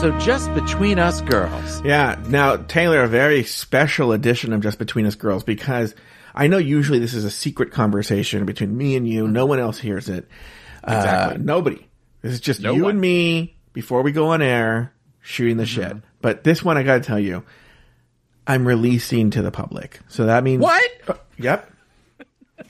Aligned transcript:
So 0.00 0.18
just 0.18 0.52
between 0.54 0.98
us 0.98 1.20
girls. 1.20 1.84
Yeah. 1.84 2.18
Now, 2.28 2.56
Taylor, 2.56 3.02
a 3.02 3.06
very 3.08 3.44
special 3.44 4.12
edition 4.12 4.54
of 4.54 4.62
Just 4.62 4.78
Between 4.78 5.04
Us 5.04 5.14
Girls 5.14 5.44
because 5.44 5.94
I 6.34 6.46
know 6.46 6.56
usually 6.56 6.98
this 7.00 7.12
is 7.12 7.24
a 7.26 7.30
secret 7.30 7.70
conversation 7.70 8.46
between 8.46 8.74
me 8.74 8.96
and 8.96 9.06
you. 9.06 9.28
No 9.28 9.44
one 9.44 9.58
else 9.58 9.78
hears 9.78 10.08
it. 10.08 10.26
Exactly. 10.84 11.34
Uh, 11.36 11.38
nobody. 11.44 11.86
This 12.22 12.32
is 12.32 12.40
just 12.40 12.62
No 12.62 12.72
you 12.72 12.84
one. 12.84 12.92
and 12.92 13.00
me 13.02 13.54
before 13.74 14.00
we 14.00 14.10
go 14.12 14.28
on 14.28 14.40
air 14.40 14.94
shooting 15.20 15.58
the 15.58 15.66
shit. 15.66 15.98
But 16.22 16.44
this 16.44 16.64
one, 16.64 16.78
I 16.78 16.82
got 16.82 16.94
to 16.94 17.00
tell 17.02 17.20
you, 17.20 17.44
I'm 18.46 18.66
releasing 18.66 19.28
to 19.32 19.42
the 19.42 19.50
public. 19.50 20.00
So 20.08 20.24
that 20.26 20.42
means 20.44 20.62
What? 20.62 20.90
Yep. 21.36 21.70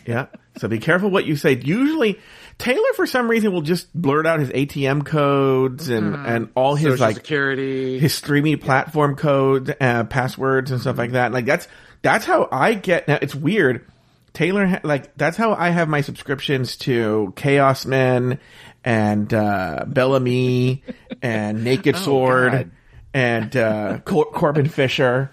Yeah. 0.05 0.27
So 0.59 0.67
be 0.67 0.81
careful 0.81 1.11
what 1.11 1.27
you 1.27 1.37
say. 1.37 1.53
Usually, 1.63 2.19
Taylor, 2.61 2.93
for 2.95 3.07
some 3.07 3.29
reason, 3.31 3.53
will 3.53 3.63
just 3.63 3.93
blurt 3.95 4.27
out 4.27 4.39
his 4.39 4.51
ATM 4.51 5.05
codes 5.07 5.89
and, 5.89 6.15
and 6.15 6.49
all 6.55 6.75
his 6.75 6.93
Social 6.93 7.07
like 7.07 7.17
security. 7.17 7.99
his 7.99 8.15
streaming 8.15 8.59
platform 8.59 9.17
codes, 9.17 9.71
uh, 9.81 10.05
passwords, 10.05 10.71
and 10.71 10.81
stuff 10.81 10.99
like 10.99 11.13
that. 11.13 11.33
Like 11.33 11.47
that's 11.47 11.67
that's 12.03 12.27
how 12.27 12.49
I 12.53 12.75
get. 12.75 13.09
Now 13.09 13.19
it's 13.21 13.35
weird. 13.35 13.87
Taylor, 14.35 14.67
ha- 14.67 14.81
like 14.85 15.17
that's 15.17 15.37
how 15.39 15.55
I 15.55 15.71
have 15.71 15.89
my 15.89 16.03
subscriptions 16.03 16.77
to 16.79 17.33
Chaos 17.35 17.87
Men 17.87 18.39
and 18.85 19.33
uh, 19.33 19.85
Bel 19.89 20.15
Ami 20.15 20.83
and 21.23 21.65
Naked 21.65 21.97
Sword 22.05 22.53
God. 22.53 22.71
and 23.15 23.57
uh, 23.57 23.99
Cor- 24.05 24.31
Corbin 24.33 24.69
Fisher 24.69 25.31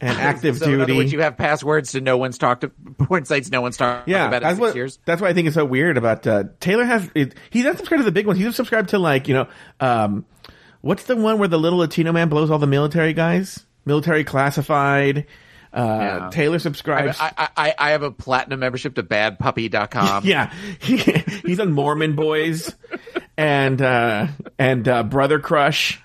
and 0.00 0.18
Active 0.18 0.58
so 0.58 0.66
in 0.66 0.74
other 0.76 0.86
Duty. 0.86 0.98
words, 0.98 1.12
you 1.12 1.20
have 1.20 1.36
passwords 1.36 1.92
to 1.92 2.00
no 2.00 2.16
one's 2.16 2.38
talked 2.38 2.62
to 2.62 2.68
porn 2.68 3.24
sites 3.24 3.50
no 3.50 3.60
one's 3.60 3.76
talked 3.76 4.08
yeah, 4.08 4.28
about 4.28 4.42
that's 4.42 4.54
six 4.54 4.60
what. 4.60 4.74
years. 4.74 4.98
That's 5.04 5.20
why 5.20 5.28
I 5.28 5.34
think 5.34 5.46
it's 5.46 5.54
so 5.54 5.64
weird 5.64 5.96
about 5.98 6.26
uh, 6.26 6.44
Taylor. 6.60 6.84
Has 6.84 7.10
it, 7.14 7.34
he's 7.50 7.64
not 7.64 7.76
subscribed 7.76 8.00
to 8.00 8.04
the 8.04 8.12
big 8.12 8.26
ones. 8.26 8.38
He's 8.38 8.54
subscribed 8.56 8.90
to 8.90 8.98
like 8.98 9.28
you 9.28 9.34
know, 9.34 9.48
um, 9.80 10.24
what's 10.80 11.04
the 11.04 11.16
one 11.16 11.38
where 11.38 11.48
the 11.48 11.58
little 11.58 11.78
Latino 11.80 12.12
man 12.12 12.28
blows 12.28 12.50
all 12.50 12.58
the 12.58 12.66
military 12.66 13.12
guys? 13.12 13.64
Military 13.84 14.24
classified. 14.24 15.26
Uh, 15.72 15.78
Yeah. 16.00 16.30
Taylor 16.32 16.58
subscribes. 16.58 17.16
I, 17.20 17.48
I, 17.56 17.74
I 17.78 17.90
have 17.90 18.02
a 18.02 18.10
platinum 18.10 18.58
membership 18.60 18.96
to 18.96 19.02
badpuppy.com. 19.04 20.24
yeah, 20.26 20.52
he's 20.80 21.60
on 21.60 21.72
Mormon 21.72 22.16
Boys 22.16 22.74
and 23.36 23.80
uh, 23.80 24.26
and 24.58 24.88
uh, 24.88 25.02
Brother 25.04 25.38
Crush 25.38 26.02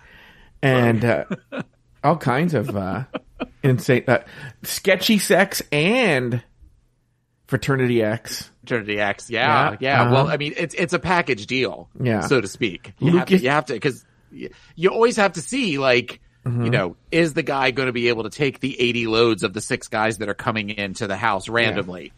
and 0.61 1.03
uh, 1.03 1.25
all 2.03 2.17
kinds 2.17 2.53
of 2.53 2.75
uh, 2.77 3.05
insane, 3.63 4.03
uh, 4.07 4.19
sketchy 4.63 5.17
sex 5.19 5.61
and 5.71 6.43
fraternity 7.47 8.01
X. 8.03 8.49
Fraternity 8.61 8.99
X. 8.99 9.29
Yeah, 9.29 9.71
Yeah, 9.71 9.77
yeah. 9.79 10.01
uh-huh. 10.01 10.13
Well, 10.13 10.27
I 10.27 10.37
mean, 10.37 10.53
it's 10.57 10.73
it's 10.75 10.93
a 10.93 10.99
package 10.99 11.45
deal, 11.47 11.89
Yeah. 12.01 12.21
so 12.21 12.41
to 12.41 12.47
speak. 12.47 12.93
You 12.99 13.17
have 13.17 13.25
to, 13.27 13.33
Lucas- 13.35 13.47
have 13.47 13.65
to, 13.65 13.73
because 13.73 14.05
you 14.31 14.89
always 14.89 15.17
have 15.17 15.33
to 15.33 15.41
see, 15.41 15.77
like, 15.77 16.19
Mm-hmm. 16.45 16.65
you 16.65 16.69
know, 16.69 16.95
is 17.11 17.33
the 17.33 17.41
guy 17.41 17.71
going 17.71 17.87
to 17.87 17.91
be 17.91 18.09
able 18.09 18.21
to 18.21 18.29
take 18.29 18.59
the 18.59 18.79
eighty 18.79 19.07
loads 19.07 19.41
of 19.41 19.53
the 19.53 19.61
six 19.61 19.87
guys 19.87 20.19
that 20.19 20.29
are 20.29 20.35
coming 20.35 20.69
into 20.69 21.07
the 21.07 21.17
house 21.17 21.49
randomly? 21.49 22.13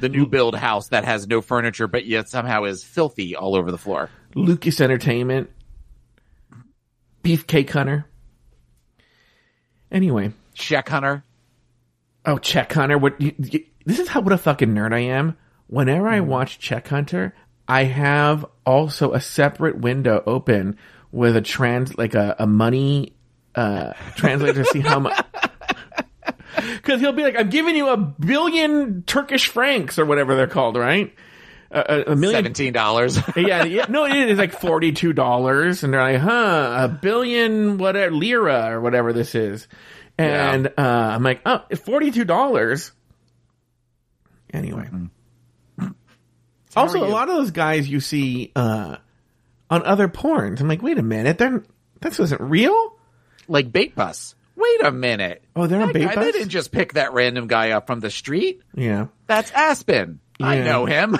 The 0.00 0.08
new 0.08 0.26
build 0.26 0.56
house 0.56 0.88
that 0.88 1.04
has 1.04 1.28
no 1.28 1.40
furniture, 1.40 1.86
but 1.86 2.04
yet 2.04 2.28
somehow 2.28 2.64
is 2.64 2.82
filthy 2.82 3.36
all 3.36 3.54
over 3.54 3.70
the 3.70 3.78
floor. 3.78 4.10
Lucas 4.34 4.80
Entertainment, 4.80 5.48
Beefcake 7.22 7.70
Hunter. 7.70 8.04
Anyway, 9.92 10.32
Czech 10.54 10.88
Hunter. 10.88 11.22
oh 12.26 12.38
Czech 12.38 12.72
Hunter. 12.72 12.98
What? 12.98 13.20
You, 13.20 13.32
you, 13.38 13.64
this 13.84 13.98
is 13.98 14.08
how 14.08 14.20
what 14.20 14.32
a 14.32 14.38
fucking 14.38 14.68
nerd 14.74 14.94
I 14.94 15.00
am. 15.00 15.36
Whenever 15.66 16.08
I 16.08 16.20
watch 16.20 16.58
Czech 16.58 16.88
Hunter, 16.88 17.34
I 17.66 17.84
have 17.84 18.44
also 18.66 19.12
a 19.12 19.20
separate 19.20 19.78
window 19.78 20.22
open 20.26 20.76
with 21.10 21.36
a 21.36 21.40
trans 21.40 21.96
like 21.98 22.14
a, 22.14 22.36
a 22.38 22.46
money 22.46 23.14
uh 23.54 23.92
translator 24.16 24.64
to 24.64 24.70
see 24.70 24.80
how 24.80 25.00
much. 25.00 25.18
Because 26.54 27.00
he'll 27.00 27.12
be 27.12 27.22
like, 27.22 27.36
"I'm 27.38 27.48
giving 27.48 27.76
you 27.76 27.88
a 27.88 27.96
billion 27.96 29.02
Turkish 29.04 29.48
francs 29.48 29.98
or 29.98 30.04
whatever 30.04 30.36
they're 30.36 30.46
called, 30.46 30.76
right? 30.76 31.14
A, 31.70 31.80
a, 32.08 32.12
a 32.12 32.16
million 32.16 32.38
Seventeen 32.38 32.72
dollars. 32.74 33.18
yeah, 33.36 33.64
yeah, 33.64 33.86
no, 33.88 34.04
it 34.04 34.14
is 34.14 34.38
like 34.38 34.52
forty 34.52 34.92
two 34.92 35.12
dollars, 35.14 35.82
and 35.82 35.92
they're 35.94 36.02
like, 36.02 36.20
huh, 36.20 36.76
a 36.84 36.88
billion 36.88 37.78
whatever 37.78 38.14
lira 38.14 38.70
or 38.70 38.80
whatever 38.82 39.12
this 39.14 39.34
is, 39.34 39.66
and 40.18 40.66
uh, 40.68 40.72
I'm 40.78 41.22
like, 41.22 41.40
oh, 41.46 41.62
forty 41.84 42.10
two 42.10 42.24
dollars. 42.24 42.92
Anyway, 44.52 44.88
also 46.76 47.04
a 47.04 47.08
lot 47.08 47.28
of 47.28 47.36
those 47.36 47.50
guys 47.50 47.88
you 47.88 48.00
see 48.00 48.52
uh, 48.54 48.96
on 49.70 49.82
other 49.84 50.08
porns, 50.08 50.60
I'm 50.60 50.68
like, 50.68 50.82
wait 50.82 50.98
a 50.98 51.02
minute, 51.02 51.38
they're 51.38 51.62
this 52.00 52.18
isn't 52.20 52.40
real. 52.40 52.96
like 53.48 53.72
bait 53.72 53.94
bus. 53.94 54.34
Wait 54.54 54.84
a 54.84 54.92
minute. 54.92 55.42
Oh, 55.56 55.66
they're 55.66 55.80
on 55.80 55.92
Bait 55.92 56.04
guy- 56.04 56.14
Bus? 56.14 56.24
They 56.26 56.32
didn't 56.32 56.50
just 56.50 56.70
pick 56.72 56.92
that 56.92 57.14
random 57.14 57.46
guy 57.46 57.70
up 57.70 57.86
from 57.86 58.00
the 58.00 58.10
street. 58.10 58.60
Yeah, 58.74 59.06
That's 59.26 59.50
Aspen. 59.50 60.20
I 60.40 60.58
know 60.58 60.84
him. 60.84 61.16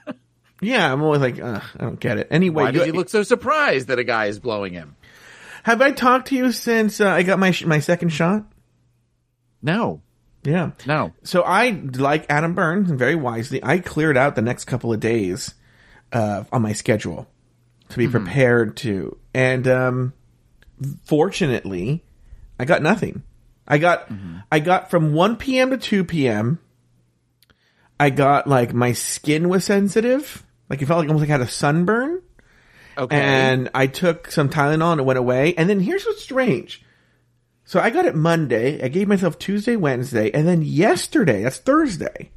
yeah, 0.60 0.92
I'm 0.92 1.00
always 1.02 1.20
like, 1.20 1.40
uh, 1.40 1.60
I 1.78 1.82
don't 1.84 2.00
get 2.00 2.18
it. 2.18 2.28
Anyway, 2.32 2.64
Why 2.64 2.70
does 2.72 2.80
you- 2.86 2.92
he 2.92 2.98
look 2.98 3.08
so 3.10 3.22
surprised 3.22 3.88
that 3.88 3.98
a 4.00 4.04
guy 4.04 4.26
is 4.26 4.40
blowing 4.40 4.72
him? 4.72 4.96
Have 5.64 5.82
I 5.82 5.90
talked 5.90 6.28
to 6.28 6.36
you 6.36 6.52
since 6.52 7.00
uh, 7.00 7.08
I 7.08 7.22
got 7.24 7.38
my 7.38 7.50
sh- 7.50 7.64
my 7.66 7.80
second 7.80 8.08
shot? 8.10 8.44
No, 9.62 10.02
Yeah. 10.44 10.70
no. 10.86 11.12
So 11.24 11.42
I, 11.42 11.70
like 11.70 12.26
Adam 12.28 12.54
Burns, 12.54 12.90
very 12.90 13.14
wisely, 13.16 13.62
I 13.64 13.78
cleared 13.78 14.16
out 14.16 14.34
the 14.36 14.42
next 14.42 14.64
couple 14.66 14.92
of 14.92 15.00
days 15.00 15.54
uh, 16.12 16.44
on 16.52 16.62
my 16.62 16.72
schedule 16.74 17.26
to 17.88 17.96
be 17.98 18.06
prepared 18.08 18.76
to. 18.78 19.16
And 19.34 19.66
um, 19.66 20.12
fortunately, 21.04 22.04
I 22.58 22.64
got 22.64 22.82
nothing. 22.82 23.22
I 23.66 23.78
got 23.78 24.10
I 24.52 24.60
got 24.60 24.90
from 24.90 25.14
1 25.14 25.36
p.m. 25.36 25.70
to 25.70 25.78
2 25.78 26.04
p.m. 26.04 26.58
I 27.98 28.10
got 28.10 28.46
like 28.46 28.74
my 28.74 28.92
skin 28.92 29.48
was 29.48 29.64
sensitive, 29.64 30.44
like 30.68 30.82
it 30.82 30.86
felt 30.86 30.98
like 31.00 31.08
almost 31.08 31.22
like 31.22 31.30
I 31.30 31.38
had 31.38 31.40
a 31.40 31.48
sunburn, 31.50 32.20
Okay. 32.96 33.16
and 33.16 33.70
I 33.74 33.86
took 33.86 34.30
some 34.30 34.48
Tylenol 34.48 34.92
and 34.92 35.00
it 35.00 35.04
went 35.04 35.18
away. 35.18 35.54
And 35.54 35.68
then 35.68 35.80
here's 35.80 36.04
what's 36.04 36.22
strange. 36.22 36.84
So 37.64 37.80
I 37.80 37.90
got 37.90 38.04
it 38.04 38.14
Monday. 38.14 38.82
I 38.82 38.88
gave 38.88 39.08
myself 39.08 39.38
Tuesday, 39.38 39.76
Wednesday, 39.76 40.30
and 40.32 40.46
then 40.46 40.62
yesterday, 40.62 41.42
that's 41.42 41.58
Thursday, 41.58 42.30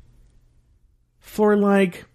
for 1.20 1.58
like 1.58 2.06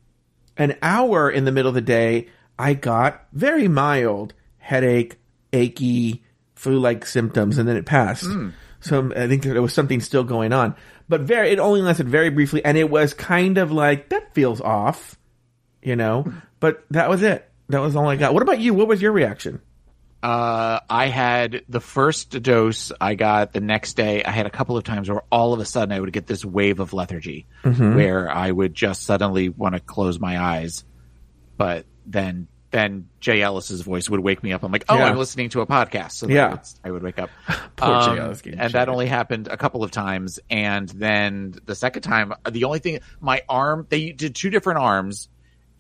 an 0.57 0.77
hour 0.83 1.31
in 1.31 1.45
the 1.45 1.53
middle 1.53 1.69
of 1.69 1.75
the 1.75 1.81
day, 1.81 2.29
I 2.59 2.75
got 2.75 3.27
very 3.33 3.69
mild 3.69 4.35
headache, 4.59 5.19
achy, 5.53 6.25
flu-like 6.55 7.05
symptoms, 7.05 7.59
and 7.59 7.69
then 7.69 7.77
it 7.77 7.85
passed. 7.85 8.25
Hmm. 8.25 8.51
So 8.81 9.13
I 9.15 9.29
think 9.29 9.43
there 9.43 9.61
was 9.61 9.75
something 9.75 10.01
still 10.01 10.25
going 10.25 10.53
on, 10.53 10.75
but 11.09 11.21
very 11.21 11.51
it 11.51 11.59
only 11.59 11.83
lasted 11.83 12.09
very 12.09 12.31
briefly, 12.31 12.65
and 12.65 12.79
it 12.79 12.91
was 12.91 13.15
kind 13.15 13.59
of 13.59 13.71
like 13.71 14.09
that 14.09 14.35
feels 14.35 14.61
off, 14.61 15.19
you 15.83 15.97
know. 15.97 16.23
Hmm. 16.23 16.39
But 16.61 16.85
that 16.91 17.11
was 17.11 17.23
it. 17.23 17.49
That 17.69 17.81
was 17.81 17.97
all 17.97 18.09
I 18.09 18.17
got. 18.17 18.35
What 18.35 18.43
about 18.43 18.61
you? 18.61 18.75
What 18.75 18.89
was 18.89 19.01
your 19.01 19.13
reaction? 19.13 19.61
uh, 20.23 20.79
I 20.89 21.09
had 21.09 21.65
the 21.69 21.81
first 21.81 22.31
dose 22.43 22.93
I 23.01 23.15
got 23.17 23.53
the 23.53 23.61
next 23.61 23.95
day. 23.95 24.23
I 24.23 24.31
had 24.31 24.47
a 24.47 24.51
couple 24.51 24.77
of 24.77 24.85
times 24.85 25.11
where 25.11 25.23
all 25.33 25.53
of 25.53 25.59
a 25.59 25.65
sudden 25.65 25.91
I 25.91 25.99
would 25.99 26.13
get 26.13 26.29
this 26.29 26.45
wave 26.45 26.79
of 26.79 26.93
lethargy 26.93 27.47
where 27.65 28.31
I 28.31 28.51
would 28.51 28.73
just 28.73 29.03
suddenly 29.03 29.49
want 29.49 29.75
to 29.75 29.81
close 29.81 30.21
my 30.21 30.41
eyes. 30.41 30.85
But 31.57 31.87
then, 32.07 32.47
then 32.71 33.09
Jay 33.19 33.43
Ellis's 33.43 33.81
voice 33.81 34.09
would 34.09 34.21
wake 34.21 34.45
me 34.45 34.53
up. 34.53 34.63
I'm 34.63 34.71
like, 34.71 34.85
oh, 34.89 34.97
Yeah. 34.97 35.07
I'm 35.07 35.19
listening 35.19 35.49
to 35.51 35.61
a 35.61 35.67
podcast. 35.67 36.13
So 36.13 36.29
Yeah. 36.29 36.59
I 36.85 36.93
would, 36.93 37.03
wake 37.03 37.19
up. 37.19 37.31
Poor 37.77 37.91
Um, 37.93 38.15
Jay 38.17 38.23
Ellis 38.23 38.43
and 38.47 38.73
that 38.75 38.89
only 38.89 39.07
happened 39.07 39.49
a 39.49 39.57
couple 39.57 39.83
of 39.83 39.91
times. 39.91 40.39
And 40.49 40.89
then 40.89 41.55
the 41.65 41.75
second 41.75 42.03
time, 42.03 42.33
the 42.49 42.63
only 42.63 42.79
thing, 42.79 43.01
my 43.21 43.43
arm, 43.49 43.89
they 43.89 44.13
did 44.13 44.37
two 44.37 44.51
different 44.51 44.79
arms. 44.79 45.29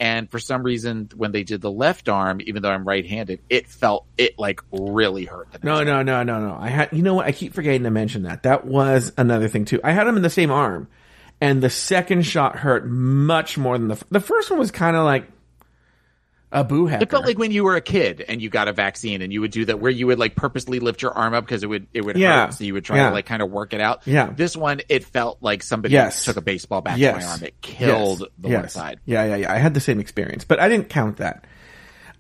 And 0.00 0.30
for 0.30 0.38
some 0.40 0.62
reason, 0.64 1.08
when 1.14 1.30
they 1.32 1.44
did 1.44 1.60
the 1.60 1.70
left 1.70 2.08
arm, 2.08 2.40
even 2.44 2.62
though 2.62 2.70
I'm 2.70 2.84
right-handed, 2.86 3.40
it 3.48 3.68
felt 3.68 4.04
it 4.18 4.36
like 4.38 4.60
really 4.72 5.24
hurt. 5.26 5.52
the 5.52 5.60
No, 5.62 5.76
time. 5.78 5.86
no, 5.86 6.02
no, 6.02 6.22
no, 6.24 6.40
no. 6.48 6.56
I 6.58 6.68
had, 6.70 6.88
you 6.92 7.02
know 7.02 7.14
what? 7.14 7.26
I 7.26 7.32
keep 7.32 7.54
forgetting 7.54 7.84
to 7.84 7.90
mention 7.90 8.22
that. 8.24 8.42
That 8.42 8.64
was 8.66 9.12
another 9.16 9.46
thing 9.48 9.64
too. 9.64 9.80
I 9.84 9.92
had 9.92 10.06
them 10.08 10.16
in 10.16 10.22
the 10.22 10.30
same 10.30 10.50
arm, 10.50 10.88
and 11.40 11.62
the 11.62 11.70
second 11.70 12.22
shot 12.26 12.56
hurt 12.56 12.86
much 12.88 13.56
more 13.58 13.78
than 13.78 13.88
the 13.88 13.94
f- 13.94 14.04
the 14.10 14.20
first 14.20 14.50
one 14.50 14.58
was 14.58 14.70
kind 14.72 14.96
of 14.96 15.04
like 15.04 15.28
a 16.52 16.62
boo 16.62 16.86
hacker. 16.86 17.02
It 17.02 17.10
felt 17.10 17.24
like 17.24 17.38
when 17.38 17.50
you 17.50 17.64
were 17.64 17.74
a 17.76 17.80
kid 17.80 18.24
and 18.28 18.40
you 18.42 18.50
got 18.50 18.68
a 18.68 18.72
vaccine 18.72 19.22
and 19.22 19.32
you 19.32 19.40
would 19.40 19.50
do 19.50 19.64
that 19.64 19.80
where 19.80 19.90
you 19.90 20.06
would 20.06 20.18
like 20.18 20.36
purposely 20.36 20.78
lift 20.80 21.00
your 21.02 21.12
arm 21.12 21.32
up 21.34 21.44
because 21.44 21.62
it 21.62 21.66
would 21.66 21.86
it 21.94 22.02
would 22.04 22.16
Yeah. 22.16 22.44
hurt. 22.46 22.54
So 22.54 22.64
you 22.64 22.74
would 22.74 22.84
try 22.84 22.98
Yeah. 22.98 23.08
to 23.08 23.14
like 23.14 23.26
kind 23.26 23.42
of 23.42 23.50
work 23.50 23.72
it 23.72 23.80
out. 23.80 24.02
Yeah. 24.06 24.30
This 24.36 24.56
one, 24.56 24.80
it 24.88 25.04
felt 25.04 25.38
like 25.40 25.62
somebody 25.62 25.94
Yes. 25.94 26.24
took 26.24 26.36
a 26.36 26.40
baseball 26.42 26.82
bat 26.82 26.98
yes, 26.98 27.14
to 27.16 27.20
my 27.20 27.26
arm. 27.32 27.42
It 27.44 27.60
killed 27.62 28.20
Yes. 28.20 28.28
the 28.38 28.48
yes. 28.50 28.60
one 28.60 28.68
side. 28.68 29.00
Yeah, 29.06 29.24
yeah, 29.24 29.36
yeah. 29.36 29.52
I 29.52 29.56
had 29.58 29.74
the 29.74 29.80
same 29.80 29.98
experience, 29.98 30.44
but 30.44 30.60
I 30.60 30.68
didn't 30.68 30.88
count 30.90 31.16
that. 31.16 31.44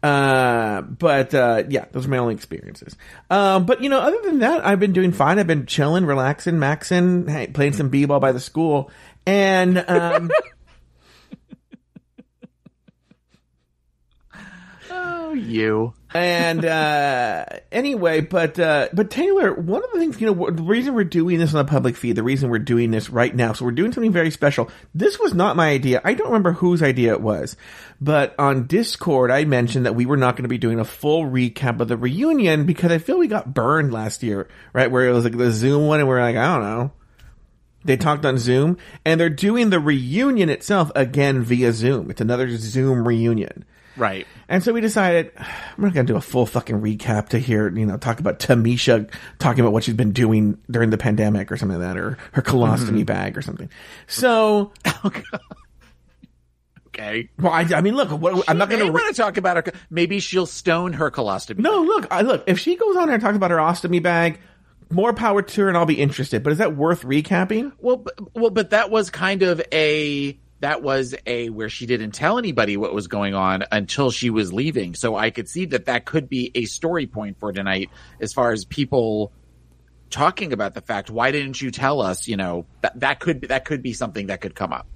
Uh, 0.02 0.80
but 0.82 1.32
uh, 1.32 1.62
yeah, 1.68 1.84
those 1.92 2.06
are 2.06 2.08
my 2.08 2.18
only 2.18 2.34
experiences. 2.34 2.96
Um, 3.30 3.66
but 3.66 3.82
you 3.82 3.88
know, 3.88 4.00
other 4.00 4.18
than 4.24 4.40
that, 4.40 4.66
I've 4.66 4.80
been 4.80 4.92
doing 4.92 5.12
fine. 5.12 5.38
I've 5.38 5.46
been 5.46 5.66
chilling, 5.66 6.06
relaxing, 6.06 6.56
maxing, 6.56 7.54
playing 7.54 7.74
some 7.74 7.88
b-ball 7.88 8.18
by 8.18 8.32
the 8.32 8.40
school, 8.40 8.90
and 9.26 9.78
um, 9.88 10.30
You. 15.34 15.94
and 16.14 16.64
uh, 16.64 17.44
anyway, 17.70 18.20
but 18.20 18.58
uh, 18.58 18.88
but 18.92 19.10
Taylor, 19.10 19.54
one 19.54 19.82
of 19.82 19.90
the 19.92 19.98
things 19.98 20.20
you 20.20 20.32
know, 20.32 20.50
the 20.50 20.62
reason 20.62 20.94
we're 20.94 21.04
doing 21.04 21.38
this 21.38 21.54
on 21.54 21.64
the 21.64 21.70
public 21.70 21.96
feed, 21.96 22.16
the 22.16 22.22
reason 22.22 22.50
we're 22.50 22.58
doing 22.58 22.90
this 22.90 23.10
right 23.10 23.34
now, 23.34 23.52
so 23.52 23.64
we're 23.64 23.70
doing 23.70 23.92
something 23.92 24.12
very 24.12 24.30
special. 24.30 24.70
This 24.94 25.18
was 25.18 25.34
not 25.34 25.56
my 25.56 25.68
idea. 25.68 26.00
I 26.04 26.14
don't 26.14 26.28
remember 26.28 26.52
whose 26.52 26.82
idea 26.82 27.12
it 27.12 27.20
was, 27.20 27.56
but 28.00 28.34
on 28.38 28.66
Discord, 28.66 29.30
I 29.30 29.44
mentioned 29.44 29.86
that 29.86 29.94
we 29.94 30.06
were 30.06 30.16
not 30.16 30.36
going 30.36 30.44
to 30.44 30.48
be 30.48 30.58
doing 30.58 30.78
a 30.78 30.84
full 30.84 31.24
recap 31.24 31.80
of 31.80 31.88
the 31.88 31.96
reunion 31.96 32.66
because 32.66 32.92
I 32.92 32.98
feel 32.98 33.18
we 33.18 33.28
got 33.28 33.54
burned 33.54 33.92
last 33.92 34.22
year, 34.22 34.48
right? 34.72 34.90
Where 34.90 35.08
it 35.08 35.12
was 35.12 35.24
like 35.24 35.36
the 35.36 35.52
Zoom 35.52 35.86
one, 35.86 36.00
and 36.00 36.08
we 36.08 36.14
are 36.14 36.20
like, 36.20 36.36
I 36.36 36.52
don't 36.54 36.62
know. 36.62 36.92
They 37.84 37.96
talked 37.96 38.24
on 38.24 38.38
Zoom, 38.38 38.76
and 39.04 39.20
they're 39.20 39.28
doing 39.28 39.70
the 39.70 39.80
reunion 39.80 40.48
itself 40.48 40.92
again 40.94 41.42
via 41.42 41.72
Zoom. 41.72 42.10
It's 42.10 42.20
another 42.20 42.48
Zoom 42.56 43.06
reunion. 43.06 43.64
Right. 43.96 44.26
And 44.48 44.62
so 44.62 44.72
we 44.72 44.80
decided 44.80 45.32
we're 45.78 45.86
not 45.86 45.94
going 45.94 46.06
to 46.06 46.12
do 46.12 46.16
a 46.16 46.20
full 46.20 46.46
fucking 46.46 46.80
recap 46.80 47.30
to 47.30 47.38
hear, 47.38 47.68
you 47.68 47.86
know, 47.86 47.96
talk 47.96 48.20
about 48.20 48.38
Tamisha 48.38 49.10
talking 49.38 49.60
about 49.60 49.72
what 49.72 49.84
she's 49.84 49.94
been 49.94 50.12
doing 50.12 50.58
during 50.70 50.90
the 50.90 50.98
pandemic 50.98 51.52
or 51.52 51.56
something 51.56 51.78
like 51.78 51.88
that, 51.88 51.98
or 51.98 52.18
her 52.32 52.42
colostomy 52.42 52.88
mm-hmm. 52.88 53.02
bag 53.04 53.36
or 53.36 53.42
something. 53.42 53.70
So. 54.06 54.72
okay. 56.88 57.28
Well, 57.38 57.52
I, 57.52 57.62
I 57.74 57.80
mean, 57.80 57.94
look, 57.94 58.10
what, 58.10 58.48
I'm 58.48 58.58
not 58.58 58.70
going 58.70 58.84
to. 58.84 58.92
want 58.92 59.14
to 59.14 59.20
talk 59.20 59.36
about 59.36 59.56
her. 59.56 59.72
Maybe 59.90 60.20
she'll 60.20 60.46
stone 60.46 60.94
her 60.94 61.10
colostomy. 61.10 61.58
No, 61.58 61.80
bag. 61.80 61.88
look, 61.88 62.06
I, 62.10 62.22
look. 62.22 62.44
If 62.46 62.58
she 62.58 62.76
goes 62.76 62.96
on 62.96 63.06
there 63.06 63.14
and 63.14 63.22
talks 63.22 63.36
about 63.36 63.50
her 63.50 63.58
ostomy 63.58 64.02
bag, 64.02 64.40
more 64.90 65.12
power 65.12 65.42
to 65.42 65.60
her, 65.62 65.68
and 65.68 65.76
I'll 65.76 65.86
be 65.86 66.00
interested. 66.00 66.42
But 66.42 66.52
is 66.52 66.58
that 66.58 66.76
worth 66.76 67.02
recapping? 67.02 67.72
Well, 67.78 67.96
but, 67.96 68.36
well, 68.36 68.50
but 68.50 68.70
that 68.70 68.90
was 68.90 69.10
kind 69.10 69.42
of 69.42 69.62
a 69.72 70.38
that 70.62 70.80
was 70.80 71.12
a 71.26 71.50
where 71.50 71.68
she 71.68 71.86
didn't 71.86 72.12
tell 72.12 72.38
anybody 72.38 72.76
what 72.76 72.94
was 72.94 73.08
going 73.08 73.34
on 73.34 73.64
until 73.72 74.12
she 74.12 74.30
was 74.30 74.52
leaving. 74.52 74.94
So 74.94 75.16
I 75.16 75.30
could 75.30 75.48
see 75.48 75.64
that 75.66 75.86
that 75.86 76.04
could 76.04 76.28
be 76.28 76.52
a 76.54 76.66
story 76.66 77.08
point 77.08 77.40
for 77.40 77.52
tonight 77.52 77.90
as 78.20 78.32
far 78.32 78.52
as 78.52 78.64
people 78.64 79.32
talking 80.08 80.52
about 80.52 80.74
the 80.74 80.80
fact 80.80 81.10
why 81.10 81.32
didn't 81.32 81.60
you 81.60 81.72
tell 81.72 82.00
us, 82.00 82.28
you 82.28 82.36
know, 82.36 82.64
that 82.80 83.00
that 83.00 83.18
could 83.18 83.42
that 83.42 83.64
could 83.64 83.82
be 83.82 83.92
something 83.92 84.28
that 84.28 84.40
could 84.40 84.54
come 84.54 84.72
up. 84.72 84.86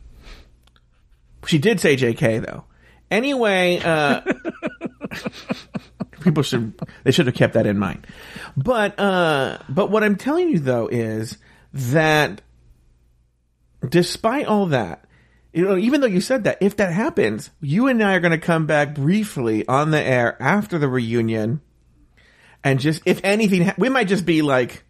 She 1.47 1.59
did 1.59 1.81
say 1.81 1.97
JK 1.97 2.47
though. 2.47 2.63
Anyway, 3.11 3.81
uh 3.85 4.21
people 6.21 6.45
should 6.45 6.81
they 7.03 7.11
should 7.11 7.27
have 7.27 7.35
kept 7.35 7.55
that 7.55 7.67
in 7.67 7.77
mind. 7.77 8.07
But 8.57 9.01
uh 9.01 9.59
but 9.69 9.91
what 9.91 10.05
I'm 10.05 10.17
telling 10.17 10.49
you 10.49 10.61
though 10.61 10.87
is 10.87 11.39
that 11.73 12.41
despite 13.89 14.47
all 14.47 14.67
that, 14.67 15.03
you 15.57 15.65
know, 15.65 15.79
even 15.79 16.03
though 16.03 16.07
you 16.07 16.21
said 16.21 16.45
that, 16.45 16.59
if 16.61 16.77
that 16.77 16.93
happens, 16.93 17.49
you 17.63 17.87
and 17.87 18.03
I 18.03 18.15
are 18.15 18.21
going 18.21 18.39
to 18.39 18.39
come 18.39 18.67
back 18.67 18.95
briefly 18.95 19.67
on 19.67 19.91
the 19.91 20.01
air 20.01 20.37
after 20.39 20.79
the 20.79 20.87
reunion, 20.87 21.63
and 22.63 22.79
just 22.79 23.01
if 23.07 23.23
anything, 23.25 23.63
ha- 23.63 23.75
we 23.79 23.89
might 23.89 24.07
just 24.07 24.27
be 24.27 24.43
like, 24.43 24.85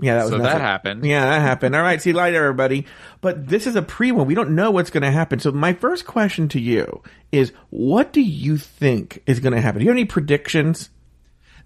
"Yeah, 0.00 0.16
that 0.16 0.22
was 0.22 0.30
so 0.32 0.38
nothing. 0.38 0.52
that 0.52 0.60
happened. 0.60 1.06
Yeah, 1.06 1.24
that 1.24 1.40
happened. 1.40 1.76
All 1.76 1.82
right, 1.82 2.02
see 2.02 2.10
you 2.10 2.16
later, 2.16 2.42
everybody." 2.42 2.86
But 3.20 3.46
this 3.46 3.68
is 3.68 3.76
a 3.76 3.82
pre 3.82 4.10
one. 4.10 4.26
We 4.26 4.34
don't 4.34 4.56
know 4.56 4.72
what's 4.72 4.90
going 4.90 5.04
to 5.04 5.10
happen. 5.12 5.38
So 5.38 5.52
my 5.52 5.72
first 5.74 6.04
question 6.04 6.48
to 6.48 6.60
you 6.60 7.04
is, 7.30 7.52
what 7.68 8.12
do 8.12 8.22
you 8.22 8.56
think 8.56 9.22
is 9.26 9.38
going 9.38 9.52
to 9.52 9.60
happen? 9.60 9.78
Do 9.78 9.84
you 9.84 9.90
have 9.90 9.96
any 9.96 10.04
predictions? 10.04 10.90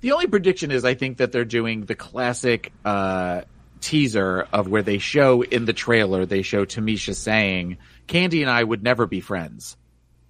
The 0.02 0.12
only 0.12 0.26
prediction 0.26 0.70
is 0.70 0.84
I 0.84 0.92
think 0.92 1.16
that 1.16 1.32
they're 1.32 1.46
doing 1.46 1.86
the 1.86 1.94
classic 1.94 2.70
uh, 2.84 3.42
teaser 3.84 4.46
of 4.52 4.66
where 4.68 4.82
they 4.82 4.98
show 4.98 5.42
in 5.42 5.66
the 5.66 5.72
trailer 5.72 6.24
they 6.24 6.42
show 6.42 6.64
Tamisha 6.64 7.14
saying 7.14 7.76
Kandy 8.08 8.40
and 8.40 8.50
I 8.50 8.62
would 8.62 8.82
never 8.82 9.06
be 9.06 9.20
friends. 9.20 9.76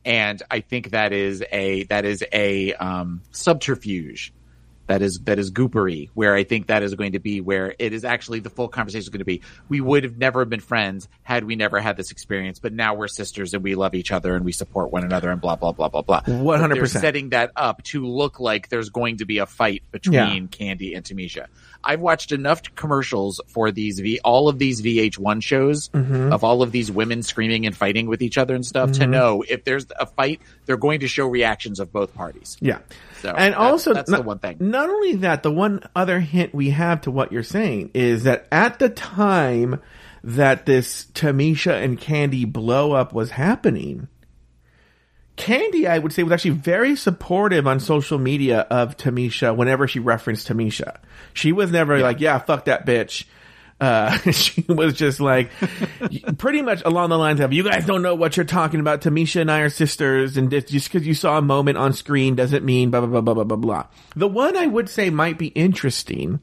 And 0.04 0.42
I 0.50 0.60
think 0.60 0.90
that 0.90 1.12
is 1.12 1.42
a 1.50 1.84
that 1.84 2.04
is 2.04 2.22
a 2.32 2.74
um, 2.74 3.22
subterfuge 3.30 4.32
that 4.86 5.02
is 5.02 5.20
that 5.24 5.38
is 5.38 5.50
goopery 5.50 6.10
where 6.14 6.34
I 6.34 6.44
think 6.44 6.66
that 6.66 6.82
is 6.82 6.94
going 6.94 7.12
to 7.12 7.18
be 7.18 7.40
where 7.40 7.74
it 7.78 7.92
is 7.92 8.04
actually 8.04 8.40
the 8.40 8.50
full 8.50 8.68
conversation 8.68 9.00
is 9.00 9.08
going 9.08 9.20
to 9.20 9.24
be 9.24 9.40
we 9.68 9.80
would 9.80 10.04
have 10.04 10.18
never 10.18 10.44
been 10.44 10.60
friends 10.60 11.08
had 11.22 11.44
we 11.44 11.56
never 11.56 11.80
had 11.80 11.96
this 11.96 12.10
experience 12.10 12.58
but 12.58 12.72
now 12.72 12.94
we're 12.94 13.08
sisters 13.08 13.54
and 13.54 13.62
we 13.62 13.74
love 13.74 13.94
each 13.94 14.12
other 14.12 14.34
and 14.34 14.44
we 14.44 14.52
support 14.52 14.92
one 14.92 15.04
another 15.04 15.30
and 15.30 15.40
blah 15.40 15.56
blah 15.56 15.72
blah 15.72 15.88
blah 15.88 16.02
blah 16.02 16.20
100% 16.22 16.88
setting 16.88 17.30
that 17.30 17.50
up 17.56 17.82
to 17.84 18.06
look 18.06 18.40
like 18.40 18.68
there's 18.68 18.90
going 18.90 19.18
to 19.18 19.24
be 19.24 19.38
a 19.38 19.46
fight 19.46 19.82
between 19.90 20.14
yeah. 20.14 20.74
Kandy 20.74 20.96
and 20.96 21.04
Tamisha 21.04 21.46
I've 21.84 22.00
watched 22.00 22.32
enough 22.32 22.62
commercials 22.74 23.40
for 23.46 23.70
these 23.70 24.00
V 24.00 24.20
all 24.24 24.48
of 24.48 24.58
these 24.58 24.82
VH1 24.82 25.42
shows 25.42 25.88
mm-hmm. 25.88 26.32
of 26.32 26.44
all 26.44 26.62
of 26.62 26.72
these 26.72 26.90
women 26.90 27.22
screaming 27.22 27.66
and 27.66 27.76
fighting 27.76 28.06
with 28.06 28.22
each 28.22 28.38
other 28.38 28.54
and 28.54 28.64
stuff 28.64 28.90
mm-hmm. 28.90 29.02
to 29.02 29.06
know 29.06 29.44
if 29.48 29.64
there's 29.64 29.86
a 29.98 30.06
fight 30.06 30.40
they're 30.66 30.76
going 30.76 31.00
to 31.00 31.08
show 31.08 31.26
reactions 31.26 31.80
of 31.80 31.92
both 31.92 32.14
parties 32.14 32.56
yeah 32.60 32.78
so 33.24 33.30
and 33.30 33.54
also, 33.54 33.94
that's 33.94 34.10
not, 34.10 34.18
the 34.18 34.22
one 34.22 34.38
thing. 34.38 34.58
Not 34.60 34.90
only 34.90 35.16
that, 35.16 35.42
the 35.42 35.50
one 35.50 35.80
other 35.96 36.20
hint 36.20 36.54
we 36.54 36.68
have 36.70 37.00
to 37.02 37.10
what 37.10 37.32
you're 37.32 37.42
saying 37.42 37.92
is 37.94 38.24
that 38.24 38.46
at 38.52 38.78
the 38.78 38.90
time 38.90 39.80
that 40.22 40.66
this 40.66 41.06
Tamisha 41.14 41.82
and 41.82 41.98
Kandy 41.98 42.50
blow 42.50 42.92
up 42.92 43.14
was 43.14 43.30
happening, 43.30 44.08
Kandy, 45.36 45.88
I 45.88 45.98
would 45.98 46.12
say, 46.12 46.22
was 46.22 46.32
actually 46.32 46.52
very 46.52 46.94
supportive 46.94 47.66
on 47.66 47.80
social 47.80 48.18
media 48.18 48.60
of 48.70 48.96
Tamisha 48.96 49.54
whenever 49.56 49.88
she 49.88 49.98
referenced 49.98 50.48
Tamisha. 50.48 50.98
She 51.32 51.52
was 51.52 51.72
never 51.72 51.96
yeah. 51.96 52.04
like, 52.04 52.20
yeah, 52.20 52.38
fuck 52.38 52.66
that 52.66 52.86
bitch. 52.86 53.24
Uh, 53.80 54.16
she 54.30 54.64
was 54.68 54.94
just 54.94 55.18
like, 55.18 55.50
pretty 56.38 56.62
much 56.62 56.82
along 56.84 57.10
the 57.10 57.18
lines 57.18 57.40
of, 57.40 57.52
you 57.52 57.64
guys 57.64 57.84
don't 57.84 58.02
know 58.02 58.14
what 58.14 58.36
you're 58.36 58.44
talking 58.44 58.78
about. 58.78 59.00
Tamisha 59.00 59.40
and 59.40 59.50
I 59.50 59.60
are 59.60 59.70
sisters, 59.70 60.36
and 60.36 60.50
just 60.50 60.92
because 60.92 61.06
you 61.06 61.14
saw 61.14 61.38
a 61.38 61.42
moment 61.42 61.78
on 61.78 61.92
screen 61.92 62.36
doesn't 62.36 62.64
mean 62.64 62.90
blah, 62.90 63.00
blah, 63.00 63.08
blah, 63.08 63.20
blah, 63.20 63.34
blah, 63.34 63.44
blah, 63.44 63.56
blah. 63.56 63.86
The 64.14 64.28
one 64.28 64.56
I 64.56 64.68
would 64.68 64.88
say 64.88 65.10
might 65.10 65.36
be 65.36 65.48
interesting, 65.48 66.38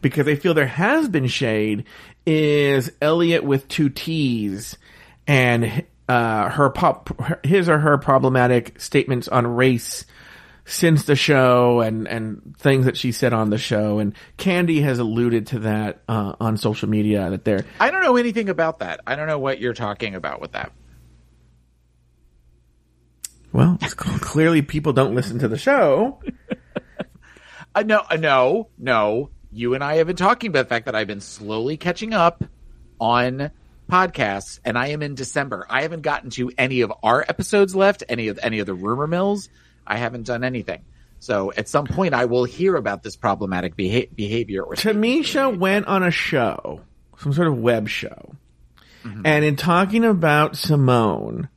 because 0.00 0.26
I 0.26 0.36
feel 0.36 0.54
there 0.54 0.66
has 0.66 1.10
been 1.10 1.26
shade, 1.26 1.84
is 2.24 2.90
Elliott 3.02 3.44
with 3.44 3.68
two 3.68 3.90
T's, 3.90 4.78
and, 5.26 5.84
uh, 6.10 6.48
her 6.48 6.70
pop, 6.70 7.08
his 7.46 7.68
or 7.68 7.78
her 7.78 7.96
problematic 7.96 8.80
statements 8.80 9.28
on 9.28 9.46
race 9.46 10.04
since 10.64 11.04
the 11.04 11.14
show 11.14 11.80
and 11.80 12.08
and 12.08 12.56
things 12.58 12.86
that 12.86 12.96
she 12.96 13.12
said 13.12 13.32
on 13.32 13.50
the 13.50 13.58
show 13.58 14.00
and 14.00 14.14
Kandy 14.36 14.82
has 14.82 14.98
alluded 14.98 15.46
to 15.48 15.60
that 15.60 16.02
uh, 16.08 16.34
on 16.40 16.56
social 16.56 16.88
media 16.88 17.30
that 17.30 17.44
they're 17.44 17.64
I 17.78 17.92
don't 17.92 18.02
know 18.02 18.16
anything 18.16 18.48
about 18.48 18.80
that. 18.80 19.00
I 19.06 19.14
don't 19.14 19.28
know 19.28 19.38
what 19.38 19.60
you're 19.60 19.72
talking 19.72 20.16
about 20.16 20.40
with 20.40 20.52
that. 20.52 20.72
Well, 23.52 23.78
clearly 23.80 24.62
people 24.62 24.92
don't 24.92 25.14
listen 25.14 25.38
to 25.38 25.48
the 25.48 25.58
show. 25.58 26.20
uh, 27.76 27.82
no, 27.82 28.02
uh, 28.10 28.16
no, 28.16 28.68
no. 28.78 29.30
You 29.52 29.74
and 29.74 29.84
I 29.84 29.96
have 29.96 30.08
been 30.08 30.16
talking 30.16 30.48
about 30.48 30.64
the 30.64 30.68
fact 30.70 30.86
that 30.86 30.96
I've 30.96 31.06
been 31.06 31.20
slowly 31.20 31.76
catching 31.76 32.14
up 32.14 32.42
on 33.00 33.52
podcasts, 33.90 34.60
and 34.64 34.78
I 34.78 34.88
am 34.88 35.02
in 35.02 35.14
December. 35.14 35.66
I 35.68 35.82
haven't 35.82 36.02
gotten 36.02 36.30
to 36.30 36.50
any 36.56 36.82
of 36.82 36.92
our 37.02 37.22
episodes 37.22 37.74
left, 37.74 38.04
any 38.08 38.28
of 38.28 38.38
any 38.42 38.60
of 38.60 38.66
the 38.66 38.74
rumor 38.74 39.06
mills. 39.06 39.48
I 39.86 39.96
haven't 39.96 40.26
done 40.26 40.44
anything. 40.44 40.84
So 41.18 41.52
at 41.52 41.68
some 41.68 41.86
point, 41.86 42.14
I 42.14 42.24
will 42.24 42.44
hear 42.44 42.76
about 42.76 43.02
this 43.02 43.16
problematic 43.16 43.76
beha- 43.76 44.06
behavior. 44.14 44.62
Or 44.62 44.74
Tamisha 44.74 45.56
went 45.56 45.86
on 45.86 46.02
a 46.02 46.10
show, 46.10 46.80
some 47.18 47.32
sort 47.32 47.48
of 47.48 47.58
web 47.58 47.88
show, 47.88 48.34
mm-hmm. 49.04 49.22
and 49.24 49.44
in 49.44 49.56
talking 49.56 50.04
about 50.04 50.54
Symone, 50.54 51.48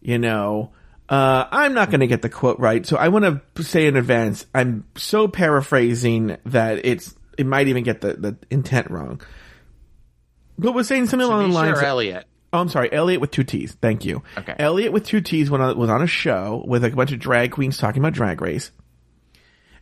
you 0.00 0.18
know, 0.18 0.72
uh, 1.08 1.46
I'm 1.50 1.74
not 1.74 1.90
going 1.90 2.00
to 2.00 2.06
get 2.06 2.22
the 2.22 2.28
quote 2.28 2.58
right, 2.58 2.84
so 2.84 2.96
I 2.96 3.08
want 3.08 3.42
to 3.54 3.62
say 3.62 3.86
in 3.86 3.96
advance, 3.96 4.46
I'm 4.54 4.86
so 4.96 5.28
paraphrasing 5.28 6.38
that 6.46 6.84
it's 6.84 7.14
it 7.38 7.46
might 7.46 7.68
even 7.68 7.82
get 7.84 8.00
the, 8.00 8.14
the 8.14 8.36
intent 8.50 8.90
wrong. 8.90 9.20
But 10.58 10.72
was 10.72 10.88
saying 10.88 11.06
something 11.08 11.26
along 11.26 11.48
the 11.48 11.54
lines. 11.54 11.78
Sure, 11.78 11.86
Elliott. 11.86 12.26
Oh, 12.52 12.60
I'm 12.60 12.68
sorry, 12.68 12.92
Elliott 12.92 13.20
with 13.22 13.30
two 13.30 13.44
T's. 13.44 13.72
Thank 13.80 14.04
you. 14.04 14.22
Okay. 14.36 14.54
Elliott 14.58 14.92
with 14.92 15.06
two 15.06 15.22
T's 15.22 15.50
when 15.50 15.60
was 15.76 15.88
on 15.88 16.02
a 16.02 16.06
show 16.06 16.62
with 16.66 16.84
a 16.84 16.90
bunch 16.90 17.12
of 17.12 17.18
drag 17.18 17.52
queens 17.52 17.78
talking 17.78 18.02
about 18.02 18.12
drag 18.12 18.42
race, 18.42 18.70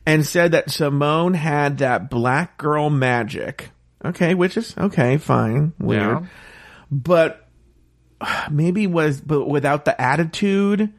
and 0.07 0.25
said 0.25 0.53
that 0.53 0.69
Symone 0.69 1.35
had 1.35 1.79
that 1.79 2.11
black 2.11 2.59
girl 2.59 2.89
magic. 2.89 3.71
Okay, 4.05 4.35
which 4.35 4.57
is 4.57 4.75
okay, 4.79 5.19
fine, 5.19 5.73
weird, 5.79 6.23
yeah. 6.23 6.27
but 6.91 7.49
maybe 8.51 8.87
was 8.87 9.21
but 9.21 9.47
without 9.47 9.85
the 9.85 10.01
attitude 10.01 10.93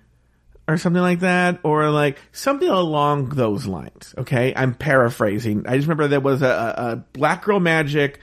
or 0.67 0.77
something 0.77 1.01
like 1.01 1.21
that, 1.21 1.59
or 1.63 1.89
like 1.89 2.19
something 2.31 2.67
along 2.69 3.29
those 3.29 3.65
lines. 3.65 4.13
Okay, 4.17 4.53
I'm 4.55 4.73
paraphrasing. 4.73 5.65
I 5.67 5.77
just 5.77 5.87
remember 5.87 6.07
there 6.07 6.19
was 6.19 6.41
a, 6.41 6.75
a 6.77 6.95
black 7.17 7.43
girl 7.43 7.59
magic, 7.59 8.19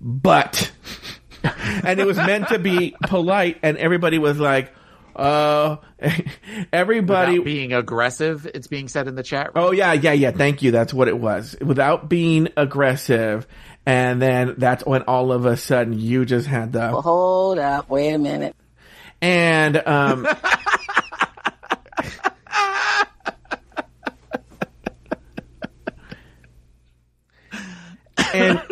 but 0.00 0.70
and 1.84 1.98
it 2.00 2.06
was 2.06 2.16
meant 2.16 2.48
to 2.48 2.58
be 2.58 2.94
polite 3.02 3.58
and 3.62 3.76
everybody 3.78 4.18
was 4.18 4.38
like 4.38 4.72
uh 5.16 5.76
everybody 6.72 7.32
Without 7.32 7.44
being 7.44 7.72
aggressive 7.72 8.46
it's 8.54 8.66
being 8.68 8.88
said 8.88 9.08
in 9.08 9.14
the 9.16 9.22
chat 9.22 9.54
room. 9.54 9.64
oh 9.64 9.70
yeah 9.72 9.92
yeah 9.92 10.12
yeah. 10.12 10.30
Thank 10.30 10.62
you. 10.62 10.70
That's 10.70 10.94
what 10.94 11.08
it 11.08 11.18
was. 11.18 11.56
Without 11.60 12.08
being 12.08 12.48
aggressive 12.56 13.46
and 13.84 14.22
then 14.22 14.54
that's 14.58 14.84
when 14.86 15.02
all 15.02 15.32
of 15.32 15.46
a 15.46 15.56
sudden 15.56 15.98
you 15.98 16.24
just 16.24 16.46
had 16.46 16.72
the 16.72 16.78
well, 16.78 17.02
hold 17.02 17.58
up. 17.58 17.88
Wait 17.88 18.12
a 18.12 18.18
minute. 18.18 18.54
And 19.20 19.76
um 19.86 20.26
and 28.34 28.62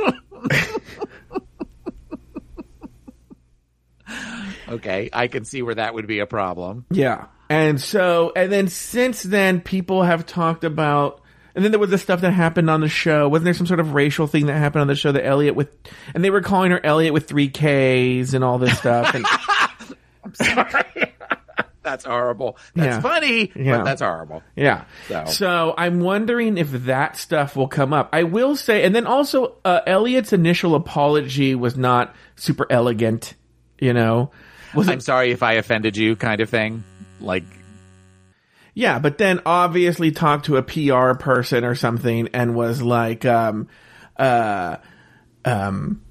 Okay, 4.69 5.11
I 5.13 5.29
can 5.29 5.45
see 5.45 5.63
where 5.63 5.75
that 5.77 5.95
would 5.95 6.07
be 6.07 6.19
a 6.21 6.27
problem. 6.27 6.85
Yeah. 6.91 7.27
And 7.49 7.81
so, 7.81 8.33
and 8.35 8.51
then 8.51 8.69
since 8.69 9.23
then, 9.23 9.61
people 9.61 10.03
have 10.03 10.27
talked 10.27 10.65
about, 10.65 11.21
and 11.55 11.65
then 11.65 11.71
there 11.71 11.79
was 11.79 11.91
the 11.91 11.99
stuff 11.99 12.21
that 12.23 12.33
happened 12.33 12.69
on 12.69 12.81
the 12.81 12.89
show. 12.89 13.29
Wasn't 13.29 13.45
there 13.45 13.55
some 13.55 13.67
sort 13.69 13.79
of 13.81 13.95
racial 13.95 14.27
thing 14.27 14.47
that 14.47 14.55
happened 14.59 14.83
on 14.83 14.89
the 14.89 14.97
show 14.97 15.13
that 15.13 15.25
Elliott 15.25 15.55
with, 15.55 15.69
and 16.15 16.25
they 16.25 16.31
were 16.31 16.41
calling 16.41 16.73
her 16.73 16.85
Elliott 16.85 17.13
with 17.15 17.29
three 17.29 17.49
Ks 17.49 18.35
and 18.35 18.43
all 18.43 18.59
this 18.59 18.77
stuff. 18.79 19.15
And 19.15 19.25
Sorry. 20.35 21.13
that's 21.83 22.05
horrible. 22.05 22.59
That's 22.75 22.97
Yeah. 22.97 23.01
funny, 23.01 23.53
Yeah. 23.55 23.77
but 23.79 23.85
that's 23.85 24.03
horrible. 24.03 24.43
yeah. 24.57 24.85
So. 25.09 25.25
So 25.27 25.75
I'm 25.79 26.01
wondering 26.01 26.59
if 26.59 26.71
that 26.87 27.17
stuff 27.17 27.55
will 27.55 27.69
come 27.69 27.93
up. 27.93 28.09
I 28.13 28.25
will 28.25 28.57
say, 28.57 28.83
and 28.83 28.93
then 28.95 29.07
also, 29.07 29.55
uh, 29.65 29.81
Elliott's 29.87 30.33
initial 30.33 30.75
apology 30.75 31.55
was 31.55 31.77
not 31.77 32.13
super 32.35 32.67
elegant, 32.71 33.35
you 33.79 33.93
know? 33.93 34.33
Was 34.75 34.89
I'm 34.89 35.01
sorry 35.01 35.31
if 35.31 35.43
I 35.43 35.55
offended 35.55 35.97
you, 35.97 36.17
kind 36.17 36.41
of 36.41 36.51
thing. 36.51 36.85
Like, 37.21 37.45
Yeah, 38.75 38.99
but 38.99 39.19
then 39.19 39.41
obviously 39.47 40.11
talked 40.13 40.47
to 40.47 40.57
a 40.57 40.63
PR 40.63 41.15
person 41.19 41.65
or 41.65 41.75
something 41.75 42.29
and 42.35 42.55
was 42.55 42.83
like, 42.83 43.25
um, 43.25 43.69
uh, 44.19 44.77
um, 45.45 46.03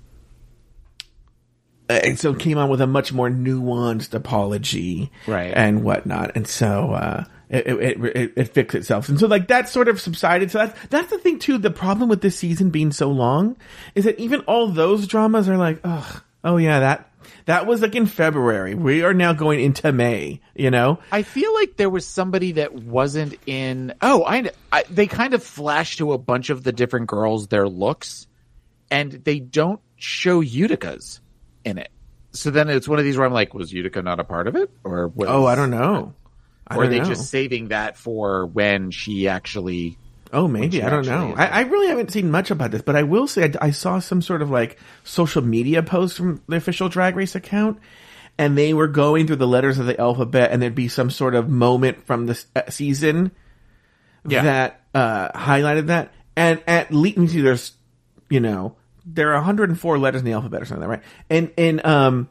uh, 1.89 1.93
and 2.03 2.19
so 2.19 2.33
came 2.33 2.57
on 2.57 2.69
with 2.69 2.81
a 2.81 2.87
much 2.87 3.13
more 3.13 3.29
nuanced 3.29 4.13
apology, 4.15 5.11
Right. 5.27 5.53
and 5.55 5.83
whatnot, 5.83 6.35
and 6.35 6.47
so 6.47 6.91
uh, 6.93 7.25
it, 7.49 7.67
it, 7.67 8.03
it 8.15 8.33
it 8.35 8.53
fixed 8.53 8.73
itself, 8.75 9.07
and 9.07 9.19
so 9.19 9.27
like 9.27 9.49
that 9.49 9.69
sort 9.69 9.87
of 9.87 10.01
subsided. 10.01 10.49
So 10.49 10.57
that's 10.65 10.87
that's 10.87 11.09
the 11.11 11.19
thing 11.19 11.37
too. 11.37 11.59
The 11.59 11.69
problem 11.69 12.09
with 12.09 12.21
this 12.21 12.39
season 12.39 12.71
being 12.71 12.91
so 12.91 13.11
long 13.11 13.55
is 13.93 14.05
that 14.05 14.17
even 14.19 14.39
all 14.41 14.67
those 14.69 15.05
dramas 15.05 15.47
are 15.47 15.57
like, 15.57 15.79
oh, 15.83 16.21
oh 16.45 16.55
yeah, 16.57 16.79
that 16.79 17.09
that 17.45 17.65
was 17.67 17.81
like 17.81 17.95
in 17.95 18.05
February. 18.05 18.73
We 18.75 19.03
are 19.03 19.13
now 19.13 19.33
going 19.33 19.59
into 19.59 19.91
May, 19.91 20.39
you 20.55 20.71
know. 20.71 20.99
I 21.11 21.23
feel 21.23 21.53
like 21.53 21.75
there 21.75 21.89
was 21.89 22.07
somebody 22.07 22.53
that 22.53 22.73
wasn't 22.73 23.35
in. 23.45 23.93
Oh, 24.01 24.23
I, 24.23 24.49
I 24.71 24.83
they 24.89 25.07
kind 25.07 25.33
of 25.33 25.43
flash 25.43 25.97
to 25.97 26.13
a 26.13 26.17
bunch 26.17 26.49
of 26.49 26.63
the 26.63 26.71
different 26.71 27.07
girls 27.07 27.47
their 27.47 27.67
looks, 27.67 28.27
and 28.89 29.11
they 29.11 29.39
don't 29.39 29.81
show 29.97 30.39
Utica's 30.39 31.19
in 31.65 31.77
it. 31.77 31.89
So 32.31 32.51
then 32.51 32.69
it's 32.69 32.87
one 32.87 32.99
of 32.99 33.05
these 33.05 33.17
where 33.17 33.25
I'm 33.25 33.33
like, 33.33 33.53
was 33.53 33.71
Utica 33.71 34.01
not 34.01 34.19
a 34.19 34.23
part 34.23 34.47
of 34.47 34.55
it, 34.55 34.69
or 34.83 35.07
was, 35.07 35.27
Oh, 35.29 35.45
I 35.45 35.55
don't 35.55 35.71
know. 35.71 36.13
I 36.67 36.75
Or 36.77 36.83
are 36.83 36.87
they 36.87 36.99
know. 36.99 37.05
just 37.05 37.29
saving 37.29 37.69
that 37.69 37.95
for 37.97 38.45
when 38.45 38.91
she 38.91 39.27
actually? 39.27 39.97
Oh, 40.35 40.47
maybe 40.49 40.83
I 40.83 40.89
don't 40.89 41.05
know. 41.05 41.33
I, 41.37 41.45
I 41.47 41.61
really 41.61 41.87
haven't 41.87 42.11
seen 42.11 42.29
much 42.29 42.51
about 42.51 42.71
this, 42.71 42.81
but 42.81 42.95
I 42.97 43.03
will 43.03 43.25
say 43.25 43.45
I, 43.61 43.67
I 43.67 43.71
saw 43.71 43.99
some 43.99 44.21
sort 44.21 44.41
of 44.41 44.49
like 44.51 44.77
social 45.05 45.41
media 45.41 45.81
post 45.81 46.17
from 46.17 46.41
the 46.47 46.57
official 46.57 46.89
Drag 46.89 47.15
Race 47.15 47.35
account, 47.35 47.79
and 48.37 48.57
they 48.57 48.73
were 48.73 48.87
going 48.89 49.27
through 49.27 49.37
the 49.37 49.47
letters 49.47 49.79
of 49.79 49.85
the 49.85 49.97
alphabet, 49.99 50.51
and 50.51 50.61
there'd 50.61 50.75
be 50.75 50.89
some 50.89 51.09
sort 51.09 51.35
of 51.35 51.49
moment 51.49 52.05
from 52.05 52.25
the 52.25 52.43
uh, 52.53 52.69
season 52.69 53.31
Yeah. 54.27 54.43
that 54.43 54.81
uh, 54.93 55.29
highlighted 55.31 55.87
that. 55.87 56.11
And 56.35 56.61
at 56.67 56.93
least, 56.93 57.31
see, 57.31 57.39
there's, 57.39 57.71
you 58.29 58.41
know, 58.41 58.75
there 59.05 59.29
are 59.31 59.35
104 59.35 59.97
letters 59.97 60.19
in 60.19 60.25
the 60.25 60.33
alphabet 60.33 60.61
or 60.61 60.65
something, 60.65 60.85
like 60.89 60.99
that 61.01 61.05
right? 61.05 61.13
And 61.29 61.51
and 61.57 61.85
um, 61.85 62.29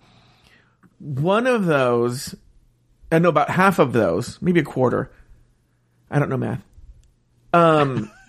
one 0.99 1.47
of 1.47 1.65
those, 1.65 2.35
I 3.11 3.19
know 3.19 3.31
about 3.31 3.49
half 3.49 3.79
of 3.79 3.95
those, 3.95 4.43
maybe 4.43 4.61
a 4.61 4.65
quarter. 4.65 5.11
I 6.11 6.19
don't 6.19 6.29
know 6.29 6.37
math. 6.37 6.63
Um. 7.55 8.11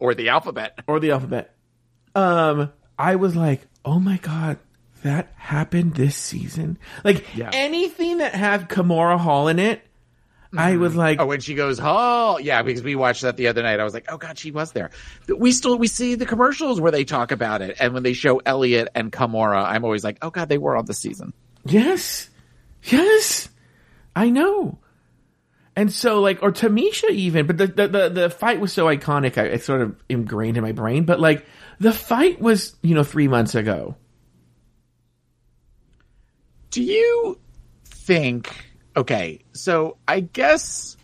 Or 0.00 0.14
the 0.14 0.28
alphabet. 0.28 0.78
or 0.86 1.00
the 1.00 1.12
alphabet. 1.12 1.54
Um, 2.14 2.70
I 2.98 3.16
was 3.16 3.34
like, 3.34 3.62
oh 3.86 3.98
my 3.98 4.18
god, 4.18 4.58
that 5.02 5.32
happened 5.36 5.94
this 5.94 6.14
season. 6.14 6.78
Like 7.04 7.34
Yeah. 7.34 7.48
anything 7.54 8.18
that 8.18 8.34
had 8.34 8.68
Kahmora 8.68 9.18
Hall 9.18 9.48
in 9.48 9.58
it, 9.58 9.80
I 10.56 10.76
was 10.76 10.94
like, 10.94 11.20
Oh, 11.20 11.26
when 11.26 11.40
she 11.40 11.54
goes, 11.54 11.80
oh 11.82 12.38
yeah, 12.38 12.62
because 12.62 12.82
we 12.82 12.96
watched 12.96 13.22
that 13.22 13.38
the 13.38 13.48
other 13.48 13.62
night. 13.62 13.80
I 13.80 13.84
was 13.84 13.94
like, 13.94 14.04
oh 14.12 14.18
god, 14.18 14.36
she 14.38 14.50
was 14.50 14.72
there. 14.72 14.90
We 15.26 15.52
still 15.52 15.78
we 15.78 15.86
see 15.86 16.16
the 16.16 16.26
commercials 16.26 16.80
where 16.82 16.92
they 16.92 17.04
talk 17.04 17.32
about 17.32 17.62
it, 17.62 17.76
and 17.80 17.94
when 17.94 18.02
they 18.02 18.12
show 18.12 18.42
Elliott 18.44 18.88
and 18.94 19.10
Kahmora, 19.10 19.64
I'm 19.64 19.84
always 19.84 20.04
like, 20.04 20.18
oh 20.20 20.28
god, 20.30 20.50
they 20.50 20.58
were 20.58 20.76
on 20.76 20.84
the 20.84 20.92
season. 20.94 21.32
yes, 21.64 22.28
yes, 22.82 23.48
I 24.14 24.28
know. 24.28 24.78
And 25.76 25.92
so, 25.92 26.20
like, 26.20 26.42
or 26.42 26.52
Tamisha 26.52 27.10
even, 27.10 27.46
but 27.46 27.58
the 27.58 27.66
the 27.66 27.88
the, 27.88 28.08
the 28.08 28.30
fight 28.30 28.60
was 28.60 28.72
so 28.72 28.86
iconic, 28.86 29.36
I, 29.38 29.46
it 29.46 29.62
sort 29.64 29.80
of 29.80 29.96
ingrained 30.08 30.56
in 30.56 30.62
my 30.62 30.72
brain. 30.72 31.04
But 31.04 31.18
like, 31.18 31.44
the 31.80 31.92
fight 31.92 32.40
was, 32.40 32.76
you 32.82 32.94
know, 32.94 33.02
three 33.02 33.26
months 33.26 33.54
ago. 33.54 33.96
Do 36.70 36.82
you 36.82 37.40
think? 37.84 38.54
Okay, 38.96 39.40
so 39.52 39.96
I 40.06 40.20
guess 40.20 40.96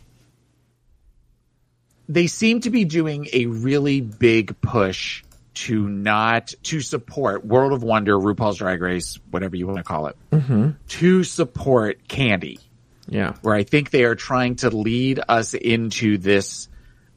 they 2.07 2.27
seem 2.27 2.61
to 2.61 2.69
be 2.69 2.85
doing 2.85 3.27
a 3.33 3.47
really 3.47 3.99
big 3.99 4.59
push 4.61 5.23
to 5.53 5.87
not 5.87 6.53
to 6.63 6.79
support 6.79 7.45
World 7.45 7.73
of 7.73 7.83
Wonder, 7.83 8.17
RuPaul's 8.17 8.57
Drag 8.57 8.81
Race, 8.81 9.19
whatever 9.29 9.57
you 9.57 9.67
want 9.67 9.79
to 9.79 9.83
call 9.83 10.07
it, 10.07 10.15
mm-hmm. 10.31 10.71
to 10.87 11.23
support 11.25 12.07
Kandy. 12.07 12.57
Yeah, 13.07 13.35
where 13.41 13.55
I 13.55 13.63
think 13.63 13.89
they 13.89 14.03
are 14.03 14.15
trying 14.15 14.55
to 14.57 14.69
lead 14.69 15.19
us 15.27 15.53
into 15.53 16.17
this 16.17 16.69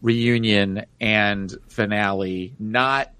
reunion 0.02 0.84
and 1.00 1.54
finale, 1.68 2.54
not 2.58 3.10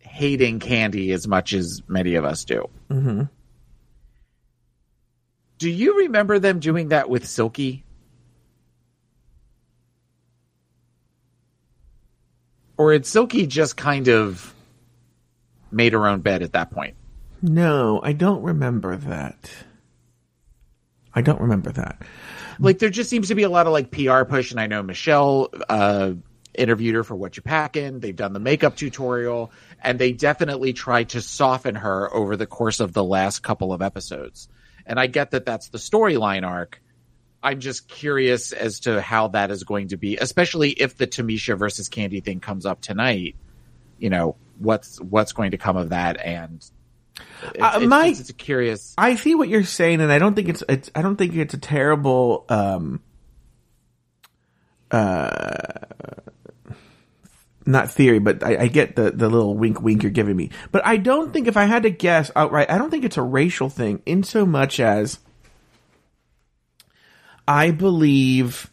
hating 0.00 0.60
Kandy 0.60 1.12
as 1.12 1.26
much 1.26 1.52
as 1.52 1.82
many 1.88 2.16
of 2.16 2.24
us 2.24 2.44
do. 2.44 2.68
Mm-hmm. 2.90 3.22
Do 5.58 5.70
you 5.70 5.98
remember 5.98 6.38
them 6.38 6.58
doing 6.58 6.88
that 6.88 7.08
with 7.08 7.26
Silky? 7.26 7.84
Or 12.76 12.92
had 12.92 13.06
Silky 13.06 13.46
just 13.46 13.76
kind 13.76 14.08
of 14.08 14.52
made 15.70 15.92
her 15.92 16.06
own 16.06 16.20
bed 16.20 16.42
at 16.42 16.52
that 16.52 16.70
point? 16.70 16.96
no, 17.42 18.00
I 18.02 18.12
don't 18.12 18.42
remember 18.42 18.96
that. 18.96 19.50
I 21.14 21.20
don't 21.20 21.40
remember 21.40 21.72
that. 21.72 22.02
like 22.58 22.78
there 22.78 22.90
just 22.90 23.10
seems 23.10 23.28
to 23.28 23.34
be 23.34 23.42
a 23.42 23.50
lot 23.50 23.66
of 23.66 23.72
like 23.72 23.90
PR 23.90 24.24
push, 24.24 24.50
and 24.50 24.60
I 24.60 24.66
know 24.66 24.82
Michelle 24.82 25.50
uh, 25.68 26.12
interviewed 26.54 26.94
her 26.94 27.04
for 27.04 27.14
What 27.14 27.36
You 27.36 27.42
Packin'. 27.42 28.00
They've 28.00 28.16
done 28.16 28.32
the 28.32 28.40
makeup 28.40 28.76
tutorial, 28.76 29.52
and 29.82 29.98
they 29.98 30.12
definitely 30.12 30.72
tried 30.72 31.10
to 31.10 31.20
soften 31.20 31.74
her 31.76 32.12
over 32.14 32.36
the 32.36 32.46
course 32.46 32.80
of 32.80 32.92
the 32.92 33.04
last 33.04 33.40
couple 33.42 33.72
of 33.72 33.82
episodes. 33.82 34.48
And 34.86 34.98
I 34.98 35.06
get 35.06 35.30
that 35.32 35.46
that's 35.46 35.68
the 35.68 35.78
storyline 35.78 36.46
arc. 36.46 36.80
I'm 37.42 37.60
just 37.60 37.88
curious 37.88 38.52
as 38.52 38.80
to 38.80 39.00
how 39.00 39.28
that 39.28 39.50
is 39.50 39.64
going 39.64 39.88
to 39.88 39.96
be, 39.96 40.16
especially 40.16 40.70
if 40.70 40.96
the 40.96 41.06
Tamisha 41.06 41.58
versus 41.58 41.88
Kandy 41.88 42.22
thing 42.22 42.40
comes 42.40 42.66
up 42.66 42.80
tonight. 42.80 43.36
You 43.98 44.10
know 44.10 44.36
what's 44.58 45.00
what's 45.00 45.32
going 45.32 45.50
to 45.52 45.58
come 45.58 45.76
of 45.76 45.90
that, 45.90 46.20
and 46.20 46.64
it's, 47.54 47.62
Uh, 47.62 47.72
it's, 47.76 47.86
my- 47.86 48.06
it's, 48.06 48.20
it's 48.20 48.32
curious. 48.32 48.94
I 48.98 49.16
see 49.16 49.34
what 49.34 49.48
you're 49.48 49.64
saying, 49.64 50.00
and 50.00 50.10
I 50.12 50.18
don't 50.18 50.34
think 50.34 50.48
it's 50.48 50.62
it's 50.68 50.90
I 50.94 51.02
don't 51.02 51.16
think 51.16 51.34
it's 51.34 51.54
a 51.54 51.58
terrible 51.58 52.44
um 52.48 53.00
uh 54.90 55.58
not 57.64 57.90
theory, 57.90 58.18
but 58.18 58.42
I, 58.42 58.62
I 58.62 58.66
get 58.68 58.96
the 58.96 59.10
the 59.12 59.28
little 59.28 59.54
wink 59.56 59.80
wink 59.80 60.02
you're 60.02 60.10
giving 60.10 60.36
me. 60.36 60.50
But 60.72 60.84
I 60.84 60.96
don't 60.96 61.32
think 61.32 61.46
if 61.46 61.56
I 61.56 61.64
had 61.64 61.84
to 61.84 61.90
guess 61.90 62.30
outright, 62.34 62.70
I 62.70 62.76
don't 62.78 62.90
think 62.90 63.04
it's 63.04 63.16
a 63.16 63.22
racial 63.22 63.68
thing 63.68 64.02
in 64.04 64.22
so 64.24 64.44
much 64.44 64.80
as 64.80 65.18
I 67.46 67.70
believe 67.70 68.70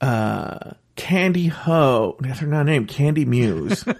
uh 0.00 0.72
Kandy 0.96 1.48
Ho 1.48 2.16
that's 2.20 2.38
her 2.40 2.64
name, 2.64 2.86
Kandy 2.86 3.26
Muse. 3.26 3.84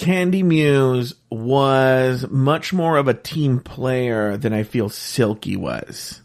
Kandy 0.00 0.42
Muse 0.42 1.14
was 1.28 2.26
much 2.30 2.72
more 2.72 2.96
of 2.96 3.06
a 3.06 3.12
team 3.12 3.60
player 3.60 4.38
than 4.38 4.54
I 4.54 4.62
feel 4.62 4.88
Silky 4.88 5.56
was. 5.56 6.22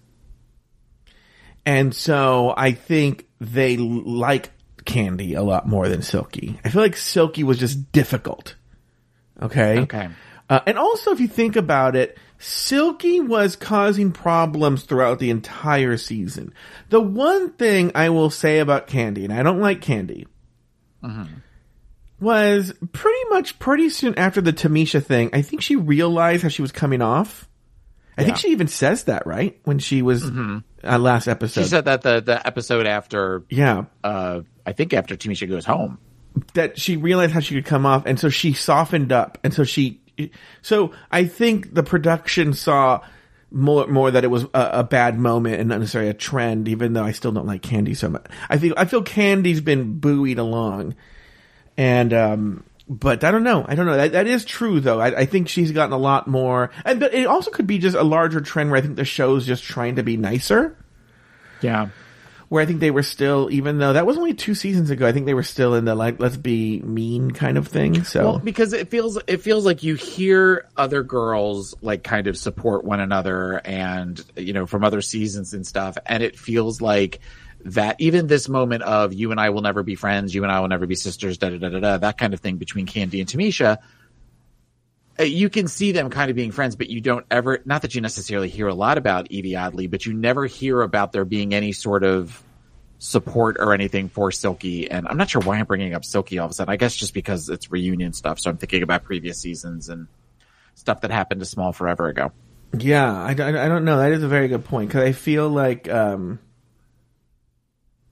And 1.66 1.94
so 1.94 2.54
I 2.56 2.72
think 2.72 3.28
they 3.42 3.76
like 3.76 4.52
Kandy 4.86 5.36
a 5.36 5.42
lot 5.42 5.68
more 5.68 5.90
than 5.90 6.04
Silky. 6.04 6.58
I 6.64 6.70
feel 6.70 6.82
like 6.82 6.96
Silky 6.96 7.44
was 7.44 7.58
just 7.58 7.92
difficult. 7.92 8.56
Okay. 9.42 9.80
Okay. 9.80 10.08
Uh, 10.50 10.62
and 10.66 10.78
also, 10.78 11.12
if 11.12 11.20
you 11.20 11.28
think 11.28 11.58
about 11.58 11.98
it, 11.98 12.18
Silky 12.38 13.20
was 13.20 13.58
causing 13.58 14.14
problems 14.14 14.84
throughout 14.84 15.20
the 15.20 15.32
entire 15.32 15.98
season. 15.98 16.54
The 16.92 17.02
one 17.02 17.52
thing 17.52 17.92
I 17.94 18.08
will 18.10 18.30
say 18.30 18.60
about 18.60 18.88
Kandy, 18.88 19.26
and 19.26 19.34
I 19.34 19.44
don't 19.44 19.60
like 19.60 19.82
Kandy, 19.82 20.28
was 22.20 22.74
pretty 22.94 23.30
much 23.30 23.60
pretty 23.60 23.90
soon 23.90 24.18
after 24.18 24.42
the 24.42 24.54
Tamisha 24.54 25.04
thing, 25.04 25.30
I 25.34 25.42
think 25.42 25.62
she 25.62 25.76
realized 25.76 26.44
how 26.44 26.50
she 26.50 26.62
was 26.62 26.72
coming 26.72 27.02
off. 27.02 27.48
I 28.18 28.24
think 28.24 28.38
she 28.38 28.50
even 28.52 28.68
says 28.68 29.06
that, 29.06 29.28
right? 29.28 29.60
When 29.66 29.78
she 29.78 30.02
was 30.02 30.24
uh, 30.24 30.98
last 30.98 31.28
episode. 31.28 31.64
She 31.64 31.68
said 31.68 31.86
that 31.86 32.02
the 32.02 32.22
the 32.22 32.48
episode 32.48 32.88
after 32.88 33.44
yeah. 33.50 33.86
uh, 34.04 34.42
I 34.66 34.72
think 34.72 34.94
after 34.94 35.16
Tamisha 35.16 35.50
goes 35.50 35.66
home. 35.66 36.00
that 36.54 36.80
she 36.80 36.98
realized 36.98 37.34
how 37.34 37.40
she 37.40 37.56
could 37.56 37.66
come 37.66 37.86
off, 37.86 38.06
and 38.06 38.20
so 38.20 38.30
she 38.30 38.54
softened 38.54 39.12
up, 39.12 39.38
and 39.44 39.54
so 39.54 39.64
she. 39.64 40.02
So 40.62 40.94
I 41.12 41.26
think 41.26 41.74
the 41.74 41.84
production 41.84 42.54
saw 42.54 43.02
more 43.52 43.88
more 43.88 44.12
that 44.12 44.24
it 44.24 44.28
was 44.28 44.44
a, 44.54 44.70
a 44.74 44.84
bad 44.84 45.20
moment 45.20 45.60
and 45.60 45.68
not 45.68 45.80
necessarily 45.80 46.10
a 46.10 46.14
trend. 46.14 46.68
Even 46.70 46.94
though 46.94 47.04
I 47.04 47.12
still 47.12 47.32
don't 47.32 47.48
like 47.48 47.62
Kandy 47.62 47.98
so 47.98 48.10
much, 48.10 48.26
I 48.50 48.58
feel 48.58 48.74
I 48.78 48.86
feel 48.86 49.04
Kandy's 49.04 49.62
been 49.62 50.00
buoyed 50.00 50.40
along, 50.40 50.96
and 51.78 52.14
um, 52.14 52.64
but 52.88 53.24
I 53.24 53.32
don't 53.32 53.44
know. 53.44 53.66
I 53.68 53.76
don't 53.76 53.86
know. 53.86 53.98
That, 53.98 54.12
that 54.14 54.28
is 54.28 54.46
true 54.46 54.80
though. 54.80 55.00
I, 55.02 55.22
I 55.22 55.26
think 55.26 55.50
she's 55.50 55.72
gotten 55.72 55.94
a 55.94 55.98
lot 55.98 56.28
more, 56.28 56.72
and 56.86 57.00
but 57.00 57.14
it 57.14 57.26
also 57.28 57.52
could 57.52 57.68
be 57.68 57.78
just 57.80 57.96
a 57.98 58.04
larger 58.04 58.42
trend 58.42 58.70
where 58.72 58.78
I 58.78 58.82
think 58.82 58.96
the 58.96 59.06
show's 59.06 59.46
just 59.46 59.64
trying 59.64 59.96
to 59.96 60.04
be 60.04 60.18
nicer 60.18 60.78
Yeah. 61.62 61.90
where 62.50 62.62
I 62.62 62.68
think 62.68 62.80
they 62.80 62.92
were 62.92 63.02
still, 63.04 63.50
even 63.52 63.80
though 63.80 63.94
that 63.94 64.06
was 64.06 64.18
only 64.18 64.36
two 64.36 64.54
seasons 64.54 64.92
ago, 64.92 65.08
I 65.08 65.12
think 65.14 65.26
they 65.26 65.34
were 65.34 65.42
still 65.44 65.74
in 65.74 65.86
the 65.86 65.96
like, 65.96 66.20
let's 66.20 66.38
be 66.38 66.80
mean 66.82 67.32
kind 67.32 67.58
of 67.58 67.68
thing. 67.68 68.04
So, 68.04 68.24
Well, 68.24 68.40
because 68.40 68.72
it 68.74 68.90
feels 68.92 69.18
it 69.26 69.38
feels 69.42 69.66
like 69.66 69.82
you 69.82 69.96
hear 69.96 70.68
other 70.78 71.02
girls 71.02 71.74
like 71.82 72.04
kind 72.04 72.28
of 72.28 72.38
support 72.38 72.84
one 72.86 73.00
another 73.00 73.60
and 73.66 74.24
you 74.36 74.54
know 74.54 74.68
from 74.68 74.84
other 74.84 75.02
seasons 75.02 75.54
and 75.56 75.66
stuff 75.66 75.98
and 76.06 76.22
it 76.22 76.38
feels 76.38 76.82
like 76.82 77.20
that 77.66 77.96
even 78.00 78.28
this 78.28 78.48
moment 78.48 78.84
of 78.84 79.14
you 79.14 79.32
and 79.32 79.40
I 79.40 79.50
will 79.50 79.62
never 79.62 79.82
be 79.84 79.96
friends, 79.96 80.34
you 80.34 80.44
and 80.44 80.52
I 80.52 80.60
will 80.60 80.68
never 80.68 80.86
be 80.88 80.96
sisters, 80.96 81.38
da 81.38 81.50
da 81.50 81.58
da 81.58 81.70
da 81.70 81.80
da, 81.80 81.98
that 81.98 82.18
kind 82.18 82.34
of 82.34 82.40
thing 82.40 82.58
between 82.58 82.86
Kandy 82.86 83.20
and 83.20 83.28
Tamisha. 83.28 83.78
uh, 85.20 85.24
You 85.24 85.50
can 85.50 85.68
see 85.68 85.92
them 85.92 86.10
kind 86.10 86.30
of 86.30 86.36
being 86.36 86.52
friends, 86.52 86.76
but 86.76 86.90
you 86.90 87.02
don't 87.02 87.26
ever, 87.32 87.62
not 87.66 87.82
that 87.82 87.96
you 87.96 88.02
necessarily 88.02 88.50
hear 88.50 88.68
a 88.68 88.74
lot 88.76 88.98
about 89.00 89.30
Yvie 89.30 89.56
Oddly, 89.60 89.88
but 89.88 90.06
you 90.06 90.14
never 90.14 90.46
hear 90.46 90.82
about 90.82 91.12
there 91.12 91.26
being 91.26 91.54
any 91.56 91.72
sort 91.72 92.04
of 92.04 92.42
support 93.00 93.58
or 93.60 93.74
anything 93.74 94.10
for 94.10 94.32
Silky. 94.32 94.90
And 94.90 95.08
I'm 95.08 95.18
not 95.18 95.30
sure 95.30 95.42
why 95.42 95.58
I'm 95.58 95.66
bringing 95.66 95.94
up 95.96 96.06
Silky 96.06 96.38
all 96.38 96.46
of 96.46 96.52
a 96.52 96.54
sudden. 96.54 96.72
I 96.72 96.78
guess 96.78 96.96
just 96.96 97.14
because 97.14 97.50
it's 97.50 97.72
reunion 97.72 98.14
stuff. 98.14 98.40
So 98.40 98.50
I'm 98.50 98.58
thinking 98.58 98.84
about 98.84 99.04
previous 99.04 99.40
seasons 99.40 99.90
and 99.90 100.08
stuff 100.76 101.02
that 101.02 101.10
happened 101.12 101.40
to 101.42 101.46
Small 101.46 101.74
forever 101.74 102.08
ago. 102.10 102.32
yeah, 102.78 103.12
I, 103.12 103.30
I, 103.32 103.66
I 103.66 103.68
don't 103.68 103.86
know. 103.86 103.98
That 103.98 104.12
is 104.12 104.22
a 104.24 104.28
very 104.28 104.48
good 104.50 104.66
point 104.66 104.90
because 104.90 105.04
I 105.04 105.12
feel 105.14 105.50
like, 105.50 105.90
um, 105.90 106.40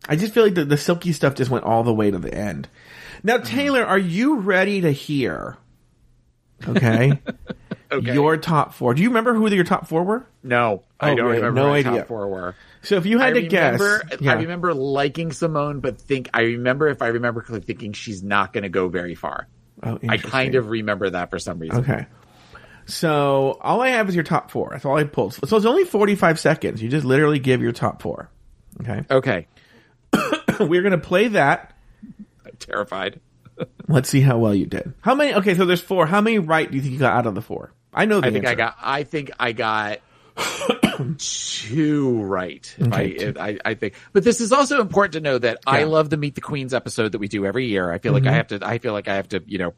I 0.07 0.15
just 0.15 0.33
feel 0.33 0.43
like 0.43 0.55
the, 0.55 0.65
the 0.65 0.77
silky 0.77 1.13
stuff 1.13 1.35
just 1.35 1.49
went 1.49 1.63
all 1.65 1.83
the 1.83 1.93
way 1.93 2.11
to 2.11 2.19
the 2.19 2.33
end. 2.33 2.67
Now, 3.23 3.37
mm-hmm. 3.37 3.45
Taylor, 3.45 3.85
are 3.85 3.97
you 3.97 4.37
ready 4.37 4.81
to 4.81 4.91
hear? 4.91 5.57
Okay. 6.67 7.19
Okay. 7.91 8.11
Your 8.15 8.37
top 8.37 8.73
four. 8.73 8.95
Do 8.95 9.03
you 9.03 9.09
remember 9.09 9.35
who 9.35 9.47
your 9.51 9.63
top 9.63 9.87
four 9.87 10.03
were? 10.03 10.25
No, 10.41 10.81
I 10.99 11.11
Oh, 11.11 11.15
don't 11.15 11.27
great. 11.27 11.35
remember 11.37 11.61
No 11.61 11.73
idea. 11.73 11.99
top 11.99 12.07
four 12.07 12.27
were. 12.27 12.55
So 12.81 12.95
if 12.95 13.05
you 13.05 13.19
had 13.19 13.37
I 13.37 13.41
to 13.41 13.47
guess, 13.47 13.79
yeah. 14.19 14.31
I 14.31 14.35
remember 14.41 14.73
liking 14.73 15.29
Symone, 15.29 15.79
but 15.79 16.01
think 16.01 16.27
I 16.33 16.41
remember 16.41 16.87
if 16.87 17.03
I 17.03 17.09
remember 17.09 17.43
thinking 17.43 17.93
she's 17.93 18.23
not 18.23 18.51
going 18.51 18.63
to 18.63 18.69
go 18.69 18.87
very 18.87 19.13
far. 19.13 19.47
Oh, 19.83 19.99
I 20.09 20.17
kind 20.17 20.55
of 20.55 20.69
remember 20.69 21.11
that 21.11 21.29
for 21.29 21.37
some 21.37 21.59
reason. 21.59 21.81
Okay. 21.81 22.07
So 22.87 23.59
all 23.61 23.81
I 23.81 23.89
have 23.89 24.09
is 24.09 24.15
your 24.15 24.23
top 24.23 24.49
four. 24.49 24.69
That's 24.71 24.85
all 24.85 24.97
I 24.97 25.03
pulled. 25.03 25.33
So 25.35 25.55
it's 25.55 25.65
only 25.65 25.83
45 25.83 26.39
seconds. 26.39 26.81
You 26.81 26.89
just 26.89 27.05
literally 27.05 27.39
give 27.39 27.61
your 27.61 27.73
top 27.73 28.01
four. 28.01 28.29
Okay. 28.81 29.05
Okay, 29.11 29.47
We're 30.59 30.81
going 30.81 30.91
to 30.91 30.97
play 30.97 31.29
that. 31.29 31.75
I'm 32.45 32.55
terrified. 32.59 33.19
Let's 33.87 34.09
see 34.09 34.21
how 34.21 34.37
well 34.37 34.53
you 34.55 34.65
did. 34.65 34.93
How 35.01 35.15
many? 35.15 35.33
Okay, 35.35 35.55
so 35.55 35.65
there's 35.65 35.81
four. 35.81 36.05
How 36.07 36.21
many 36.21 36.39
right 36.39 36.69
do 36.69 36.75
you 36.75 36.81
think 36.81 36.93
you 36.93 36.99
got 36.99 37.13
out 37.15 37.25
of 37.27 37.35
the 37.35 37.41
four? 37.41 37.71
I 37.93 38.05
know 38.05 38.19
I 38.23 38.31
think 38.31 38.45
I 38.47 38.55
got. 38.55 38.75
I 38.81 39.03
think 39.03 39.31
I 39.39 39.51
got 39.51 39.99
two 41.17 42.21
right. 42.23 42.75
If 42.79 42.87
Okay, 42.87 42.95
I, 43.05 43.09
two. 43.17 43.27
if 43.27 43.37
I, 43.37 43.57
I 43.65 43.73
think, 43.75 43.93
but 44.13 44.23
this 44.23 44.41
is 44.41 44.51
also 44.51 44.81
important 44.81 45.13
to 45.13 45.19
know 45.21 45.37
that 45.37 45.59
I 45.67 45.77
Yeah. 45.79 45.83
Mm-hmm. 45.83 45.91
love 45.91 46.09
the 46.09 46.17
Meet 46.17 46.35
the 46.35 46.41
Queens 46.41 46.73
episode 46.73 47.11
that 47.11 47.19
we 47.19 47.27
do 47.27 47.45
every 47.45 47.67
year. 47.67 47.91
I 47.91 47.99
feel 47.99 48.13
like 48.13 48.25
I 48.25 48.31
have 48.31 48.47
to. 48.47 48.59
I 48.63 48.77
feel 48.79 48.93
like 48.93 49.07
I 49.07 49.15
have 49.15 49.29
to. 49.29 49.43
You 49.45 49.57
know, 49.59 49.73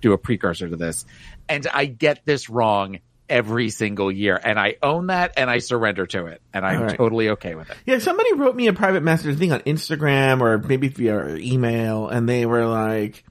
do 0.00 0.12
a 0.12 0.18
precursor 0.18 0.68
to 0.68 0.76
this, 0.76 1.04
and 1.48 1.66
I 1.72 1.84
get 1.86 2.22
this 2.24 2.48
wrong 2.50 2.98
every 3.30 3.70
single 3.70 4.12
year, 4.12 4.38
and 4.42 4.58
I 4.58 4.76
own 4.82 5.06
that, 5.06 5.34
and 5.36 5.48
I 5.48 5.58
surrender 5.58 6.06
to 6.06 6.26
it, 6.26 6.42
and 6.52 6.66
I'm 6.66 6.82
right. 6.82 6.96
totally 6.96 7.30
okay 7.30 7.54
with 7.54 7.70
it. 7.70 7.76
Yeah, 7.86 7.98
somebody 7.98 8.34
wrote 8.34 8.54
me 8.54 8.66
a 8.66 8.72
private 8.72 9.02
message, 9.02 9.36
I 9.36 9.38
think 9.38 9.52
on 9.52 9.60
Instagram 9.60 10.40
or 10.40 10.58
maybe 10.58 10.88
via 10.88 11.36
email, 11.36 12.08
and 12.08 12.28
they 12.28 12.44
were 12.44 12.66
like, 12.66 13.24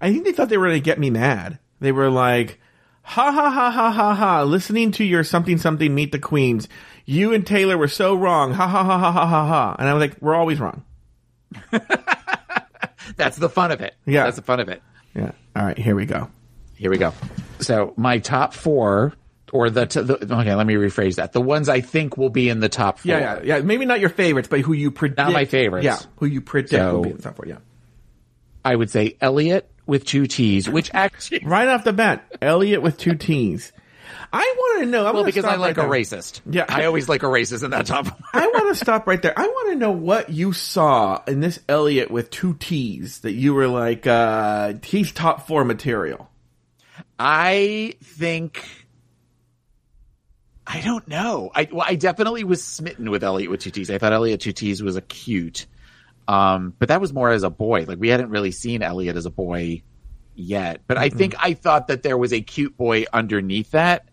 I 0.00 0.12
think 0.12 0.24
they 0.24 0.32
thought 0.32 0.48
they 0.48 0.56
were 0.56 0.68
going 0.68 0.80
to 0.80 0.84
get 0.84 0.98
me 0.98 1.10
mad. 1.10 1.58
They 1.80 1.92
were 1.92 2.08
like, 2.08 2.60
ha 3.02 3.32
ha 3.32 3.50
ha 3.50 3.70
ha 3.70 3.90
ha 3.90 4.14
ha, 4.14 4.42
listening 4.44 4.92
to 4.92 5.04
your 5.04 5.24
something 5.24 5.58
something 5.58 5.94
meet 5.94 6.12
the 6.12 6.18
queens. 6.18 6.68
You 7.04 7.32
and 7.32 7.46
Taylor 7.46 7.76
were 7.76 7.88
so 7.88 8.14
wrong. 8.14 8.52
Ha 8.52 8.66
ha 8.66 8.84
ha 8.84 8.98
ha 8.98 9.12
ha 9.12 9.26
ha 9.26 9.46
ha. 9.46 9.76
And 9.78 9.88
I 9.88 9.94
was 9.94 10.00
like, 10.00 10.16
we're 10.20 10.34
always 10.34 10.60
wrong. 10.60 10.84
That's 13.16 13.36
the 13.36 13.48
fun 13.48 13.72
of 13.72 13.80
it. 13.80 13.94
Yeah. 14.06 14.24
that's 14.24 14.36
the 14.36 14.42
fun 14.42 14.60
of 14.60 14.68
it. 14.68 14.82
Yeah. 15.14 15.32
All 15.56 15.64
right, 15.64 15.78
here 15.78 15.96
we 15.96 16.06
go. 16.06 16.30
Here 16.78 16.90
we 16.90 16.98
go. 16.98 17.12
So 17.60 17.92
my 17.96 18.18
top 18.18 18.54
four, 18.54 19.12
or 19.52 19.68
the, 19.70 19.86
t- 19.86 20.00
the 20.02 20.14
okay, 20.14 20.54
let 20.54 20.66
me 20.66 20.74
rephrase 20.74 21.16
that. 21.16 21.32
The 21.32 21.40
ones 21.40 21.68
I 21.68 21.80
think 21.80 22.16
will 22.16 22.30
be 22.30 22.48
in 22.48 22.60
the 22.60 22.68
top 22.68 23.00
four. 23.00 23.10
Yeah, 23.12 23.18
yeah, 23.42 23.56
yeah. 23.56 23.60
Maybe 23.62 23.84
not 23.84 24.00
your 24.00 24.10
favorites, 24.10 24.48
but 24.48 24.60
who 24.60 24.72
you 24.72 24.90
predict. 24.90 25.18
Not 25.18 25.32
my 25.32 25.44
favorites. 25.44 25.84
Yeah, 25.84 25.98
who 26.16 26.26
you 26.26 26.40
predict 26.40 26.70
So- 26.70 26.94
will 26.96 27.02
be 27.02 27.10
in 27.10 27.16
the 27.16 27.22
top 27.22 27.36
four. 27.36 27.46
Yeah. 27.46 27.58
I 28.64 28.74
would 28.76 28.90
say 28.90 29.16
Elliott 29.20 29.70
with 29.86 30.04
two 30.04 30.26
T's, 30.26 30.68
which 30.68 30.90
actually, 30.92 31.40
Right 31.44 31.68
off 31.68 31.84
the 31.84 31.92
bat, 31.92 32.36
Elliott 32.42 32.82
with 32.82 32.98
two 32.98 33.14
T's. 33.14 33.72
I 34.30 34.54
want 34.58 34.80
to 34.82 34.86
know. 34.90 35.06
I'm 35.06 35.14
well, 35.14 35.24
because 35.24 35.44
I 35.46 35.54
like 35.56 35.78
right 35.78 35.86
a 35.86 35.88
there. 35.88 35.90
racist. 36.20 36.40
Yeah. 36.50 36.66
I 36.68 36.84
always 36.84 37.08
like 37.08 37.22
a 37.22 37.26
racist 37.26 37.64
in 37.64 37.70
that 37.70 37.86
top. 37.86 38.06
I 38.34 38.46
want 38.46 38.68
to 38.68 38.74
stop 38.74 39.06
right 39.06 39.20
there. 39.22 39.32
I 39.38 39.46
want 39.46 39.70
to 39.70 39.76
know 39.76 39.90
what 39.92 40.28
you 40.28 40.52
saw 40.52 41.22
in 41.26 41.40
this 41.40 41.58
Elliott 41.68 42.10
with 42.10 42.28
two 42.30 42.54
T's 42.54 43.20
that 43.20 43.32
you 43.32 43.54
were 43.54 43.68
like, 43.68 44.06
uh, 44.06 44.74
he's 44.82 45.12
top 45.12 45.46
four 45.46 45.64
material. 45.64 46.28
I 47.18 47.94
think. 48.02 48.64
I 50.66 50.82
don't 50.82 51.08
know. 51.08 51.50
I 51.54 51.68
well, 51.70 51.84
I 51.86 51.94
definitely 51.94 52.44
was 52.44 52.62
smitten 52.62 53.10
with 53.10 53.24
Elliott 53.24 53.50
with 53.50 53.60
two 53.60 53.70
T's. 53.70 53.90
I 53.90 53.98
thought 53.98 54.12
Elliott 54.12 54.40
two 54.40 54.52
T's 54.52 54.82
was 54.82 54.96
a 54.96 55.00
cute, 55.00 55.66
um, 56.28 56.74
but 56.78 56.88
that 56.88 57.00
was 57.00 57.12
more 57.12 57.30
as 57.30 57.42
a 57.42 57.50
boy. 57.50 57.84
Like 57.88 57.98
we 57.98 58.08
hadn't 58.08 58.30
really 58.30 58.50
seen 58.50 58.82
Elliott 58.82 59.16
as 59.16 59.24
a 59.24 59.30
boy 59.30 59.82
yet. 60.34 60.82
But 60.86 60.98
I 60.98 61.08
think 61.08 61.34
I 61.38 61.54
thought 61.54 61.88
that 61.88 62.02
there 62.02 62.18
was 62.18 62.32
a 62.32 62.42
cute 62.42 62.76
boy 62.76 63.06
underneath 63.12 63.70
that, 63.70 64.08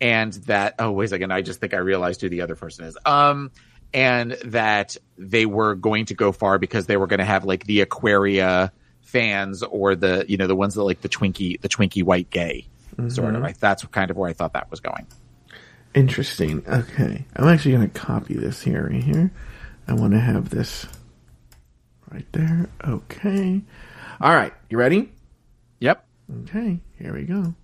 and 0.00 0.32
that 0.44 0.76
oh 0.78 0.92
wait 0.92 1.04
a 1.04 1.08
second, 1.08 1.32
I 1.32 1.42
just 1.42 1.60
think 1.60 1.74
I 1.74 1.78
realized 1.78 2.22
who 2.22 2.30
the 2.30 2.40
other 2.40 2.56
person 2.56 2.86
is. 2.86 2.96
Um, 3.04 3.52
and 3.92 4.32
that 4.46 4.96
they 5.16 5.46
were 5.46 5.74
going 5.74 6.06
to 6.06 6.14
go 6.14 6.32
far 6.32 6.58
because 6.58 6.86
they 6.86 6.96
were 6.96 7.06
going 7.06 7.18
to 7.18 7.24
have 7.24 7.44
like 7.44 7.64
the 7.64 7.82
Aquaria 7.82 8.72
fans 9.06 9.62
or 9.62 9.94
the 9.96 10.24
you 10.28 10.36
know 10.36 10.46
the 10.46 10.56
ones 10.56 10.74
that 10.74 10.82
like 10.82 11.00
the 11.00 11.08
Twinkie 11.08 11.60
the 11.60 11.68
Twinkie 11.68 12.02
white 12.02 12.28
gay 12.30 12.66
sort 13.08 13.34
of. 13.34 13.42
Mm-hmm. 13.42 13.44
I, 13.44 13.54
that's 13.58 13.84
kind 13.86 14.10
of 14.10 14.16
where 14.16 14.28
I 14.28 14.32
thought 14.32 14.54
that 14.54 14.70
was 14.70 14.80
going. 14.80 15.06
Interesting. 15.94 16.62
Okay. 16.68 17.24
I'm 17.34 17.48
actually 17.48 17.72
going 17.72 17.90
to 17.90 17.98
copy 18.00 18.34
this 18.34 18.62
here, 18.62 18.88
right 18.90 19.02
here. 19.02 19.30
I 19.88 19.94
want 19.94 20.12
to 20.12 20.20
have 20.20 20.50
this 20.50 20.86
right 22.10 22.26
there. 22.32 22.68
Okay. 22.86 23.62
All 24.20 24.34
right. 24.34 24.52
You 24.68 24.78
ready? 24.78 25.12
Yep. 25.80 26.04
Okay. 26.42 26.80
Here 26.98 27.14
we 27.14 27.24
go. 27.24 27.54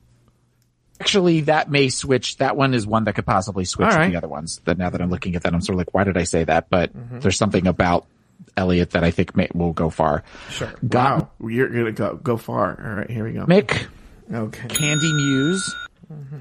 Actually, 1.00 1.42
that 1.42 1.70
may 1.70 1.88
switch. 1.88 2.36
That 2.36 2.56
one 2.56 2.74
is 2.74 2.86
one 2.86 3.04
that 3.04 3.16
could 3.16 3.26
possibly 3.26 3.64
switch 3.64 3.88
right. 3.88 4.10
the 4.10 4.16
other 4.16 4.28
ones. 4.28 4.60
That 4.64 4.78
now 4.78 4.90
that 4.90 5.00
I'm 5.00 5.10
looking 5.10 5.34
at 5.34 5.42
that, 5.42 5.52
I'm 5.52 5.60
sort 5.60 5.74
of 5.74 5.78
like, 5.78 5.92
why 5.92 6.04
did 6.04 6.16
I 6.16 6.24
say 6.24 6.44
that? 6.44 6.70
But 6.70 6.96
mm-hmm. 6.96 7.18
there's 7.18 7.36
something 7.36 7.66
about 7.66 8.06
Elliott 8.56 8.90
that 8.90 9.04
I 9.04 9.10
think 9.10 9.36
may, 9.36 9.48
will 9.54 9.72
go 9.72 9.90
far. 9.90 10.22
Sure. 10.50 10.72
Got 10.86 11.30
Wow. 11.40 11.48
You're 11.48 11.68
going 11.68 11.86
to 11.86 11.92
go, 11.92 12.14
go 12.16 12.36
far. 12.36 12.80
All 12.82 12.94
right. 12.96 13.10
Here 13.10 13.24
we 13.24 13.32
go. 13.32 13.46
Mick, 13.46 13.86
Okay. 14.32 14.68
Kandy 14.68 15.14
Muse, 15.14 15.74
mm-hmm. 16.10 16.40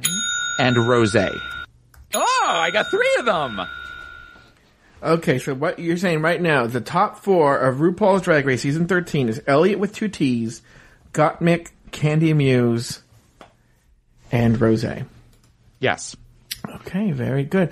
and 0.60 0.76
Rosé. 0.76 1.38
Oh, 2.13 2.45
I 2.47 2.71
got 2.71 2.89
three 2.89 3.15
of 3.19 3.26
them. 3.26 3.62
Okay, 5.04 5.39
so 5.39 5.56
what 5.56 5.80
you're 5.80 5.97
saying 5.97 6.21
right 6.21 6.39
now, 6.39 6.67
the 6.67 6.82
top 6.82 7.24
four 7.24 7.58
of 7.58 7.78
RuPaul's 7.78 8.21
Drag 8.21 8.45
Race 8.45 8.62
season 8.62 8.88
13 8.88 9.30
is 9.30 9.41
Elliott 9.47 9.80
with 9.80 9.95
two 9.95 10.08
T's, 10.08 10.62
Gottmik, 11.12 11.69
Kandy 11.91 12.36
Muse, 12.36 13.02
and 14.32 14.58
Rosé. 14.58 15.06
Yes, 15.80 16.15
Okay, 16.69 17.12
very 17.12 17.43
good. 17.43 17.71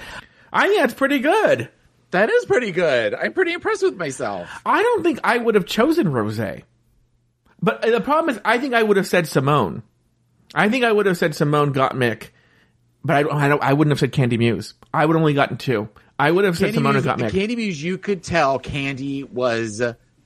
I 0.52 0.68
think 0.68 0.82
that's 0.82 0.94
pretty 0.94 1.20
good. 1.20 1.70
That 2.12 2.30
is 2.30 2.46
pretty 2.46 2.72
good. 2.72 3.14
I'm 3.14 3.34
pretty 3.34 3.54
impressed 3.54 3.84
with 3.84 3.96
myself. 3.96 4.50
I 4.66 4.82
don't 4.82 5.04
think 5.04 5.20
I 5.24 5.38
would 5.38 5.56
have 5.56 5.66
chosen 5.66 6.08
Rosé. 6.08 6.64
But 7.62 7.82
the 7.82 8.02
problem 8.02 8.36
is, 8.36 8.42
I 8.44 8.58
think 8.58 8.74
I 8.74 8.82
would 8.82 8.98
have 8.98 9.08
said 9.08 9.26
Symone. 9.26 9.84
I 10.56 10.70
think 10.70 10.84
I 10.84 10.92
would 10.92 11.06
have 11.06 11.18
said 11.18 11.32
Symone 11.32 11.74
Gottmik, 11.74 12.30
but 13.04 13.16
I, 13.16 13.24
don't, 13.24 13.34
I, 13.34 13.48
don't, 13.48 13.62
I 13.62 13.74
wouldn't 13.74 13.92
have 13.92 14.00
said 14.00 14.12
Kandy 14.12 14.38
Muse. 14.38 14.74
I 14.94 15.06
would 15.06 15.16
have 15.16 15.22
only 15.22 15.34
gotten 15.34 15.58
two. 15.58 15.90
I 16.18 16.32
would 16.32 16.46
have 16.46 16.58
said 16.58 16.74
Kandy 16.74 16.78
Symone 16.78 16.94
Muse, 16.94 17.06
Gottmik. 17.06 17.32
Kandy 17.32 17.56
Muse, 17.56 17.84
you 17.84 17.98
could 17.98 18.24
tell 18.24 18.60
Kandy 18.60 19.30
was 19.30 19.82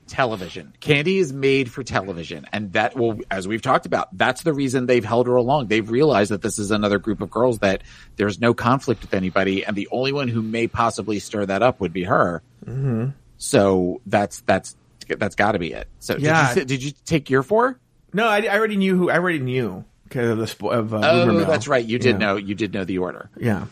television. 0.08 0.74
Kandy 0.82 1.18
is 1.20 1.32
made 1.34 1.72
for 1.72 1.84
television, 1.84 2.46
and 2.52 2.74
that 2.74 2.96
will, 2.96 3.20
as 3.32 3.48
we've 3.48 3.62
talked 3.62 3.86
about, 3.86 4.16
that's 4.18 4.44
the 4.44 4.54
reason 4.54 4.86
they've 4.86 5.04
held 5.06 5.28
her 5.28 5.36
along. 5.36 5.68
They've 5.68 5.90
realized 5.90 6.32
that 6.32 6.42
this 6.42 6.60
is 6.60 6.72
another 6.72 7.00
group 7.00 7.22
of 7.22 7.30
girls 7.32 7.60
that 7.60 7.84
there's 8.16 8.40
no 8.40 8.54
conflict 8.54 9.02
with 9.02 9.14
anybody, 9.14 9.66
and 9.66 9.76
the 9.76 9.88
only 9.92 10.12
one 10.12 10.28
who 10.28 10.42
may 10.42 10.68
possibly 10.68 11.20
stir 11.20 11.46
that 11.46 11.62
up 11.64 11.80
would 11.80 11.94
be 11.94 12.04
her. 12.04 12.42
Mm-hmm. 12.66 13.10
So 13.38 14.02
that's 14.06 14.42
that's 14.42 14.76
that's 15.08 15.36
got 15.36 15.52
to 15.54 15.60
be 15.60 15.74
it. 15.74 15.88
So 16.00 16.16
Yeah. 16.18 16.54
did 16.54 16.60
you, 16.72 16.78
did 16.78 16.84
you 16.84 16.92
take 17.06 17.30
year 17.30 17.44
four? 17.44 17.80
No, 18.14 18.28
I, 18.28 18.40
I 18.42 18.58
already 18.58 18.78
knew 18.78 18.96
who. 18.96 19.10
I 19.10 19.16
already 19.16 19.40
knew 19.40 19.84
because 20.04 20.30
of 20.30 20.38
the 20.38 20.46
spo- 20.46 20.74
of 20.74 20.94
uh, 20.94 21.00
Oh, 21.04 21.44
that's 21.46 21.68
right. 21.68 21.84
You 21.84 22.00
did 22.00 22.12
Yeah. 22.14 22.18
know. 22.18 22.36
You 22.38 22.56
did 22.56 22.74
know 22.74 22.86
the 22.86 23.00
order. 23.00 23.30
Yeah. 23.38 23.66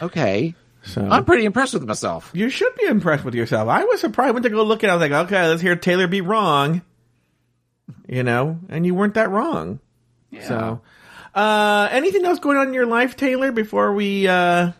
Okay. 0.00 0.54
So 0.88 1.06
I'm 1.06 1.24
pretty 1.24 1.44
impressed 1.44 1.74
with 1.74 1.84
myself. 1.86 2.30
you 2.34 2.48
should 2.48 2.74
be 2.76 2.86
impressed 2.86 3.24
with 3.24 3.34
yourself. 3.34 3.68
I 3.68 3.84
was 3.84 4.00
surprised. 4.00 4.28
I 4.28 4.30
went 4.32 4.44
to 4.44 4.50
go 4.50 4.62
look 4.62 4.82
at. 4.84 4.88
it. 4.88 4.90
I 4.90 4.96
was 4.96 5.00
like, 5.02 5.26
okay, 5.26 5.48
let's 5.48 5.60
hear 5.60 5.76
Taylor 5.76 6.06
be 6.06 6.20
wrong. 6.22 6.82
You 8.06 8.22
know, 8.22 8.58
and 8.68 8.84
you 8.86 8.94
weren't 8.94 9.14
that 9.14 9.30
wrong. 9.30 9.80
So, 10.42 10.82
uh, 11.34 11.88
anything 11.90 12.24
else 12.24 12.38
going 12.38 12.56
on 12.58 12.68
in 12.68 12.74
your 12.74 12.86
life, 12.86 13.16
Taylor? 13.16 13.50
Before 13.52 13.92
we 13.92 14.26
uh, 14.28 14.72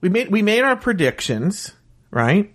we 0.00 0.08
made 0.08 0.28
we 0.30 0.42
made 0.42 0.62
our 0.62 0.76
predictions, 0.76 1.72
right? 2.10 2.52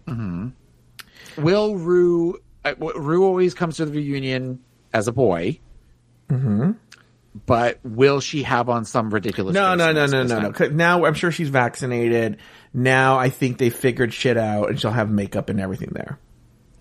Will 1.38 1.76
Rue? 1.76 2.40
Uh, 2.66 2.76
Rue 2.76 3.26
always 3.26 3.54
comes 3.54 3.78
to 3.78 3.86
the 3.86 3.92
reunion 3.94 4.60
as 4.94 5.08
a 5.08 5.12
boy. 5.14 5.60
Mm-hmm. 6.30 6.72
But 7.46 7.80
will 7.84 8.20
she 8.20 8.44
have 8.44 8.68
on 8.68 8.84
some 8.84 9.10
ridiculous? 9.12 9.54
No, 9.54 9.76
no, 9.76 9.94
no, 9.94 10.06
no, 10.06 10.24
no, 10.24 10.50
no. 10.50 10.68
Now 10.68 11.06
I'm 11.06 11.14
sure 11.14 11.32
she's 11.32 11.50
vaccinated. 11.50 12.38
Now 12.78 13.18
I 13.18 13.30
think 13.32 13.58
they 13.58 13.72
figured 13.72 14.14
shit 14.14 14.38
out, 14.38 14.70
and 14.70 14.80
she'll 14.80 14.92
have 14.92 15.10
makeup 15.10 15.50
and 15.50 15.60
everything 15.60 15.90
there. 15.94 16.20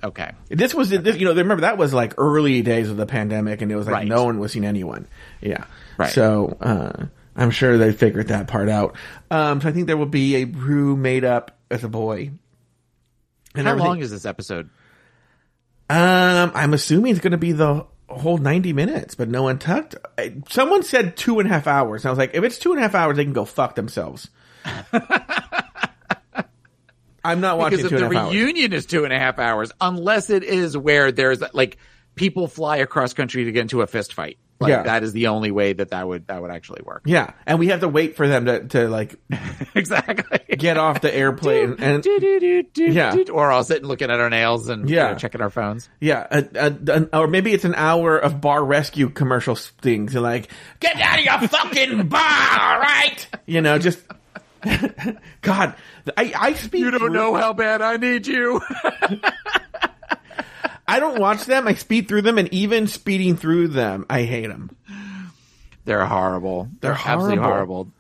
Okay. 0.05 0.31
This 0.51 0.75
was, 0.75 0.91
this, 0.91 1.17
you 1.17 1.25
know, 1.25 1.33
remember 1.33 1.63
that 1.63 1.79
was 1.79 1.95
like 1.95 2.13
early 2.19 2.61
days 2.61 2.91
of 2.91 2.99
the 2.99 3.07
pandemic, 3.07 3.63
and 3.63 3.73
it 3.73 3.77
was 3.77 3.87
like 3.87 3.95
Right. 3.95 4.07
no 4.07 4.25
one 4.25 4.39
was 4.39 4.53
seeing 4.53 4.67
anyone. 4.67 5.09
Yeah, 5.41 5.65
Right. 5.97 6.13
So 6.13 6.59
uh, 6.61 7.07
I'm 7.35 7.51
sure 7.51 7.79
they 7.79 7.93
figured 7.93 8.29
that 8.29 8.47
part 8.47 8.69
out. 8.69 8.95
Um, 9.31 9.63
so 9.63 9.71
I 9.71 9.73
think 9.73 9.87
there 9.87 9.97
will 9.97 10.05
be 10.05 10.37
a 10.37 10.45
Rue 10.45 10.97
made 10.99 11.25
up 11.25 11.57
as 11.71 11.83
a 11.83 11.89
boy. 11.89 12.31
And 13.55 13.65
How 13.67 13.71
everything- 13.73 13.89
long 13.89 14.01
is 14.01 14.11
this 14.11 14.27
episode? 14.27 14.69
Um, 15.89 16.53
I'm 16.55 16.75
assuming 16.75 17.13
it's 17.13 17.21
going 17.21 17.31
to 17.33 17.39
be 17.39 17.53
the 17.53 17.87
whole 18.09 18.37
90 18.37 18.75
minutes, 18.75 19.15
but 19.15 19.31
no 19.31 19.45
one 19.45 19.59
tucked. 19.59 19.95
I- 20.19 20.35
Someone 20.51 20.83
said 20.83 21.17
two 21.17 21.41
and 21.41 21.49
a 21.49 21.53
half 21.53 21.67
hours. 21.67 22.03
And 22.05 22.09
I 22.09 22.13
was 22.13 22.19
like, 22.19 22.35
if 22.35 22.45
it's 22.45 22.59
two 22.59 22.73
and 22.73 22.79
a 22.81 22.83
half 22.83 22.95
hours, 22.95 23.17
they 23.17 23.25
can 23.25 23.33
go 23.33 23.47
fuck 23.47 23.77
themselves. 23.77 24.29
I'm 27.27 27.41
not 27.41 27.59
watching 27.59 27.79
Because 27.79 27.91
two 27.91 27.97
if 27.97 28.03
and 28.03 28.11
the 28.13 28.17
a 28.17 28.19
half 28.21 28.27
hours. 28.29 28.35
reunion 28.35 28.73
is 28.73 28.87
two 28.87 29.05
and 29.05 29.13
a 29.13 29.19
half 29.19 29.39
hours, 29.39 29.73
unless 29.81 30.31
it 30.31 30.45
is 30.45 30.77
where 30.77 31.13
there's 31.13 31.43
like 31.53 31.77
people 32.15 32.49
fly 32.49 32.79
across 32.79 33.13
country 33.13 33.45
to 33.45 33.53
get 33.53 33.61
into 33.63 33.83
a 33.83 33.87
fist 33.87 34.15
fight. 34.15 34.39
Like 34.59 34.71
Yeah. 34.71 34.85
that 34.85 35.03
is 35.03 35.13
the 35.13 35.27
only 35.27 35.51
way 35.51 35.75
that 35.75 35.91
that 35.91 36.09
would 36.09 36.29
that 36.29 36.41
would 36.41 36.51
actually 36.51 36.81
work. 36.83 37.03
Yeah, 37.05 37.33
and 37.47 37.59
we 37.59 37.67
have 37.69 37.81
to 37.81 37.89
wait 37.89 38.17
for 38.17 38.27
them 38.27 38.47
to, 38.47 38.65
to 38.69 38.89
like 38.89 39.15
exactly. 39.75 40.39
get 40.57 40.77
off 40.79 41.01
the 41.03 41.15
airplane 41.15 41.77
and 41.79 42.03
Do, 42.03 42.19
do, 42.19 42.41
do, 42.41 42.63
do, 42.63 42.85
Yeah. 42.85 43.15
Or 43.33 43.51
all 43.51 43.65
sitting 43.65 43.87
looking 43.87 44.11
at 44.11 44.19
our 44.19 44.31
nails 44.31 44.69
and 44.71 44.89
you 44.89 44.97
Yeah. 44.97 45.11
know, 45.13 45.15
checking 45.19 45.41
our 45.43 45.51
phones. 45.51 45.89
yeah, 46.01 46.27
a, 46.31 46.45
a, 46.55 46.95
an- 46.97 47.11
or 47.13 47.27
maybe 47.27 47.53
it's 47.53 47.65
an 47.67 47.75
hour 47.75 48.17
of 48.17 48.41
bar 48.41 48.65
rescue 48.65 49.11
commercial 49.11 49.57
things 49.57 50.15
and 50.15 50.23
like 50.25 50.49
get 50.81 50.97
out 51.01 51.19
of 51.19 51.25
your 51.27 51.49
fucking 51.49 52.09
bar, 52.09 52.21
all 52.21 52.81
right? 52.81 53.27
You 53.47 53.61
know, 53.61 53.79
just 53.79 53.99
God, 55.43 55.75
I 56.17 56.33
I 56.37 56.53
speak. 56.55 56.81
You 56.81 56.91
don't 56.91 57.01
through- 57.01 57.11
know 57.11 57.35
how 57.35 57.53
bad 57.53 57.83
I 57.83 57.97
need 57.97 58.27
you. 58.27 58.61
I 60.89 61.01
don't 61.01 61.19
watch 61.19 61.45
them. 61.47 61.67
I 61.67 61.75
speed 61.75 62.07
through 62.09 62.23
them, 62.23 62.39
and 62.39 62.53
even 62.55 62.87
speeding 62.87 63.37
through 63.37 63.69
them, 63.69 64.07
I 64.09 64.23
hate 64.23 64.47
them. 64.47 64.77
They're 65.85 66.05
horrible. 66.05 66.69
They're 66.81 66.93
absolutely 66.93 67.37
horrible. 67.39 67.75
horrible. 67.75 67.93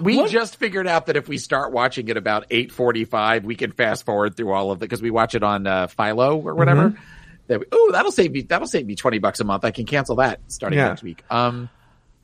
We 0.00 0.16
What- 0.18 0.30
just 0.30 0.56
figured 0.56 0.86
out 0.86 1.06
that 1.06 1.16
if 1.16 1.28
we 1.28 1.38
start 1.38 1.72
watching 1.72 2.08
it 2.08 2.16
about 2.16 2.46
eight 2.50 2.70
forty-five, 2.72 3.44
we 3.44 3.54
can 3.56 3.72
fast 3.72 4.04
forward 4.04 4.36
through 4.36 4.52
all 4.52 4.70
of 4.70 4.78
it 4.78 4.80
because 4.80 5.02
we 5.02 5.10
watch 5.10 5.34
it 5.34 5.42
on 5.42 5.66
uh, 5.66 5.86
Philo 5.88 6.36
or 6.40 6.54
whatever. 6.54 6.90
Mm-hmm. 6.90 7.02
That 7.48 7.60
we, 7.60 7.66
oh, 7.72 7.90
that'll 7.92 8.12
save 8.12 8.32
me. 8.32 8.42
That'll 8.42 8.66
save 8.68 8.86
me 8.86 8.94
twenty 8.94 9.18
bucks 9.18 9.40
a 9.40 9.44
month. 9.44 9.64
I 9.64 9.70
can 9.70 9.86
cancel 9.86 10.16
that 10.16 10.40
starting 10.48 10.78
Yeah. 10.78 10.88
next 10.88 11.02
week. 11.02 11.22
Um, 11.30 11.68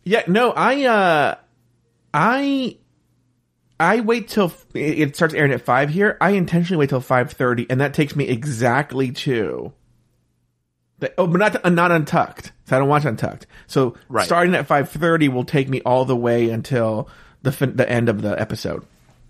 Yeah, 0.05 0.23
no, 0.27 0.51
I 0.53 0.85
uh 0.85 1.35
I 2.13 2.77
I 3.81 4.01
wait 4.01 4.29
till 4.29 4.53
it 4.75 5.17
starts 5.17 5.35
airing 5.35 5.53
at 5.53 5.63
5 5.63 5.91
here. 5.91 6.17
I 6.21 6.31
intentionally 6.31 6.79
wait 6.81 6.91
till 6.91 7.01
5:30 7.01 7.67
and 7.69 7.81
that 7.81 7.95
takes 7.95 8.15
me 8.15 8.29
exactly 8.29 9.11
to 9.13 9.73
the, 11.01 11.13
oh, 11.19 11.27
but 11.27 11.39
not 11.39 11.65
uh, 11.65 11.69
not 11.69 11.91
untucked. 11.91 12.53
So 12.67 12.77
I 12.77 12.79
don't 12.79 12.89
watch 12.89 13.05
untucked. 13.05 13.47
So 13.67 13.95
Right. 14.09 14.25
starting 14.25 14.55
at 14.55 14.69
5:30 14.69 15.29
will 15.29 15.45
take 15.45 15.69
me 15.69 15.81
all 15.85 16.05
the 16.05 16.17
way 16.17 16.49
until 16.51 17.09
the 17.43 17.51
fin- 17.51 17.75
the 17.77 17.89
end 17.89 18.09
of 18.09 18.23
the 18.23 18.41
episode 18.41 18.85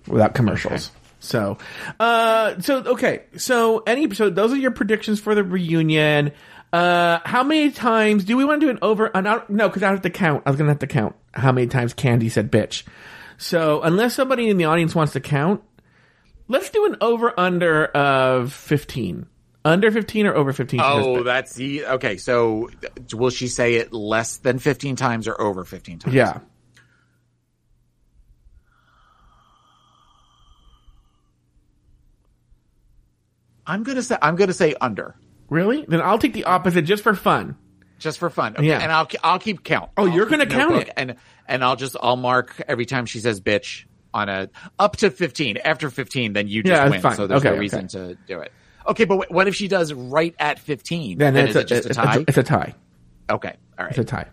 without 0.07 0.35
commercials. 0.35 0.90
So, 1.20 1.57
uh, 2.00 2.61
so 2.61 2.78
okay. 2.78 3.22
So 3.37 3.78
any 3.87 4.12
so 4.14 4.28
those 4.28 4.52
are 4.52 4.57
your 4.57 4.72
predictions 4.72 5.18
for 5.20 5.35
the 5.35 5.44
reunion. 5.44 6.33
Uh, 6.72 7.20
how 7.24 7.42
many 7.44 7.70
times 7.70 8.24
do 8.24 8.37
we 8.37 8.44
want 8.44 8.61
to 8.61 8.66
do 8.66 8.70
an 8.70 8.78
over? 8.83 9.11
Not, 9.14 9.48
no, 9.50 9.68
because 9.68 9.83
I 9.83 9.90
have 9.90 10.02
to 10.02 10.11
count. 10.11 10.42
I 10.44 10.50
was 10.50 10.59
gonna 10.59 10.70
have 10.70 10.78
to 10.81 10.87
count 10.87 11.14
how 11.33 11.52
many 11.52 11.68
times 11.68 11.94
Kandy 11.94 12.31
said 12.31 12.50
bitch. 12.50 12.83
So 13.38 13.83
unless 13.83 14.14
somebody 14.14 14.49
in 14.49 14.57
the 14.57 14.64
audience 14.66 14.95
wants 14.95 15.12
to 15.14 15.21
count, 15.21 15.62
let's 16.49 16.71
do 16.71 16.87
an 16.87 16.97
over 17.01 17.38
under 17.38 17.87
of 17.87 18.53
fifteen. 18.53 19.27
Under 19.64 19.90
fifteen 19.92 20.27
or 20.27 20.35
over 20.35 20.53
fifteen? 20.53 20.81
oh, 20.83 21.23
that's 21.23 21.55
the 21.55 21.87
okay. 21.87 22.16
So, 22.16 22.68
will 23.12 23.31
she 23.31 23.47
say 23.49 23.75
it 23.77 23.92
less 23.92 24.38
than 24.38 24.59
fifteen 24.59 24.97
times 24.97 25.29
or 25.29 25.40
over 25.40 25.64
fifteen 25.64 25.99
times? 26.01 26.14
yeah. 26.14 26.40
I'm 33.66 33.83
gonna 33.83 34.03
say 34.03 34.16
I'm 34.21 34.37
gonna 34.37 34.53
say 34.53 34.75
under 34.81 35.14
Really? 35.49 35.85
Then 35.87 36.01
I'll 36.01 36.18
take 36.18 36.33
the 36.33 36.45
opposite 36.45 36.83
just 36.83 37.03
for 37.03 37.14
fun. 37.14 37.57
just 37.99 38.18
for 38.18 38.31
fun. 38.31 38.55
Okay, 38.57 38.66
Yeah. 38.68 38.79
and 38.81 38.90
I'll 38.90 39.07
I'll 39.23 39.38
keep 39.38 39.62
count. 39.64 39.90
Oh, 39.97 40.07
I'll 40.07 40.09
you're 40.09 40.27
gonna 40.27 40.47
count 40.47 40.77
it. 40.77 40.90
and 40.97 41.16
and 41.48 41.62
I'll 41.64 41.76
just 41.76 41.96
I'll 42.00 42.16
mark 42.16 42.61
every 42.68 42.87
time 42.87 43.07
she 43.07 43.20
says 43.20 43.40
bitch 43.40 43.85
on 44.14 44.28
a 44.28 44.48
up 44.78 44.96
to 44.98 45.11
fifteen. 45.11 45.57
After 45.59 45.90
fifteen, 45.90 46.33
then 46.33 46.48
you 46.48 46.62
just 46.62 46.72
Yeah, 46.83 46.88
win. 46.88 47.00
fine. 47.00 47.16
So 47.16 47.26
there's 47.26 47.40
Okay, 47.40 47.48
no 47.48 47.52
okay. 47.55 47.61
reason 47.61 47.88
to 47.88 48.16
do 48.26 48.40
it. 48.40 48.52
Okay, 48.87 49.05
but 49.05 49.31
what 49.31 49.46
if 49.48 49.55
she 49.55 49.68
does 49.68 49.92
right 49.92 50.35
at 50.38 50.59
fifteen? 50.59 51.18
Then, 51.18 51.35
then 51.35 51.46
it's, 51.48 51.57
is 51.57 51.62
it 51.62 51.68
just 51.68 51.85
a 51.87 51.88
it's 51.90 51.96
tie? 51.96 52.24
It's 52.26 52.38
a 52.38 52.42
tie. 52.42 52.74
okay, 53.31 53.57
all 53.78 53.85
right, 53.85 53.90
It's 53.90 53.98
a 53.98 54.05
tie. 54.05 54.28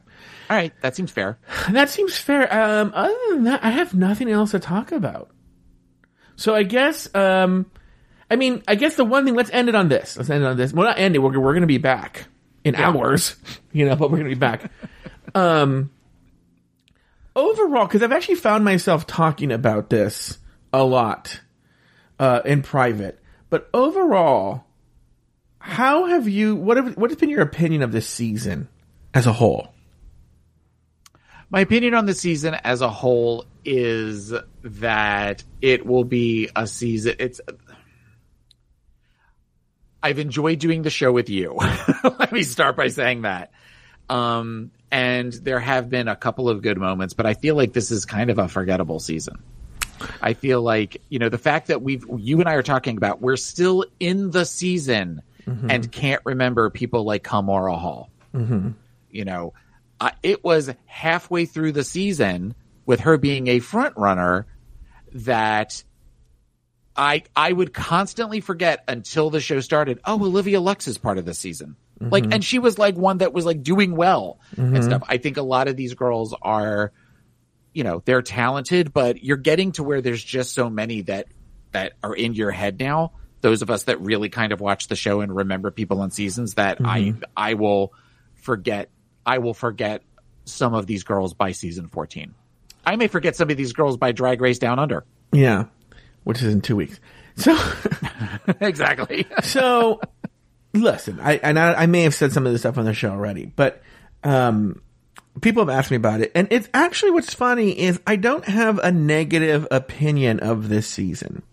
all 0.50 0.58
right. 0.58 0.74
That 0.82 0.95
seems 0.95 1.12
fair. 1.12 1.38
That 1.72 1.89
seems 1.89 2.17
fair. 2.17 2.52
Um, 2.52 2.91
other 2.95 3.13
than 3.30 3.43
that, 3.45 3.63
I 3.63 3.69
have 3.69 3.93
nothing 3.93 4.30
else 4.32 4.52
to 4.52 4.60
talk 4.60 4.91
about. 4.91 5.30
So 6.36 6.56
I 6.56 6.63
guess, 6.63 7.13
um, 7.13 7.65
I 8.32 8.36
mean, 8.38 8.63
I 8.67 8.76
guess 8.76 8.95
the 8.95 9.06
one 9.06 9.26
thing. 9.26 9.36
Let's 9.36 9.50
end 9.52 9.69
it 9.69 9.76
on 9.76 9.88
this. 9.89 10.15
Let's 10.17 10.30
end 10.30 10.43
it 10.43 10.48
on 10.48 10.58
this. 10.58 10.74
Well, 10.74 10.88
not 10.88 10.98
ending. 11.00 11.22
We're 11.22 11.38
we're 11.39 11.54
going 11.54 11.62
to 11.62 11.67
be 11.67 11.78
back 11.78 12.26
in 12.63 12.76
hours, 12.76 13.36
you 13.72 13.86
know, 13.86 13.95
but 13.95 14.10
we're 14.10 14.17
going 14.17 14.30
to 14.30 14.36
be 14.36 14.39
back. 14.39 14.72
um, 15.36 15.91
overall, 17.36 17.86
because 17.86 18.04
I've 18.04 18.12
actually 18.12 18.36
found 18.36 18.63
myself 18.63 19.08
talking 19.08 19.52
about 19.52 19.89
this 19.89 20.38
a 20.74 20.84
lot 20.84 21.42
uh, 22.20 22.42
in 22.46 22.62
private. 22.62 23.20
But 23.50 23.70
overall, 23.74 24.65
how 25.60 26.06
have 26.06 26.28
you? 26.28 26.56
What 26.56 26.78
have 26.78 26.98
what 26.98 27.10
has 27.10 27.18
been 27.18 27.30
your 27.30 27.42
opinion 27.42 27.82
of 27.82 27.92
this 27.92 28.08
season 28.08 28.70
as 29.13 29.28
a 29.28 29.34
whole? 29.34 29.74
My 31.50 31.62
opinion 31.62 31.96
on 31.96 32.06
the 32.06 32.13
season 32.13 32.56
as 32.63 32.82
a 32.82 32.89
whole 32.89 33.46
is 33.65 34.34
that 34.63 35.44
it 35.62 35.86
will 35.86 36.04
be 36.04 36.50
a 36.56 36.68
season. 36.68 37.15
It's. 37.20 37.42
I've 40.02 40.20
enjoyed 40.20 40.60
doing 40.60 40.84
the 40.84 40.89
show 40.89 41.12
with 41.12 41.30
you. 41.30 41.56
Let 42.04 42.32
me 42.32 42.44
start 42.44 42.78
by 42.78 42.88
saying 42.88 43.24
that. 43.24 43.52
Um, 44.08 44.72
and 44.91 45.34
there 45.34 45.60
have 45.60 45.89
been 45.89 46.08
a 46.08 46.15
couple 46.15 46.49
of 46.49 46.62
good 46.62 46.78
moments, 46.78 47.13
but 47.13 47.25
I 47.25 47.34
feel 47.34 47.56
like 47.56 47.73
this 47.73 47.91
is 47.91 48.06
kind 48.06 48.30
of 48.30 48.39
a 48.39 48.47
forgettable 48.47 48.99
season. 48.99 49.36
I 50.21 50.34
feel 50.34 50.62
like, 50.62 51.02
you 51.10 51.19
know, 51.19 51.30
the 51.30 51.38
fact 51.38 51.67
that 51.67 51.82
we've, 51.82 52.06
you 52.17 52.39
and 52.39 52.47
I 52.47 52.54
are 52.54 52.63
talking 52.63 52.97
about, 52.97 53.21
we're 53.21 53.36
still 53.36 53.86
in 53.99 54.32
the 54.32 54.45
season 54.45 55.21
and 55.69 55.91
can't 55.91 56.21
remember 56.25 56.69
people 56.69 57.04
like 57.04 57.23
Kahmora 57.23 57.78
Hall 57.78 58.10
you 59.12 59.25
know, 59.25 59.54
uh, 59.99 60.12
it 60.23 60.43
was 60.43 60.71
halfway 60.86 61.45
through 61.45 61.73
the 61.73 61.84
season 61.84 62.56
with 62.86 63.02
her 63.02 63.17
being 63.17 63.47
a 63.47 63.60
front 63.60 63.97
runner 63.97 64.45
that 65.13 65.84
I 66.95 67.23
I 67.36 67.52
would 67.52 67.73
constantly 67.73 68.41
forget 68.41 68.84
until 68.88 69.30
the 69.30 69.39
show 69.39 69.60
started. 69.60 69.99
Oh, 70.06 70.23
Olivia 70.23 70.60
Lux 70.60 70.88
is 70.88 70.97
part 70.97 71.17
of 71.17 71.25
the 71.25 71.34
season. 71.34 71.75
Like, 72.02 72.24
mm-hmm. 72.24 72.34
and 72.34 72.44
she 72.44 72.60
was 72.60 72.78
like 72.78 72.96
one 72.96 73.18
that 73.18 73.34
was 73.34 73.46
like 73.46 73.62
doing 73.62 73.96
well 73.96 74.40
and 74.56 74.74
mm-hmm. 74.74 74.84
stuff. 74.84 75.04
I 75.08 75.18
think 75.18 75.38
a 75.38 75.42
lot 75.42 75.68
of 75.68 75.76
these 75.76 75.96
girls 75.96 76.34
are, 76.42 76.94
you 77.74 77.84
know, 77.84 78.02
they're 78.06 78.22
talented, 78.22 78.94
but 78.94 79.24
you're 79.24 79.38
getting 79.38 79.74
to 79.74 79.84
where 79.84 80.02
there's 80.02 80.24
just 80.24 80.54
so 80.54 80.70
many 80.70 81.02
that 81.04 81.28
that 81.72 81.94
are 82.02 82.16
in 82.16 82.34
your 82.34 82.52
head 82.52 82.80
now. 82.80 83.14
Those 83.42 83.62
of 83.62 83.70
us 83.70 83.84
that 83.84 84.02
really 84.02 84.30
kind 84.30 84.52
of 84.52 84.60
watch 84.60 84.88
the 84.88 84.96
show 84.96 85.22
and 85.22 85.36
remember 85.36 85.72
people 85.72 86.02
on 86.02 86.12
seasons 86.12 86.56
that 86.56 86.80
I 86.84 87.02
mm-hmm. 87.02 87.24
I 87.36 87.54
will 87.56 87.94
forget 88.36 88.90
I 89.26 89.40
will 89.40 89.54
forget 89.54 90.04
some 90.46 90.74
of 90.74 90.88
these 90.88 91.04
girls 91.04 91.34
by 91.34 91.52
season 91.52 91.88
14. 91.90 92.34
I 92.86 92.96
may 92.96 93.08
forget 93.08 93.36
some 93.36 93.50
of 93.50 93.58
these 93.58 93.74
girls 93.74 93.98
by 93.98 94.12
Drag 94.12 94.42
Race 94.42 94.58
Down 94.58 94.80
Under. 94.80 95.06
Yeah, 95.32 95.66
which 96.24 96.42
is 96.42 96.54
in 96.54 96.62
two 96.62 96.76
weeks. 96.76 97.00
So, 97.36 97.58
exactly. 98.60 99.26
so 99.44 100.02
listen, 100.73 101.19
I 101.19 101.38
and 101.38 101.58
I, 101.58 101.73
I 101.73 101.86
may 101.86 102.03
have 102.03 102.15
said 102.15 102.32
some 102.32 102.45
of 102.45 102.51
this 102.51 102.62
stuff 102.62 102.77
on 102.77 102.86
the 102.86 102.93
show 102.93 103.12
already, 103.12 103.45
but 103.45 103.82
um, 104.23 104.82
people 105.41 105.65
have 105.65 105.69
asked 105.69 105.91
me 105.91 105.97
about 105.97 106.21
it, 106.21 106.32
and 106.36 106.47
it's 106.51 106.69
actually 106.73 107.12
what's 107.12 107.34
funny 107.34 107.77
is 107.77 107.99
I 108.05 108.15
don't 108.15 108.45
have 108.45 108.79
a 108.79 108.91
negative 108.91 109.67
opinion 109.71 110.39
of 110.39 110.69
this 110.69 110.88
season. 110.88 111.43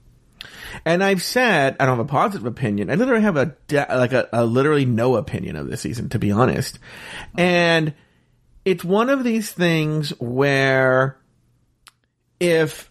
And 0.84 1.02
I've 1.02 1.22
said 1.22 1.76
I 1.80 1.86
don't 1.86 1.96
have 1.96 2.06
a 2.06 2.08
positive 2.08 2.46
opinion. 2.46 2.90
I 2.90 2.96
literally 2.96 3.22
have 3.22 3.36
a 3.36 3.56
de- 3.66 3.86
like 3.88 4.12
a, 4.12 4.28
a 4.32 4.44
literally 4.44 4.84
no 4.84 5.16
opinion 5.16 5.56
of 5.56 5.68
this 5.68 5.80
season, 5.80 6.10
to 6.10 6.18
be 6.18 6.30
honest. 6.30 6.78
And 7.36 7.94
it's 8.64 8.84
one 8.84 9.08
of 9.08 9.24
these 9.24 9.50
things 9.50 10.10
where 10.18 11.18
if 12.40 12.90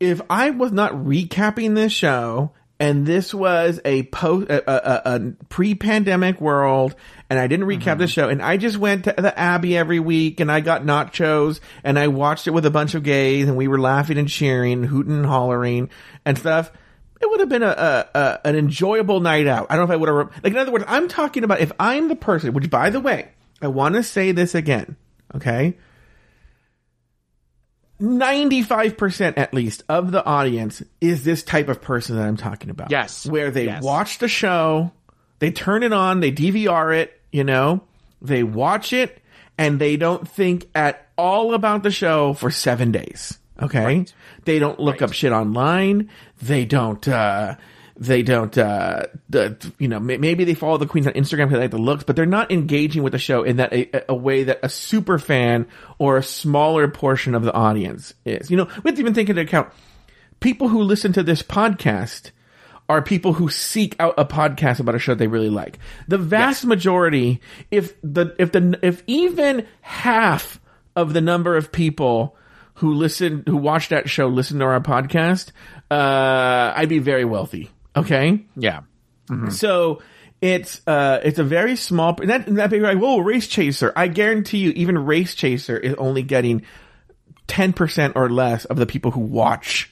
if 0.00 0.20
I 0.28 0.50
was 0.50 0.72
not 0.72 0.92
recapping 0.92 1.74
this 1.74 1.92
show 1.92 2.52
and 2.80 3.06
this 3.06 3.32
was 3.32 3.80
a 3.84 4.04
post 4.04 4.50
a, 4.50 4.70
a, 4.70 5.16
a 5.16 5.20
pre-pandemic 5.48 6.40
world 6.40 6.94
and 7.30 7.38
I 7.38 7.46
didn't 7.46 7.66
recap 7.66 7.98
the 7.98 8.04
mm-hmm. 8.04 8.06
show 8.06 8.28
and 8.28 8.42
I 8.42 8.56
just 8.56 8.76
went 8.76 9.04
to 9.04 9.14
the 9.16 9.36
Abbey 9.38 9.76
every 9.76 10.00
week 10.00 10.40
and 10.40 10.50
I 10.50 10.60
got 10.60 10.82
nachos 10.82 11.60
and 11.84 11.98
I 11.98 12.08
watched 12.08 12.46
it 12.46 12.50
with 12.50 12.66
a 12.66 12.70
bunch 12.70 12.94
of 12.94 13.02
gays 13.02 13.48
and 13.48 13.56
we 13.56 13.68
were 13.68 13.80
laughing 13.80 14.18
and 14.18 14.28
cheering, 14.28 14.82
hooting 14.82 15.12
and 15.12 15.26
hollering 15.26 15.90
and 16.24 16.36
stuff. 16.36 16.72
It 17.20 17.30
would 17.30 17.40
have 17.40 17.48
been 17.48 17.62
a, 17.62 17.68
a, 17.68 18.18
a 18.18 18.40
an 18.44 18.56
enjoyable 18.56 19.20
night 19.20 19.46
out. 19.46 19.68
I 19.70 19.76
don't 19.76 19.88
know 19.88 19.94
if 19.94 19.96
I 19.96 20.00
would 20.00 20.08
have 20.08 20.42
like 20.42 20.52
in 20.52 20.58
other 20.58 20.72
words, 20.72 20.84
I'm 20.88 21.08
talking 21.08 21.44
about 21.44 21.60
if 21.60 21.72
I'm 21.78 22.08
the 22.08 22.16
person, 22.16 22.52
which 22.54 22.70
by 22.70 22.90
the 22.90 23.00
way, 23.00 23.30
I 23.62 23.68
want 23.68 23.94
to 23.94 24.02
say 24.02 24.32
this 24.32 24.54
again, 24.54 24.96
okay? 25.34 25.78
95% 28.04 29.34
at 29.36 29.54
least 29.54 29.82
of 29.88 30.10
the 30.12 30.24
audience 30.24 30.82
is 31.00 31.24
this 31.24 31.42
type 31.42 31.68
of 31.68 31.80
person 31.80 32.16
that 32.16 32.26
I'm 32.26 32.36
talking 32.36 32.70
about. 32.70 32.90
Yes. 32.90 33.26
Where 33.26 33.50
they 33.50 33.66
Yes. 33.66 33.82
watch 33.82 34.18
the 34.18 34.28
show, 34.28 34.92
they 35.38 35.50
turn 35.50 35.82
it 35.82 35.92
on, 35.92 36.20
they 36.20 36.30
DVR 36.30 36.92
it, 36.96 37.20
you 37.32 37.44
know, 37.44 37.82
they 38.22 38.42
watch 38.42 38.92
it, 38.92 39.20
and 39.58 39.78
they 39.78 39.96
don't 39.96 40.26
think 40.28 40.68
at 40.74 41.06
all 41.16 41.54
about 41.54 41.82
the 41.82 41.90
show 41.90 42.32
for 42.34 42.50
seven 42.50 42.90
days. 42.92 43.38
Okay. 43.62 44.04
They 44.44 44.58
don't 44.58 44.80
look 44.80 45.00
up 45.00 45.12
shit 45.12 45.32
online. 45.32 46.10
They 46.42 46.64
don't, 46.64 47.06
uh, 47.06 47.54
they 47.96 48.22
don't, 48.22 48.56
uh, 48.58 49.04
the, 49.28 49.72
you 49.78 49.88
know, 49.88 50.00
maybe 50.00 50.44
they 50.44 50.54
follow 50.54 50.78
the 50.78 50.86
queens 50.86 51.06
on 51.06 51.12
Instagram 51.12 51.46
because 51.46 51.52
they 51.52 51.58
like 51.60 51.70
the 51.70 51.78
looks, 51.78 52.04
but 52.04 52.16
they're 52.16 52.26
not 52.26 52.50
engaging 52.50 53.02
with 53.02 53.12
the 53.12 53.18
show 53.18 53.44
in 53.44 53.56
that 53.56 53.72
a, 53.72 54.10
a 54.10 54.14
way 54.14 54.44
that 54.44 54.58
a 54.62 54.68
super 54.68 55.18
fan 55.18 55.66
or 55.98 56.16
a 56.16 56.22
smaller 56.22 56.88
portion 56.88 57.34
of 57.34 57.44
the 57.44 57.52
audience 57.52 58.14
is. 58.24 58.50
You 58.50 58.56
know, 58.56 58.64
we 58.82 58.88
have 58.88 58.96
to 58.96 59.00
even 59.00 59.14
take 59.14 59.28
into 59.28 59.42
account 59.42 59.72
people 60.44 60.68
who 60.68 60.82
listen 60.82 61.10
to 61.10 61.22
this 61.22 61.42
podcast 61.42 62.30
are 62.88 63.00
people 63.00 63.32
who 63.32 63.48
seek 63.48 63.96
out 63.98 64.12
a 64.18 64.26
podcast 64.26 64.78
about 64.78 64.94
a 64.94 64.98
show 64.98 65.14
they 65.14 65.26
really 65.26 65.48
like. 65.48 65.78
The 66.06 66.18
vast 66.18 66.66
majority, 66.66 67.40
if 67.70 67.94
the 68.02 68.34
if 68.38 68.52
the 68.52 68.78
if 68.82 69.02
even 69.06 69.66
half 69.80 70.60
of 70.94 71.14
the 71.14 71.22
number 71.22 71.56
of 71.56 71.72
people 71.72 72.36
who 72.74 72.92
listen 72.92 73.42
who 73.46 73.56
watch 73.56 73.88
that 73.88 74.10
show 74.10 74.28
listen 74.28 74.58
to 74.58 74.66
our 74.66 74.80
podcast, 74.80 75.52
uh, 75.90 76.74
I'd 76.76 76.90
be 76.90 76.98
very 76.98 77.24
wealthy. 77.24 77.70
Okay, 77.96 78.44
Yeah. 78.56 78.80
so 79.50 80.02
it's 80.40 80.82
uh 80.86 81.20
it's 81.22 81.38
a 81.38 81.44
very 81.44 81.76
small 81.76 82.14
and 82.20 82.28
that 82.28 82.46
and 82.46 82.58
that 82.58 82.68
be 82.70 82.78
like 82.80 82.98
whoa 82.98 83.18
race 83.18 83.46
chaser. 83.48 83.92
I 83.96 84.08
guarantee 84.08 84.58
you, 84.58 84.70
even 84.70 84.98
race 84.98 85.34
chaser 85.34 85.78
is 85.78 85.94
only 85.94 86.22
getting 86.22 86.62
ten 87.46 87.72
percent 87.72 88.14
or 88.16 88.28
less 88.28 88.64
of 88.66 88.76
the 88.76 88.84
people 88.86 89.10
who 89.12 89.20
watch 89.20 89.90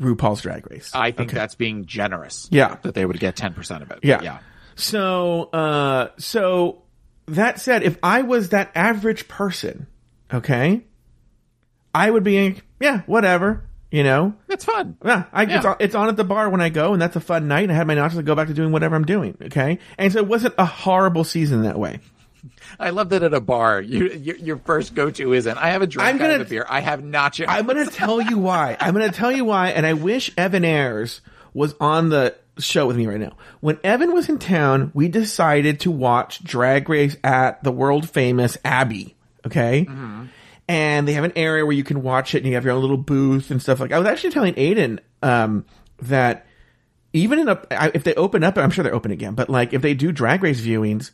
RuPaul's 0.00 0.42
Drag 0.42 0.68
Race. 0.70 0.90
I 0.94 1.12
think 1.12 1.30
that's 1.30 1.54
being 1.54 1.86
generous. 1.86 2.48
Yeah. 2.50 2.76
That 2.82 2.94
they 2.94 3.04
would 3.06 3.20
get 3.20 3.36
10% 3.36 3.82
of 3.82 3.90
it. 3.92 4.00
Yeah. 4.02 4.20
Yeah. 4.22 4.38
So, 4.74 5.44
uh, 5.52 6.08
so 6.18 6.82
that 7.26 7.60
said, 7.60 7.84
if 7.84 7.96
I 8.02 8.22
was 8.22 8.48
that 8.48 8.72
average 8.74 9.28
person, 9.28 9.86
okay, 10.32 10.82
I 11.94 12.10
would 12.10 12.24
be, 12.24 12.56
yeah, 12.80 13.02
whatever, 13.06 13.64
you 13.94 14.02
know, 14.02 14.34
It's 14.48 14.64
fun. 14.64 14.96
yeah, 15.04 15.24
I, 15.32 15.42
It's, 15.44 15.52
Yeah. 15.52 15.70
on, 15.70 15.76
it's 15.78 15.94
on 15.94 16.08
at 16.08 16.16
the 16.16 16.24
bar 16.24 16.50
when 16.50 16.60
I 16.60 16.68
go, 16.68 16.92
and 16.92 17.00
that's 17.00 17.14
a 17.16 17.20
fun 17.20 17.46
night. 17.48 17.62
And 17.62 17.72
I 17.72 17.74
had 17.76 17.86
my 17.86 17.94
nachos 17.94 18.16
to 18.16 18.22
go 18.22 18.34
back 18.34 18.48
to 18.48 18.54
doing 18.54 18.72
whatever 18.72 18.96
I'm 18.96 19.04
doing, 19.04 19.36
okay, 19.46 19.78
and 19.98 20.12
so 20.12 20.18
it 20.18 20.26
wasn't 20.26 20.54
a 20.58 20.64
horrible 20.64 21.22
season 21.24 21.62
that 21.62 21.78
way. 21.78 22.00
I 22.78 22.90
love 22.90 23.08
that 23.10 23.22
at 23.22 23.32
a 23.32 23.40
bar, 23.40 23.80
you, 23.80 24.08
your, 24.10 24.36
your 24.36 24.56
first 24.58 24.94
go-to 24.94 25.32
isn't, 25.32 25.56
I 25.56 25.70
have 25.70 25.80
a 25.82 25.86
drink, 25.86 26.06
I'm 26.08 26.18
gonna- 26.18 26.32
have 26.32 26.40
a 26.42 26.44
beer, 26.44 26.66
I 26.68 26.80
have 26.80 27.00
nachos. 27.00 27.46
I'm 27.48 27.66
gonna 27.66 27.86
tell 27.86 28.20
you 28.20 28.38
why. 28.38 28.76
I'm 28.80 28.92
gonna 28.94 29.12
tell 29.12 29.30
you 29.32 29.44
why, 29.44 29.68
and 29.70 29.86
I 29.86 29.92
wish 29.94 30.30
Evan 30.36 30.64
Ayers 30.64 31.20
was 31.54 31.74
on 31.80 32.08
the 32.08 32.34
show 32.58 32.86
with 32.86 32.96
me 32.96 33.06
right 33.06 33.20
now. 33.20 33.32
When 33.60 33.78
Evan 33.84 34.12
was 34.12 34.28
in 34.28 34.38
town, 34.38 34.90
we 34.92 35.08
decided 35.08 35.80
to 35.80 35.90
watch 35.90 36.42
Drag 36.44 36.88
Race 36.88 37.16
at 37.24 37.62
the 37.64 37.70
world 37.72 38.10
famous 38.10 38.58
Abbey. 38.64 39.14
Okay. 39.46 39.86
Mm-hmm. 39.88 40.24
And 40.66 41.06
they 41.06 41.12
have 41.12 41.24
an 41.24 41.32
area 41.36 41.64
where 41.66 41.74
you 41.76 41.84
can 41.84 42.02
watch 42.02 42.34
it 42.34 42.38
and 42.38 42.46
you 42.46 42.54
have 42.54 42.64
your 42.64 42.72
own 42.74 42.80
little 42.80 42.96
booth 42.96 43.50
and 43.50 43.60
stuff 43.60 43.80
like 43.80 43.92
I 43.92 43.98
was 43.98 44.06
actually 44.06 44.30
telling 44.30 44.54
Aiden, 44.54 44.98
um, 45.22 45.66
that 46.02 46.46
even 47.12 47.38
in 47.38 47.48
a, 47.48 47.60
I- 47.70 47.90
if 47.94 48.02
they 48.04 48.14
open 48.14 48.42
up, 48.42 48.56
I'm 48.56 48.70
sure 48.70 48.82
they're 48.82 48.94
open 48.94 49.10
again, 49.12 49.34
but 49.34 49.50
like 49.50 49.72
if 49.74 49.82
they 49.82 49.92
do 49.94 50.10
drag 50.10 50.42
race 50.42 50.60
viewings, 50.60 51.10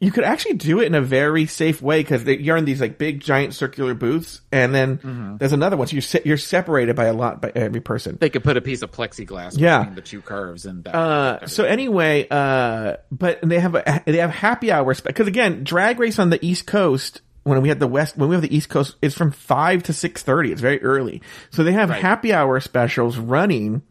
you 0.00 0.10
could 0.12 0.24
actually 0.24 0.54
do 0.54 0.80
it 0.80 0.86
in 0.86 0.94
a 0.94 1.00
very 1.00 1.46
safe 1.46 1.80
way 1.80 2.00
because 2.00 2.24
you're 2.24 2.56
in 2.56 2.64
these 2.64 2.80
like 2.80 2.98
big 2.98 3.20
giant 3.20 3.54
circular 3.54 3.94
booths, 3.94 4.40
and 4.52 4.74
then 4.74 5.36
there's 5.38 5.52
another 5.52 5.76
one. 5.76 5.86
So 5.86 5.96
you're 5.96 6.22
you're 6.24 6.36
separated 6.36 6.94
by 6.96 7.04
a 7.06 7.12
lot 7.12 7.40
by 7.40 7.52
every 7.54 7.80
person. 7.80 8.18
they 8.20 8.28
could 8.28 8.44
put 8.44 8.56
a 8.56 8.60
piece 8.60 8.82
of 8.82 8.90
plexiglass 8.90 9.58
Yeah. 9.58 9.78
between 9.80 9.94
the 9.94 10.02
two 10.02 10.20
curves 10.20 10.66
and 10.66 10.84
that. 10.84 10.94
Uh, 10.94 11.46
so 11.46 11.64
anyway, 11.64 12.26
uh, 12.30 12.96
but 13.12 13.38
they 13.42 13.60
have 13.60 13.74
a, 13.76 14.02
they 14.04 14.18
have 14.18 14.30
happy 14.30 14.70
hours 14.72 15.00
because 15.00 15.26
again, 15.28 15.64
drag 15.64 15.98
race 16.00 16.18
on 16.18 16.28
the 16.28 16.44
East 16.44 16.66
Coast 16.66 17.22
when 17.44 17.62
we 17.62 17.68
had 17.68 17.78
the 17.80 17.86
West 17.86 18.16
when 18.16 18.28
we 18.28 18.34
have 18.34 18.42
the 18.42 18.54
East 18.54 18.68
Coast 18.68 18.96
it's 19.00 19.14
from 19.16 19.30
five 19.30 19.82
to 19.84 19.92
six 19.92 20.22
thirty. 20.22 20.50
It's 20.52 20.60
very 20.60 20.82
early, 20.82 21.22
so 21.50 21.62
they 21.64 21.72
have 21.72 21.90
Right. 21.90 22.02
happy 22.02 22.32
hour 22.32 22.58
specials 22.60 23.16
running 23.16 23.82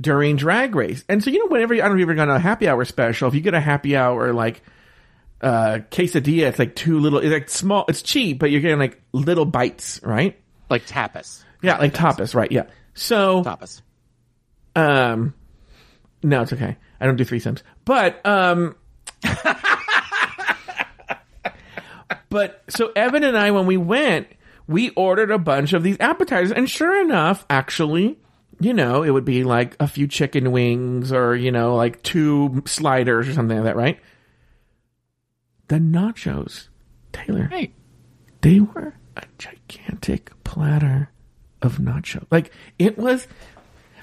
during 0.00 0.36
drag 0.36 0.74
race. 0.76 1.04
And 1.08 1.22
so 1.24 1.30
you 1.30 1.40
know, 1.40 1.46
whenever 1.46 1.74
I 1.74 1.78
don't 1.78 1.88
know 1.88 1.94
if 1.94 2.00
you've 2.00 2.08
ever 2.10 2.14
gone 2.16 2.28
to 2.28 2.34
a 2.36 2.38
happy 2.38 2.68
hour 2.68 2.84
special, 2.84 3.26
if 3.28 3.34
you 3.34 3.40
get 3.40 3.54
a 3.54 3.60
happy 3.60 3.96
hour 3.96 4.32
like 4.32 4.62
uh 5.40 5.78
quesadilla, 5.90 6.42
it's 6.48 6.58
like 6.58 6.74
two 6.76 6.98
little, 7.00 7.18
it's 7.20 7.32
like 7.32 7.48
small, 7.48 7.84
it's 7.88 8.02
cheap, 8.02 8.38
but 8.38 8.50
you're 8.50 8.60
getting 8.60 8.78
like 8.78 9.00
little 9.12 9.44
bites, 9.44 10.00
right? 10.02 10.38
like 10.70 10.86
tapas. 10.86 11.42
Yeah, 11.62 11.78
like 11.78 11.94
tapas, 11.94 12.34
right? 12.34 12.52
Yeah. 12.52 12.64
So 12.94 13.42
Tapas. 13.44 13.80
um, 14.76 15.32
no, 16.22 16.42
it's 16.42 16.52
okay. 16.52 16.76
I 17.00 17.06
don't 17.06 17.16
do 17.16 17.24
three 17.24 17.40
threesomes, 17.40 17.62
but 17.84 18.24
um, 18.26 18.74
but 22.28 22.62
so 22.68 22.92
Evan 22.94 23.24
and 23.24 23.36
I, 23.36 23.50
when 23.50 23.66
we 23.66 23.76
went, 23.76 24.28
we 24.66 24.90
ordered 24.90 25.30
a 25.30 25.38
bunch 25.38 25.72
of 25.72 25.82
these 25.82 25.96
appetizers, 26.00 26.52
and 26.52 26.68
sure 26.68 27.00
enough, 27.00 27.46
actually, 27.48 28.18
you 28.60 28.74
know, 28.74 29.02
it 29.02 29.10
would 29.10 29.24
be 29.24 29.44
like 29.44 29.76
a 29.80 29.86
few 29.86 30.06
chicken 30.06 30.52
wings 30.52 31.12
or 31.12 31.34
you 31.34 31.52
know, 31.52 31.74
like 31.74 32.02
two 32.02 32.62
sliders 32.66 33.28
or 33.28 33.32
something 33.32 33.56
like 33.56 33.64
that, 33.64 33.76
right? 33.76 34.00
The 35.68 35.76
nachos, 35.76 36.68
Taylor, 37.12 37.48
Hey, 37.50 37.72
they 38.40 38.60
were 38.60 38.94
a 39.16 39.24
gigantic 39.38 40.32
platter 40.44 41.10
of 41.62 41.78
nacho. 41.78 42.26
Like 42.30 42.52
it 42.78 42.96
was 42.96 43.26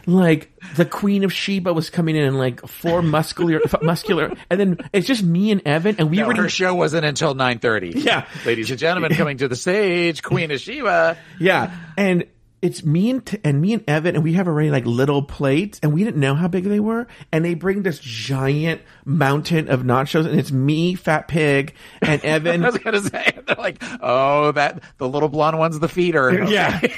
like 0.07 0.51
the 0.75 0.85
Queen 0.85 1.23
of 1.23 1.33
Sheba 1.33 1.73
was 1.73 1.89
coming 1.89 2.15
in 2.15 2.23
in 2.23 2.35
like 2.35 2.65
four 2.67 3.01
muscular, 3.01 3.61
muscular, 3.81 4.33
and 4.49 4.59
then 4.59 4.77
it's 4.93 5.07
just 5.07 5.23
me 5.23 5.51
and 5.51 5.61
Evan, 5.65 5.95
and 5.99 6.09
we 6.09 6.17
no, 6.17 6.27
were 6.27 6.35
her 6.35 6.49
show 6.49 6.73
wasn't 6.75 7.05
until 7.05 7.35
9.30. 7.35 8.03
Yeah. 8.05 8.27
Ladies 8.45 8.69
and 8.69 8.79
gentlemen, 8.79 9.13
coming 9.15 9.37
to 9.37 9.47
the 9.47 9.55
stage, 9.55 10.21
Queen 10.21 10.51
of 10.51 10.59
Sheba. 10.59 11.17
yeah, 11.39 11.75
and 11.97 12.25
it's 12.65 12.83
me 12.83 13.11
and 13.11 13.23
t- 13.23 13.37
and 13.43 13.61
me 13.61 13.73
and 13.73 13.83
Evan, 13.87 14.15
and 14.15 14.23
we 14.23 14.33
have 14.33 14.47
already 14.47 14.71
like 14.71 14.87
little 14.87 15.21
plates, 15.21 15.79
and 15.83 15.93
we 15.93 16.03
didn't 16.03 16.19
know 16.19 16.33
how 16.33 16.47
big 16.47 16.63
they 16.63 16.79
were, 16.79 17.05
and 17.31 17.45
they 17.45 17.53
bring 17.53 17.83
this 17.83 17.99
giant 17.99 18.81
mountain 19.05 19.69
of 19.69 19.83
nachos, 19.83 20.25
and 20.25 20.39
it's 20.39 20.51
me, 20.51 20.95
Fat 20.95 21.27
Pig, 21.27 21.75
and 22.01 22.19
Evan. 22.25 22.63
I 22.63 22.69
was 22.69 22.79
gonna 22.79 23.03
say, 23.03 23.37
they're 23.45 23.55
like, 23.55 23.83
oh, 24.01 24.51
that 24.53 24.81
the 24.97 25.07
little 25.07 25.29
blonde 25.29 25.59
one's 25.59 25.79
the 25.79 25.87
feeder. 25.87 26.45
Yeah. 26.45 26.79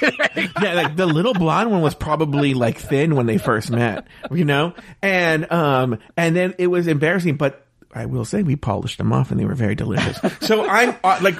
yeah, 0.62 0.72
like 0.72 0.96
the 0.96 1.06
little 1.06 1.34
blonde 1.34 1.70
one 1.70 1.82
was 1.82 1.94
probably 1.94 2.54
like 2.54 2.78
thin 2.78 3.14
when 3.14 3.26
they 3.26 3.36
first 3.36 3.70
met, 3.70 4.06
you 4.30 4.46
know? 4.46 4.72
And 5.02 5.50
um 5.52 5.98
and 6.16 6.34
then 6.34 6.54
it 6.58 6.68
was 6.68 6.86
embarrassing, 6.86 7.36
but 7.36 7.66
I 7.92 8.06
will 8.06 8.24
say 8.24 8.42
we 8.42 8.56
polished 8.56 8.96
them 8.96 9.12
off 9.12 9.30
and 9.30 9.38
they 9.38 9.44
were 9.44 9.54
very 9.54 9.74
delicious. 9.74 10.18
So 10.40 10.66
I'm 10.66 10.96
uh, 11.04 11.18
like 11.22 11.36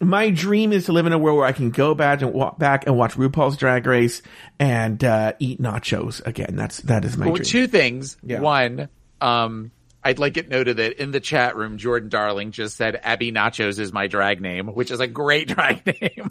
my 0.00 0.30
dream 0.30 0.72
is 0.72 0.86
to 0.86 0.92
live 0.92 1.06
in 1.06 1.12
a 1.12 1.18
world 1.18 1.38
where 1.38 1.46
I 1.46 1.52
can 1.52 1.70
go 1.70 1.94
back 1.94 2.22
and 2.22 2.32
walk 2.32 2.58
back 2.58 2.86
and 2.86 2.96
watch 2.96 3.14
RuPaul's 3.14 3.56
Drag 3.56 3.84
Race 3.86 4.22
and 4.58 5.02
uh, 5.04 5.34
eat 5.38 5.60
nachos 5.60 6.24
again. 6.26 6.56
That's 6.56 6.78
that 6.82 7.04
is 7.04 7.16
my 7.16 7.26
Well, 7.26 7.34
dream. 7.36 7.44
two 7.44 7.66
things. 7.66 8.16
Yeah. 8.22 8.40
One, 8.40 8.88
um, 9.20 9.70
I'd 10.02 10.18
like 10.18 10.38
it 10.38 10.48
noted 10.48 10.78
that 10.78 11.00
in 11.02 11.10
the 11.10 11.20
chat 11.20 11.56
room, 11.56 11.76
Jordan 11.76 12.08
Darling 12.08 12.52
just 12.52 12.76
said 12.78 12.98
Abby 13.02 13.30
Nachos 13.32 13.78
is 13.78 13.92
my 13.92 14.06
drag 14.06 14.40
name, 14.40 14.68
which 14.68 14.90
is 14.90 15.00
a 15.00 15.06
great 15.06 15.48
drag 15.54 15.84
name. 15.84 16.30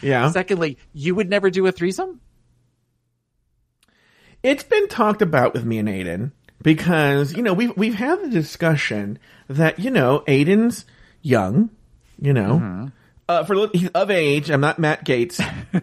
Yeah. 0.00 0.30
Secondly, 0.30 0.78
you 0.92 1.16
would 1.16 1.28
never 1.28 1.50
do 1.50 1.66
a 1.66 1.72
threesome? 1.72 2.20
It's 4.42 4.62
been 4.62 4.86
talked 4.88 5.20
about 5.22 5.52
with 5.52 5.64
me 5.64 5.78
and 5.78 5.88
Aiden. 5.88 6.30
because 6.62 7.32
you 7.36 7.42
know 7.42 7.52
we've 7.52 7.76
we've 7.76 7.94
had 7.96 8.22
the 8.22 8.28
discussion 8.28 9.18
that 9.48 9.78
you 9.80 9.90
know 9.90 10.22
Aiden's 10.28 10.84
young, 11.22 11.70
you 12.20 12.32
know, 12.32 12.90
uh, 13.28 13.44
for 13.44 13.68
he's 13.72 13.88
of 13.90 14.10
age. 14.10 14.50
I'm 14.50 14.60
not 14.60 14.78
Matt 14.78 15.04
Gaetz, 15.04 15.40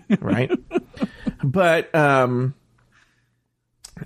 right? 0.22 0.52
but 1.44 1.94
um, 1.94 2.54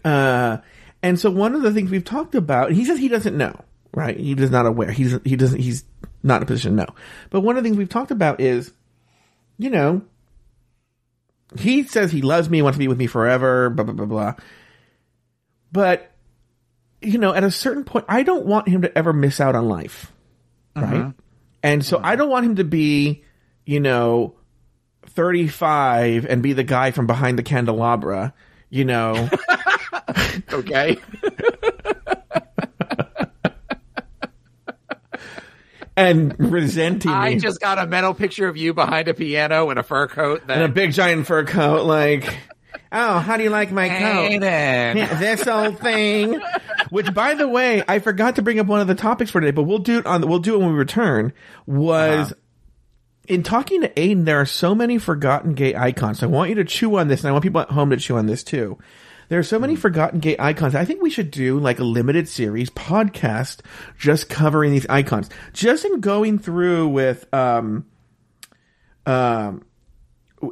uh, 0.04 0.58
and 1.02 1.19
so 1.19 1.32
one 1.32 1.56
of 1.56 1.62
the 1.62 1.73
things 1.73 1.89
we've 1.89 2.04
talked 2.04 2.36
about, 2.36 2.71
he 2.71 2.86
says 2.86 2.99
he 2.99 3.08
doesn't 3.08 3.38
know, 3.38 3.60
right? 3.93 4.17
He 4.17 4.34
is 4.34 4.52
not 4.52 4.65
aware. 4.65 4.91
He's 4.91 5.17
he 5.23 5.36
doesn't. 5.36 5.60
He's 5.60 5.86
not 6.21 6.38
in 6.38 6.43
a 6.43 6.45
position 6.45 6.71
to 6.71 6.84
know. 6.84 6.95
But 7.30 7.41
one 7.41 7.58
of 7.58 7.63
the 7.63 7.67
things 7.67 7.78
we've 7.78 7.89
talked 7.89 8.12
about 8.12 8.41
is, 8.41 8.71
you 9.58 9.69
know, 9.69 10.02
he 11.58 11.84
says 11.84 12.12
he 12.12 12.21
loves 12.21 12.49
me, 12.49 12.62
wants 12.62 12.75
to 12.75 12.80
be 12.80 12.88
with 12.88 12.97
me 12.97 13.08
forever, 13.08 13.69
blah 13.69 13.86
blah 13.86 13.93
blah 13.93 14.06
blah. 14.06 14.34
But 15.71 16.12
you 17.02 17.17
know, 17.17 17.34
at 17.34 17.43
a 17.43 17.52
certain 17.52 17.86
point, 17.86 18.06
I 18.10 18.23
don't 18.23 18.45
want 18.45 18.67
him 18.67 18.82
to 18.82 18.97
ever 18.97 19.13
miss 19.13 19.39
out 19.39 19.56
on 19.56 19.69
life, 19.69 20.12
right? 20.75 21.13
And 21.63 21.86
so 21.86 21.99
I 22.04 22.15
don't 22.15 22.30
want 22.30 22.45
him 22.45 22.56
to 22.58 22.63
be, 22.63 23.23
you 23.69 23.79
know, 23.79 24.34
35 25.05 26.25
and 26.25 26.41
be 26.41 26.53
the 26.53 26.63
guy 26.63 26.89
from 26.89 27.05
behind 27.05 27.38
the 27.38 27.43
candelabra, 27.43 28.34
you 28.71 28.84
know. 28.84 29.29
Okay. 30.51 30.97
and 35.95 36.36
resenting 36.39 37.12
I 37.12 37.29
me 37.29 37.39
just 37.39 37.60
got 37.60 37.77
a 37.77 37.86
mental 37.86 38.15
picture 38.15 38.47
of 38.47 38.58
you 38.58 38.73
behind 38.73 39.08
a 39.08 39.13
piano 39.13 39.69
in 39.69 39.77
a 39.77 39.84
fur 39.84 40.08
coat. 40.08 40.49
in 40.49 40.62
a 40.62 40.67
big 40.67 40.93
giant 40.93 41.27
fur 41.27 41.45
coat, 41.45 41.86
like, 41.86 42.39
oh, 42.91 43.19
how 43.19 43.38
do 43.38 43.43
you 43.43 43.49
like 43.49 43.71
my 43.71 43.89
coat? 43.89 44.41
This 45.19 45.47
old 45.47 45.79
thing. 45.79 46.41
Which, 46.89 47.13
by 47.13 47.36
the 47.36 47.47
way, 47.47 47.84
I 47.88 47.99
forgot 47.99 48.36
to 48.38 48.41
bring 48.41 48.60
up 48.60 48.67
one 48.67 48.82
of 48.82 48.88
the 48.88 48.95
topics 48.95 49.32
for 49.32 49.41
today, 49.41 49.51
but 49.51 49.63
we'll 49.63 49.79
do 49.79 49.99
it 49.99 50.05
on. 50.05 50.27
We'll 50.27 50.39
do 50.39 50.55
it 50.55 50.60
when 50.60 50.69
we 50.69 50.75
return. 50.75 51.34
Was 51.67 52.32
uh-huh. 52.32 52.38
In 53.30 53.44
talking 53.44 53.82
to 53.82 53.89
Aiden, 53.89 54.26
there 54.26 54.42
are 54.42 54.46
so 54.46 54.74
many 54.74 54.98
forgotten 54.98 55.54
gay 55.54 55.76
icons. 55.76 56.24
I 56.24 56.26
want 56.26 56.50
you 56.50 56.56
to 56.56 56.65
chew 56.65 56.98
on 56.98 57.08
this, 57.08 57.22
and 57.22 57.30
I 57.30 57.32
want 57.32 57.44
people 57.44 57.62
at 57.62 57.70
home 57.70 57.92
to 57.92 57.98
chew 57.98 58.18
on 58.18 58.26
this 58.26 58.44
too. 58.44 58.78
There 59.30 59.38
are 59.38 59.44
so 59.44 59.60
many 59.60 59.76
forgotten 59.76 60.20
gay 60.20 60.36
icons. 60.39 60.74
I 60.74 60.86
think 60.86 61.04
we 61.04 61.12
should 61.12 61.30
do 61.30 61.60
like 61.60 61.78
a 61.78 61.84
limited 61.84 62.28
series 62.28 62.72
podcast 62.72 63.60
just 64.00 64.28
covering 64.28 64.72
these 64.72 64.88
icons. 64.89 65.30
Just 65.54 65.86
in 65.86 66.02
going 66.02 66.39
through 66.39 66.88
with 66.88 67.32
um 67.32 67.86
um 69.06 69.63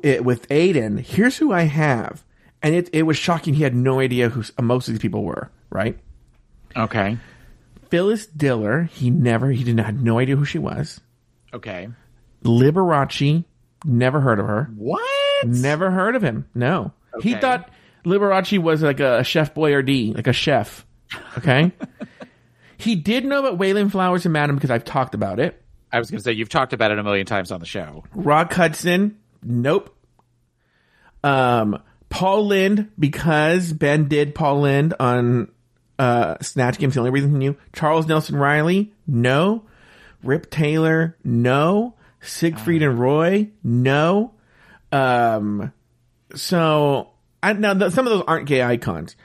it, 0.04 0.24
with 0.24 0.48
Aiden, 0.50 1.00
here's 1.00 1.38
who 1.38 1.52
I 1.52 1.64
have. 1.64 2.24
And 2.62 2.76
it 2.76 2.92
it 2.94 3.04
was 3.04 3.18
shocking. 3.18 3.56
He 3.56 3.64
had 3.64 3.76
no 3.76 4.00
idea 4.00 4.30
who 4.30 4.44
most 4.62 4.88
of 4.88 4.94
these 4.94 5.02
people 5.02 5.24
were, 5.24 5.50
right? 5.72 5.98
Okay. 6.76 7.18
Phyllis 7.90 8.28
Diller, 8.28 8.84
he 8.84 9.10
never 9.10 9.50
he 9.50 9.64
didn't 9.64 9.84
had 9.84 10.04
no 10.04 10.20
idea 10.20 10.36
who 10.36 10.46
she 10.46 10.60
was. 10.60 11.02
Okay. 11.52 11.90
Liberace, 12.44 13.44
never 13.86 14.20
heard 14.20 14.40
of 14.40 14.48
her. 14.48 14.72
What? 14.76 15.46
Never 15.46 15.92
heard 15.92 16.16
of 16.16 16.22
him. 16.22 16.48
No. 16.54 16.94
He 17.22 17.34
thought 17.34 17.70
Liberace 18.06 18.60
was 18.60 18.82
like 18.82 19.00
a 19.00 19.24
chef 19.24 19.54
boyardee, 19.54 20.16
like 20.16 20.28
a 20.28 20.34
chef. 20.34 20.86
Okay. 21.38 21.72
he 22.78 22.96
did 22.96 23.26
know 23.26 23.40
about 23.40 23.58
Wayland 23.58 23.92
Flowers 23.92 24.26
and 24.26 24.34
Madame 24.34 24.56
because 24.56 24.72
I've 24.72 24.86
talked 24.86 25.16
about 25.16 25.40
it. 25.40 25.62
I 25.92 26.00
was 26.00 26.12
going 26.12 26.20
to 26.20 26.24
say 26.24 26.34
you've 26.34 26.50
talked 26.50 26.74
about 26.74 26.92
it 26.92 27.00
a 27.00 27.04
million 27.04 27.26
times 27.26 27.52
on 27.52 27.60
the 27.60 27.66
show. 27.66 28.04
Rock 28.14 28.54
Hudson, 28.54 29.18
nope. 29.42 29.96
Um, 31.24 31.82
Paul 32.10 32.48
Lynde 32.48 32.90
because 33.00 33.72
Ben 33.74 34.08
did 34.08 34.36
Paul 34.36 34.62
Lynde 34.62 34.94
on 35.00 35.52
uh, 35.98 36.36
Snatch 36.42 36.78
Games. 36.78 36.94
The 36.94 37.00
only 37.00 37.12
reason 37.12 37.32
he 37.32 37.38
knew. 37.38 37.58
Charles 37.74 38.08
Nelson 38.08 38.36
Reilly, 38.36 38.94
no. 39.06 39.64
Rip 40.24 40.50
Taylor, 40.50 41.18
no. 41.24 41.96
Siegfried 42.22 42.82
and 42.84 43.00
Roy, 43.00 43.50
no. 43.64 44.34
Um, 44.92 45.72
so 46.36 47.12
I 47.44 47.54
now 47.54 47.74
th- 47.74 47.92
some 47.92 48.06
of 48.08 48.12
those 48.14 48.24
aren't 48.28 48.48
gay 48.48 48.62
icons. 48.64 49.16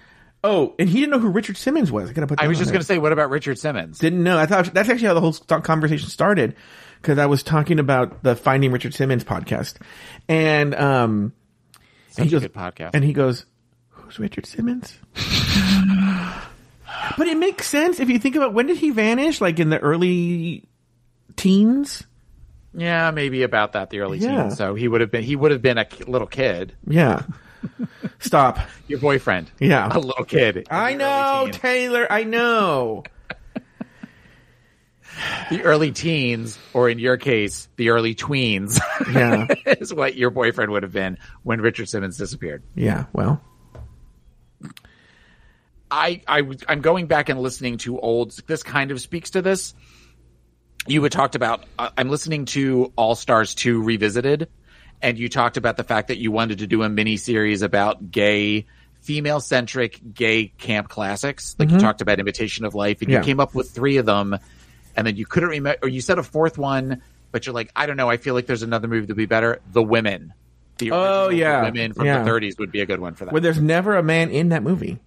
Oh, 0.44 0.74
and 0.78 0.88
he 0.88 0.98
didn't 0.98 1.10
know 1.12 1.20
who 1.20 1.28
Richard 1.30 1.56
Simmons 1.56 1.92
was. 1.92 2.10
I 2.10 2.12
gotta 2.12 2.26
put. 2.26 2.40
I 2.42 2.48
was 2.48 2.58
just 2.58 2.68
there. 2.68 2.74
going 2.74 2.80
to 2.80 2.86
say, 2.86 2.98
what 2.98 3.12
about 3.12 3.30
Richard 3.30 3.58
Simmons? 3.58 3.98
Didn't 3.98 4.22
know. 4.24 4.36
I 4.38 4.46
thought 4.46 4.74
that's 4.74 4.88
actually 4.88 5.06
how 5.06 5.14
the 5.14 5.20
whole 5.20 5.32
conversation 5.60 6.08
started 6.08 6.56
because 7.00 7.18
I 7.18 7.26
was 7.26 7.42
talking 7.42 7.78
about 7.78 8.22
the 8.22 8.34
Finding 8.34 8.72
Richard 8.72 8.94
Simmons 8.94 9.22
podcast, 9.24 9.76
and 10.28 10.74
um, 10.74 11.32
Such 12.10 12.18
and 12.18 12.30
he 12.30 12.32
goes, 12.32 12.48
podcast. 12.48 12.90
and 12.94 13.04
he 13.04 13.12
goes, 13.12 13.46
"Who's 13.90 14.18
Richard 14.18 14.46
Simmons?" 14.46 14.98
but 17.16 17.28
it 17.28 17.36
makes 17.36 17.66
sense 17.66 18.00
if 18.00 18.10
you 18.10 18.18
think 18.18 18.34
about 18.34 18.52
when 18.52 18.66
did 18.66 18.78
he 18.78 18.90
vanish? 18.90 19.40
Like 19.40 19.60
in 19.60 19.70
the 19.70 19.78
early 19.78 20.68
teens. 21.36 22.04
Yeah, 22.74 23.10
maybe 23.10 23.42
about 23.42 23.72
that 23.72 23.90
the 23.90 24.00
early 24.00 24.18
Yeah. 24.18 24.42
teens. 24.44 24.56
So 24.56 24.74
he 24.74 24.88
would 24.88 25.00
have 25.00 25.10
been 25.10 25.22
he 25.22 25.36
would 25.36 25.50
have 25.50 25.62
been 25.62 25.78
a 25.78 25.86
little 26.06 26.26
kid, 26.26 26.74
Yeah. 26.86 27.22
Stop. 28.18 28.58
your 28.88 28.98
boyfriend. 28.98 29.50
Yeah. 29.60 29.88
a 29.90 29.98
little 29.98 30.24
kid. 30.24 30.66
I 30.70 30.94
know. 30.94 31.48
Taylor. 31.52 32.06
I 32.10 32.24
know. 32.24 33.04
the 35.50 35.62
early 35.62 35.92
teens, 35.92 36.58
or 36.72 36.88
in 36.88 36.98
your 36.98 37.16
case, 37.16 37.68
the 37.76 37.90
early 37.90 38.14
tweens, 38.14 38.80
Yeah. 39.12 39.46
is 39.78 39.92
what 39.94 40.16
your 40.16 40.30
boyfriend 40.30 40.72
would 40.72 40.82
have 40.82 40.92
been 40.92 41.18
when 41.42 41.60
Richard 41.60 41.88
Simmons 41.88 42.16
disappeared. 42.16 42.62
Yeah. 42.74 43.04
Well. 43.12 43.40
I, 45.90 46.22
I 46.26 46.42
I'm 46.68 46.80
going 46.80 47.06
back 47.06 47.28
and 47.28 47.38
listening 47.40 47.76
to 47.78 48.00
old. 48.00 48.32
This 48.46 48.62
kind 48.62 48.90
of 48.90 49.00
speaks 49.00 49.30
to 49.30 49.42
this. 49.42 49.74
You 50.86 51.02
had 51.02 51.12
talked 51.12 51.34
about. 51.34 51.64
Uh, 51.78 51.90
I'm 51.96 52.08
listening 52.08 52.44
to 52.46 52.92
All 52.96 53.14
Stars 53.14 53.54
2 53.54 53.82
revisited, 53.82 54.48
and 55.00 55.18
you 55.18 55.28
talked 55.28 55.56
about 55.56 55.76
the 55.76 55.84
fact 55.84 56.08
that 56.08 56.18
you 56.18 56.32
wanted 56.32 56.58
to 56.58 56.66
do 56.66 56.82
a 56.82 56.88
mini 56.88 57.16
series 57.16 57.62
about 57.62 58.10
gay, 58.10 58.66
female 59.00 59.40
centric 59.40 60.00
gay 60.12 60.46
camp 60.58 60.88
classics. 60.88 61.54
Like 61.58 61.70
you 61.70 61.78
talked 61.78 62.00
about 62.00 62.18
Imitation 62.18 62.64
of 62.64 62.74
Life, 62.74 62.98
and 63.00 63.06
Mm-hmm. 63.08 63.12
Yeah. 63.12 63.18
you 63.20 63.24
came 63.24 63.40
up 63.40 63.54
with 63.54 63.70
three 63.70 63.98
of 63.98 64.06
them, 64.06 64.36
and 64.96 65.06
then 65.06 65.16
you 65.16 65.24
couldn't 65.26 65.50
remember, 65.50 65.78
or 65.82 65.88
you 65.88 66.00
said 66.00 66.18
a 66.18 66.22
fourth 66.24 66.58
one, 66.58 67.00
but 67.30 67.46
you're 67.46 67.54
like, 67.54 67.70
I 67.76 67.86
don't 67.86 67.96
know. 67.96 68.10
I 68.10 68.16
feel 68.16 68.34
like 68.34 68.46
there's 68.46 68.62
another 68.64 68.88
movie 68.88 69.02
that'd 69.06 69.16
be 69.16 69.26
better. 69.26 69.60
The 69.70 69.82
Women. 69.82 70.34
The 70.78 70.90
Oh, 70.92 71.28
yeah. 71.28 71.62
Women 71.62 71.92
from 71.92 72.06
Yeah. 72.06 72.24
the 72.24 72.30
30s 72.30 72.58
would 72.58 72.72
be 72.72 72.80
a 72.80 72.86
good 72.86 72.98
one 72.98 73.14
for 73.14 73.24
that. 73.26 73.32
well 73.32 73.40
there's 73.42 73.60
never 73.60 73.94
a 73.96 74.02
man 74.02 74.30
in 74.30 74.48
that 74.48 74.62
movie. 74.64 74.98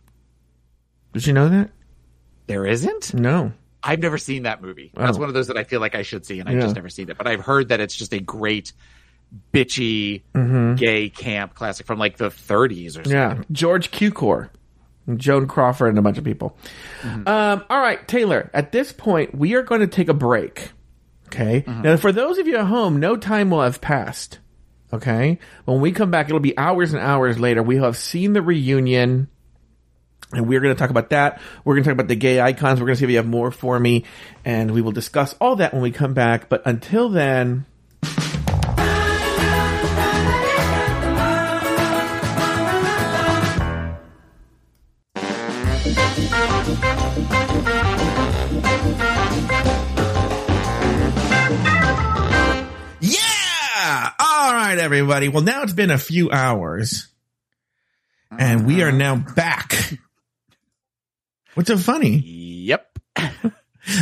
Did 1.12 1.28
you 1.28 1.34
know 1.34 1.50
that? 1.50 1.72
there 2.48 2.66
isn't. 2.66 3.14
No. 3.14 3.52
I've 3.86 4.00
never 4.00 4.18
seen 4.18 4.44
that 4.44 4.62
movie. 4.62 4.92
That's 4.96 5.18
Oh. 5.18 5.20
one 5.22 5.30
of 5.30 5.36
those 5.36 5.48
that 5.48 5.58
I 5.58 5.64
feel 5.64 5.80
like 5.80 5.94
I 5.96 6.02
should 6.02 6.26
see, 6.26 6.40
and 6.40 6.50
I've 6.50 6.56
Yeah. 6.56 6.62
just 6.62 6.76
never 6.76 6.90
seen 6.90 7.10
it. 7.10 7.18
But 7.18 7.28
I've 7.28 7.42
heard 7.42 7.70
that 7.70 7.80
it's 7.80 7.96
just 7.96 8.14
a 8.14 8.20
great, 8.20 8.74
bitchy, 9.54 10.24
Mm-hmm. 10.34 10.76
gay 10.76 11.10
camp 11.10 11.54
classic 11.56 11.86
from 11.86 12.00
like 12.00 12.18
the 12.18 12.30
30s 12.32 12.92
or 12.98 13.04
something. 13.04 13.12
Yeah, 13.14 13.38
George 13.52 13.92
Cukor, 13.92 14.50
Joan 15.16 15.48
Crawford, 15.48 15.90
and 15.90 16.00
a 16.00 16.02
bunch 16.02 16.18
of 16.18 16.24
people. 16.24 16.58
Um, 17.04 17.64
all 17.70 17.80
right, 17.80 18.06
Taylor. 18.08 18.50
At 18.54 18.72
this 18.72 18.92
point, 18.92 19.36
we 19.36 19.54
are 19.56 19.62
going 19.64 19.82
to 19.82 19.88
take 19.88 20.10
a 20.10 20.14
break. 20.14 20.72
Okay. 21.28 21.64
Now, 21.68 21.98
for 21.98 22.12
those 22.12 22.38
of 22.38 22.48
you 22.48 22.58
at 22.58 22.66
home, 22.66 23.00
no 23.00 23.16
time 23.18 23.50
will 23.50 23.62
have 23.62 23.82
passed. 23.82 24.40
Okay. 24.94 25.40
When 25.66 25.82
we 25.82 25.92
come 25.92 26.12
back, 26.12 26.28
it'll 26.28 26.40
be 26.40 26.58
hours 26.58 26.94
and 26.94 27.02
hours 27.02 27.38
later. 27.40 27.62
We 27.62 27.78
have 27.78 27.98
seen 27.98 28.34
the 28.34 28.42
reunion. 28.42 29.28
And 30.36 30.48
we're 30.48 30.60
going 30.60 30.76
to 30.76 30.80
talk 30.80 30.90
about 30.90 31.10
that. 31.10 31.42
We're 31.64 31.76
going 31.76 31.84
to 31.84 31.90
talk 31.90 31.94
about 31.96 32.08
the 32.08 32.16
gay 32.16 32.42
icons. 32.42 32.80
We're 32.80 32.88
going 32.88 32.96
to 32.96 33.00
see 33.00 33.06
if 33.06 33.12
you 33.12 33.18
have 33.18 33.28
more 33.28 33.52
for 33.52 33.80
me. 33.80 34.06
And 34.44 34.72
we 34.72 34.82
will 34.82 34.92
discuss 34.92 35.36
all 35.40 35.56
that 35.58 35.74
when 35.74 35.82
we 35.82 35.92
come 35.92 36.14
back. 36.14 36.50
But 36.50 36.64
until 36.66 37.10
then, 37.10 37.66
Yeah! 53.00 54.12
All 54.20 54.54
right, 54.54 54.78
everybody. 54.78 55.30
Well, 55.30 55.44
now 55.44 55.64
it's 55.64 55.74
been 55.74 55.92
a 55.92 55.98
few 55.98 56.32
hours, 56.32 57.08
and 58.32 58.66
we 58.66 58.82
are 58.82 58.90
uh-huh. 58.90 58.98
now 58.98 59.16
back. 59.16 60.00
What's 61.56 61.68
so 61.68 61.78
funny? 61.78 62.18
Yep. 62.18 63.00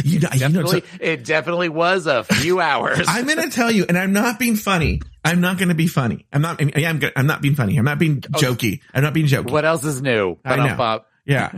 You, 0.06 0.20
know- 0.20 0.30
you 0.34 0.48
know, 0.48 0.66
so- 0.66 0.82
it 1.02 1.26
definitely 1.26 1.68
was 1.68 2.08
a 2.08 2.24
few 2.24 2.62
hours. 2.62 3.06
I'm 3.06 3.26
going 3.26 3.42
to 3.42 3.50
tell 3.50 3.70
you, 3.70 3.86
and 3.88 3.98
I'm 3.98 4.14
not 4.14 4.40
being 4.40 4.56
funny. 4.56 5.02
I'm 5.26 5.42
not 5.42 5.58
going 5.58 5.68
to 5.68 5.76
be 5.76 5.88
funny. 5.88 6.26
I'm 6.32 6.42
not. 6.42 6.62
I 6.62 6.64
mean, 6.66 6.74
I 6.78 6.84
am. 6.84 7.00
gonna- 7.00 7.12
I'm 7.18 7.28
not 7.28 7.42
being 7.42 7.56
funny. 7.56 7.78
I'm 7.78 7.84
not 7.84 8.00
being 8.00 8.24
oh. 8.34 8.38
jokey. 8.38 8.80
I'm 8.94 9.04
not 9.04 9.14
being 9.14 9.28
jokey. 9.28 9.52
what 9.52 9.66
else 9.66 9.84
is 9.84 10.02
new? 10.02 10.38
I 10.46 10.56
know. 10.56 11.02
Yeah. 11.26 11.52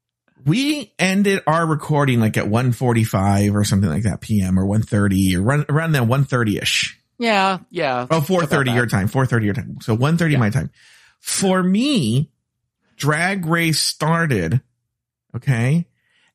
we 0.46 0.92
ended 0.98 1.42
our 1.46 1.66
recording 1.66 2.20
like 2.20 2.36
at 2.36 2.46
1:45 2.46 3.54
or 3.54 3.64
something 3.64 3.90
like 3.90 4.04
that 4.04 4.20
p.m. 4.20 4.58
or 4.58 4.64
1:30 4.64 5.36
or 5.36 5.42
run, 5.42 5.64
around 5.68 5.92
that 5.92 6.02
1:30ish. 6.02 6.94
Yeah, 7.18 7.58
yeah. 7.70 8.06
Oh, 8.10 8.20
4:30 8.20 8.74
your 8.74 8.86
time. 8.86 9.08
4:30 9.08 9.44
your 9.44 9.54
time. 9.54 9.78
So 9.80 9.96
1:30 9.96 10.38
my 10.38 10.50
time. 10.50 10.70
For 11.18 11.62
me, 11.62 12.30
Drag 12.96 13.44
Race 13.44 13.80
started 13.80 14.62
Okay. 15.36 15.86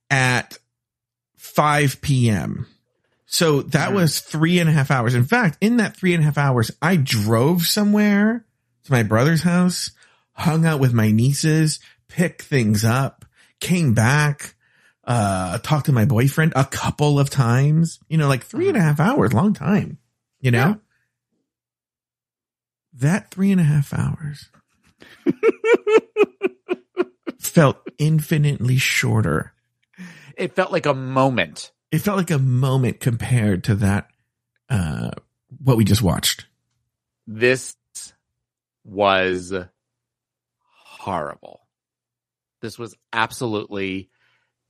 At 0.09 0.57
5 1.37 2.01
p.m. 2.01 2.67
So 3.25 3.61
that 3.63 3.89
Mhm. 3.91 3.95
was 3.95 4.19
three 4.19 4.59
and 4.59 4.69
a 4.69 4.73
half 4.73 4.91
hours. 4.91 5.13
In 5.13 5.25
fact, 5.25 5.57
in 5.61 5.77
that 5.77 5.97
three 5.97 6.13
and 6.13 6.21
a 6.21 6.25
half 6.25 6.37
hours, 6.37 6.71
I 6.81 6.95
drove 6.95 7.65
somewhere 7.65 8.45
to 8.83 8.91
my 8.91 9.03
brother's 9.03 9.41
house, 9.43 9.91
hung 10.33 10.65
out 10.65 10.79
with 10.79 10.93
my 10.93 11.11
nieces, 11.11 11.79
picked 12.07 12.43
things 12.43 12.85
up, 12.85 13.25
came 13.59 13.93
back, 13.93 14.55
uh, 15.05 15.57
talked 15.59 15.87
to 15.87 15.91
my 15.91 16.05
boyfriend 16.05 16.53
a 16.55 16.65
couple 16.65 17.19
of 17.19 17.29
times, 17.29 17.99
you 18.07 18.17
know, 18.17 18.27
like 18.27 18.43
three 18.43 18.67
and 18.69 18.77
a 18.77 18.81
half 18.81 18.99
hours, 18.99 19.33
long 19.33 19.53
time, 19.53 19.97
you 20.39 20.51
know? 20.51 20.67
Yeah. 20.67 20.75
That 22.93 23.31
three 23.31 23.51
and 23.51 23.59
a 23.59 23.63
half 23.65 23.93
hours 23.93 24.49
felt 27.39 27.84
infinitely 27.97 28.77
shorter. 28.77 29.53
It 30.37 30.55
felt 30.55 30.71
like 30.71 30.85
a 30.85 30.93
moment. 30.93 31.71
It 31.91 31.99
felt 31.99 32.17
like 32.17 32.31
a 32.31 32.39
moment 32.39 32.99
compared 32.99 33.63
to 33.65 33.75
that, 33.75 34.07
uh, 34.69 35.11
what 35.63 35.77
we 35.77 35.85
just 35.85 36.01
watched. 36.01 36.45
This 37.27 37.75
was 38.83 39.53
horrible. 40.99 41.61
This 42.61 42.77
was 42.79 42.95
absolutely 43.13 44.09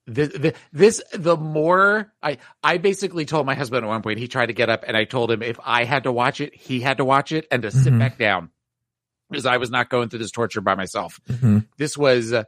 this, 0.07 0.53
this 0.71 1.01
the 1.13 1.35
more 1.35 2.13
I 2.21 2.37
I 2.63 2.77
basically 2.77 3.25
told 3.25 3.45
my 3.47 3.55
husband 3.55 3.83
at 3.83 3.87
one 3.87 4.03
point 4.03 4.19
he 4.19 4.27
tried 4.27 4.47
to 4.47 4.53
get 4.53 4.69
up 4.69 4.83
and 4.85 4.95
I 4.95 5.03
told 5.05 5.31
him 5.31 5.41
if 5.41 5.59
I 5.65 5.83
had 5.83 6.03
to 6.03 6.11
watch 6.11 6.41
it 6.41 6.53
he 6.53 6.79
had 6.79 6.97
to 6.97 7.05
watch 7.05 7.31
it 7.31 7.47
and 7.49 7.63
to 7.63 7.71
sit 7.71 7.91
Mhm. 7.93 7.99
back 7.99 8.17
down 8.19 8.51
because 9.31 9.47
I 9.47 9.57
was 9.57 9.71
not 9.71 9.89
going 9.89 10.09
through 10.09 10.19
this 10.19 10.29
torture 10.31 10.61
by 10.61 10.75
myself. 10.75 11.19
Mhm. 11.27 11.65
This 11.77 11.97
was 11.97 12.33
uh, 12.33 12.43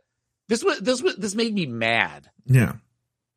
this 0.48 0.64
was 0.64 0.80
this 0.80 1.02
was 1.02 1.16
this 1.18 1.36
made 1.36 1.54
me 1.54 1.66
mad 1.66 2.30
Yeah. 2.45 2.74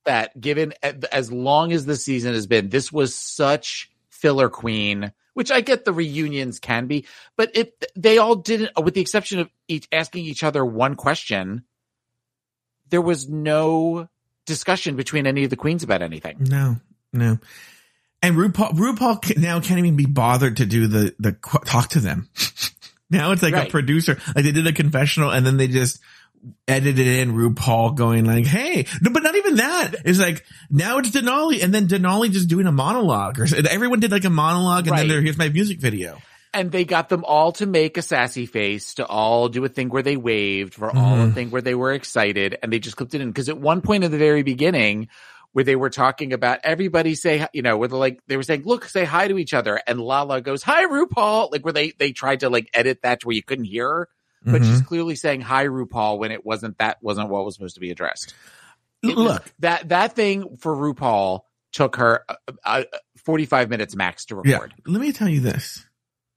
that 0.05 0.41
given 0.41 0.73
as 0.83 1.31
long 1.33 1.73
as 1.73 1.87
the 1.87 1.97
season 1.97 2.35
has 2.35 2.47
been, 2.47 2.69
this 2.69 2.93
was 2.93 3.15
such 3.15 3.91
filler 4.11 4.49
queen, 4.49 5.13
which 5.35 5.51
I 5.51 5.61
get 5.61 5.85
the 5.85 5.93
reunions 5.93 6.59
can 6.59 6.87
be, 6.87 7.07
but 7.37 7.51
it 7.55 7.85
they 7.97 8.19
all 8.19 8.37
didn't, 8.37 8.71
with 8.83 8.95
the 8.95 9.01
exception 9.01 9.41
of 9.41 9.51
each 9.69 9.89
asking 9.93 10.25
each 10.25 10.45
other 10.45 10.65
one 10.65 10.95
question, 10.95 11.65
there 12.91 13.01
was 13.03 13.29
no 13.29 14.09
discussion 14.47 14.97
between 14.97 15.27
any 15.27 15.45
of 15.45 15.51
the 15.51 15.57
queens 15.57 15.83
about 15.83 16.03
anything. 16.03 16.37
No, 16.41 16.77
no. 17.13 17.39
And 18.23 18.37
RuPaul, 18.37 18.73
RuPaul 18.73 19.39
now 19.39 19.61
can't 19.61 19.79
even 19.79 19.97
be 19.97 20.07
bothered 20.07 20.59
to 20.59 20.67
do 20.67 20.87
the, 20.89 21.15
the 21.19 21.33
talk 21.65 21.91
to 21.91 22.01
them. 22.01 22.29
now 23.11 23.33
it's 23.33 23.43
like 23.43 23.55
a 23.55 23.71
producer, 23.71 24.19
like 24.35 24.45
they 24.45 24.53
did 24.53 24.67
a 24.67 24.73
confessional 24.73 25.31
and 25.31 25.47
then 25.47 25.57
they 25.57 25.69
just 25.69 26.01
edited 26.67 27.07
in 27.07 27.33
RuPaul 27.33 27.95
going 27.97 28.25
like, 28.25 28.47
Hey, 28.47 28.87
no, 29.03 29.11
but 29.11 29.23
not 29.23 29.35
even 29.37 29.57
that. 29.57 29.93
It's 30.05 30.19
like, 30.19 30.45
now 30.71 30.99
it's 30.99 31.11
Denali 31.11 31.63
and 31.63 31.75
then 31.75 31.89
Denali 31.89 32.31
just 32.31 32.49
doing 32.49 32.67
a 32.67 32.73
monologue 32.73 33.39
or 33.39 33.47
everyone 33.69 34.01
did 34.01 34.11
like 34.11 34.25
a 34.25 34.31
monologue 34.31 34.87
and 34.87 34.97
then 34.97 35.03
Right. 35.05 35.09
there, 35.09 35.23
here's 35.23 35.39
my 35.39 35.49
music 35.49 35.81
video. 35.81 36.21
And 36.53 36.73
they 36.73 36.85
got 36.85 37.09
them 37.09 37.25
all 37.25 37.53
to 37.53 37.67
make 37.67 37.97
a 37.97 38.03
sassy 38.03 38.47
face, 38.47 38.95
to 38.95 39.07
all 39.07 39.49
do 39.49 39.65
a 39.65 39.69
thing 39.69 39.89
where 39.89 40.03
they 40.03 40.17
waved, 40.17 40.75
for 40.75 40.91
all 40.91 41.15
a 41.21 41.27
Mhm. 41.27 41.35
thing 41.35 41.51
where 41.51 41.63
they 41.63 41.77
were 41.77 41.93
excited, 41.93 42.59
and 42.61 42.73
they 42.73 42.81
just 42.81 42.97
clipped 42.97 43.15
it 43.15 43.21
in. 43.21 43.29
Because 43.29 43.49
at 43.49 43.59
one 43.59 43.83
point 43.83 44.03
in 44.03 44.11
the 44.11 44.19
very 44.19 44.43
beginning, 44.43 45.07
where 45.53 45.65
they 45.65 45.77
were 45.77 45.91
talking 45.91 46.33
about 46.33 46.59
everybody 46.65 47.15
say, 47.15 47.47
you 47.53 47.63
know, 47.63 47.77
where 47.77 47.87
they're 47.87 47.99
like 47.99 48.19
they 48.27 48.37
were 48.37 48.43
saying, 48.43 48.63
"Look, 48.65 48.85
say 48.87 49.05
hi 49.05 49.29
to 49.29 49.39
each 49.39 49.55
other," 49.55 49.81
and 49.87 50.01
Lala 50.01 50.41
goes, 50.41 50.65
"Hi, 50.65 50.87
RuPaul," 50.87 51.53
like 51.53 51.65
where 51.65 51.73
they 51.73 51.93
they 51.99 52.11
tried 52.13 52.41
to 52.41 52.49
like 52.49 52.69
edit 52.75 53.03
that 53.03 53.21
to 53.21 53.29
where 53.29 53.37
you 53.37 53.43
couldn't 53.45 53.67
hear 53.67 53.89
her, 53.89 54.09
but 54.45 54.63
Mhm. 54.63 54.65
she's 54.71 54.83
clearly 54.83 55.15
saying 55.17 55.41
hi, 55.43 55.67
RuPaul, 55.67 56.19
when 56.19 56.33
it 56.33 56.45
wasn't 56.45 56.79
that 56.79 56.99
wasn't 57.03 57.29
what 57.29 57.45
was 57.45 57.55
supposed 57.55 57.75
to 57.75 57.81
be 57.81 57.91
addressed. 57.91 58.35
It 59.03 59.17
was- 59.17 59.17
Look, 59.17 59.53
that 59.61 59.89
that 59.91 60.15
thing 60.17 60.57
for 60.59 60.75
RuPaul 60.77 61.41
took 61.73 61.97
her 61.97 62.25
uh, 62.29 62.35
uh, 62.65 62.83
forty 63.25 63.47
five 63.47 63.69
minutes 63.71 63.95
max 63.97 64.25
to 64.27 64.37
record. 64.37 64.49
yeah, 64.51 64.57
record. 64.59 64.73
let 64.87 65.01
me 65.01 65.13
tell 65.13 65.29
you 65.29 65.41
this. 65.41 65.85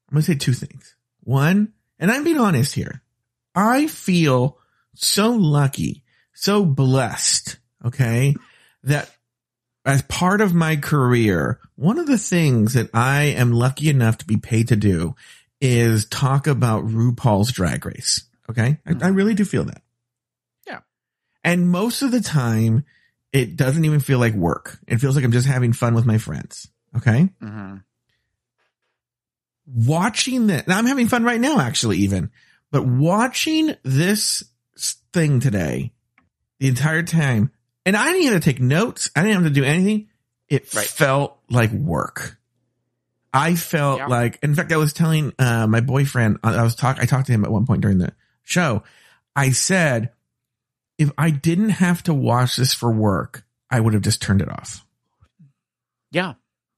I'm 0.10 0.16
going 0.16 0.22
to 0.24 0.32
say 0.32 0.38
two 0.38 0.54
things. 0.54 0.96
One, 1.22 1.74
and 2.00 2.12
I'm 2.12 2.24
being 2.24 2.38
honest 2.40 2.76
here. 2.76 3.02
I 3.56 3.88
feel 3.88 4.60
so 4.94 5.32
lucky, 5.32 6.04
so 6.34 6.66
blessed, 6.66 7.58
okay, 7.86 8.36
that 8.84 9.10
as 9.86 10.02
part 10.04 10.40
of 10.42 10.54
my 10.54 10.76
career, 10.76 11.60
one 11.76 11.98
of 11.98 12.06
the 12.08 12.18
things 12.18 12.74
that 12.74 12.90
I 12.94 13.24
am 13.24 13.52
lucky 13.52 13.90
enough 13.90 14.18
to 14.20 14.26
be 14.26 14.38
paid 14.38 14.68
to 14.70 14.76
do 14.76 15.16
is 15.64 16.06
talk 16.06 16.46
about 16.48 16.84
RuPaul's 16.86 17.52
drag 17.54 17.86
race. 17.86 18.24
Okay. 18.50 18.78
I, 18.86 18.96
I 19.02 19.08
really 19.08 19.34
do 19.34 19.46
feel 19.46 19.64
that. 19.64 19.82
Yeah. 20.68 20.80
And 21.44 21.70
most 21.70 22.02
of 22.02 22.12
the 22.12 22.20
time, 22.22 22.84
it 23.32 23.56
doesn't 23.56 23.86
even 23.86 24.02
feel 24.02 24.20
like 24.20 24.34
work. 24.34 24.78
It 24.88 24.98
feels 24.98 25.16
like 25.16 25.24
I'm 25.24 25.32
just 25.32 25.48
having 25.48 25.72
fun 25.74 25.96
with 25.96 26.06
my 26.06 26.18
friends. 26.18 26.68
Okay 26.98 27.30
hmm 27.40 27.78
watching 29.66 30.48
that, 30.48 30.66
and 30.66 30.74
I'm 30.74 30.86
having 30.86 31.08
fun 31.08 31.24
right 31.24 31.40
now, 31.40 31.60
actually, 31.60 32.00
even, 32.00 32.32
but 32.72 32.86
watching 32.86 33.74
this 33.84 34.44
thing 35.14 35.40
today, 35.40 35.94
the 36.60 36.68
entire 36.68 37.04
time, 37.04 37.52
and 37.86 37.96
I 37.96 38.12
didn't 38.12 38.34
have 38.34 38.42
to 38.44 38.52
take 38.52 38.60
notes. 38.62 39.10
I 39.16 39.22
didn't 39.22 39.36
have 39.44 39.54
to 39.54 39.60
do 39.62 39.64
anything. 39.64 40.10
It 40.50 40.74
Right. 40.74 40.86
felt 40.86 41.40
like 41.50 41.72
work. 41.72 42.38
I 43.34 43.56
felt 43.56 43.98
Yeah. 44.00 44.08
like, 44.08 44.38
in 44.44 44.54
fact, 44.54 44.72
I 44.72 44.78
was 44.78 44.94
telling, 44.94 45.34
uh, 45.40 45.66
my 45.68 45.82
boyfriend, 45.82 46.38
I 46.44 46.62
was 46.64 46.76
talk, 46.76 47.00
I 47.00 47.06
talked 47.06 47.28
to 47.28 47.32
him 47.34 47.44
at 47.44 47.52
one 47.52 47.66
point 47.66 47.82
during 47.82 47.98
the 47.98 48.14
show. 48.44 48.84
I 49.36 49.52
said, 49.52 50.12
if 51.00 51.12
I 51.18 51.32
didn't 51.32 51.70
have 51.70 52.04
to 52.04 52.14
watch 52.14 52.56
this 52.58 52.74
for 52.74 52.92
work, 52.92 53.44
I 53.72 53.80
would 53.80 53.94
have 53.94 54.04
just 54.04 54.22
turned 54.22 54.42
it 54.42 54.50
off. 54.50 54.86
Yeah. 56.12 56.34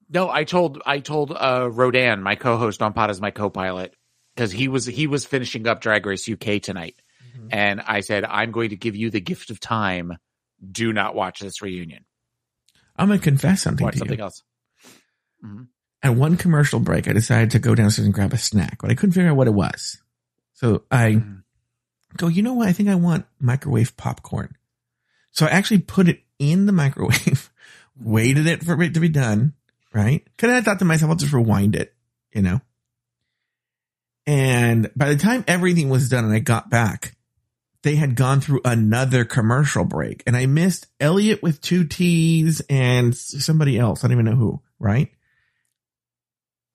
No, 0.08 0.30
I 0.30 0.44
told 0.44 0.80
I 0.86 1.00
told 1.00 1.32
uh 1.32 1.68
Rodan, 1.70 2.22
my 2.22 2.36
co-host 2.36 2.80
on 2.80 2.92
Pod, 2.92 3.10
is 3.10 3.20
my 3.20 3.32
co-pilot, 3.32 3.94
because 4.34 4.52
he 4.52 4.68
was 4.68 4.86
he 4.86 5.06
was 5.06 5.26
finishing 5.26 5.66
up 5.66 5.80
Drag 5.80 6.06
Race 6.06 6.28
UK 6.28 6.60
tonight, 6.62 6.94
Mhm. 7.36 7.48
and 7.50 7.80
I 7.80 8.00
said 8.00 8.24
I'm 8.24 8.52
going 8.52 8.70
to 8.70 8.76
give 8.76 8.94
you 8.96 9.10
the 9.10 9.20
gift 9.20 9.50
of 9.50 9.58
time. 9.60 10.16
Do 10.70 10.92
not 10.92 11.14
watch 11.16 11.40
this 11.40 11.60
reunion. 11.60 12.04
I'm 12.96 13.08
going 13.08 13.18
to 13.18 13.24
confess 13.24 13.62
something 13.62 13.84
Watch 13.84 13.94
to 13.94 13.98
something 13.98 14.18
you. 14.18 14.24
else. 14.24 14.42
Mhm. 15.44 15.66
At 16.02 16.14
one 16.14 16.36
commercial 16.36 16.78
break, 16.78 17.08
I 17.08 17.12
decided 17.12 17.50
to 17.52 17.58
go 17.58 17.74
downstairs 17.74 18.06
and 18.06 18.14
grab 18.14 18.32
a 18.32 18.38
snack, 18.38 18.78
but 18.80 18.90
I 18.90 18.94
couldn't 18.94 19.12
figure 19.12 19.30
out 19.30 19.36
what 19.36 19.48
it 19.48 19.54
was. 19.54 19.98
So 20.52 20.84
I 20.90 21.14
Mhm. 21.14 21.42
go, 22.16 22.28
you 22.28 22.42
know 22.42 22.54
what? 22.54 22.68
I 22.68 22.72
think 22.72 22.88
I 22.88 22.94
want 22.94 23.26
microwave 23.40 23.96
popcorn. 23.96 24.56
So 25.32 25.46
I 25.46 25.50
actually 25.50 25.78
put 25.80 26.08
it 26.08 26.22
in 26.38 26.66
the 26.66 26.72
microwave, 26.72 27.50
waited 27.96 28.46
it 28.46 28.62
for 28.64 28.80
it 28.82 28.94
to 28.94 29.00
be 29.00 29.08
done, 29.08 29.54
right? 29.92 30.26
Cause 30.38 30.50
I 30.50 30.60
thought 30.60 30.78
to 30.78 30.84
myself, 30.84 31.10
I'll 31.10 31.16
just 31.16 31.32
rewind 31.32 31.74
it, 31.74 31.94
you 32.32 32.42
know? 32.42 32.60
And 34.26 34.90
by 34.96 35.08
the 35.08 35.16
time 35.16 35.44
everything 35.46 35.88
was 35.88 36.08
done 36.08 36.24
and 36.24 36.32
I 36.34 36.40
got 36.40 36.68
back, 36.70 37.16
they 37.82 37.96
had 37.96 38.16
gone 38.16 38.40
through 38.40 38.60
another 38.64 39.24
commercial 39.24 39.84
break 39.84 40.22
and 40.26 40.36
I 40.36 40.46
missed 40.46 40.86
Elliott 41.00 41.42
with 41.42 41.60
two 41.60 41.84
T's 41.84 42.60
and 42.68 43.16
somebody 43.16 43.78
else. 43.78 44.02
I 44.02 44.08
don't 44.08 44.12
even 44.18 44.24
know 44.24 44.36
who, 44.36 44.62
right? 44.78 45.10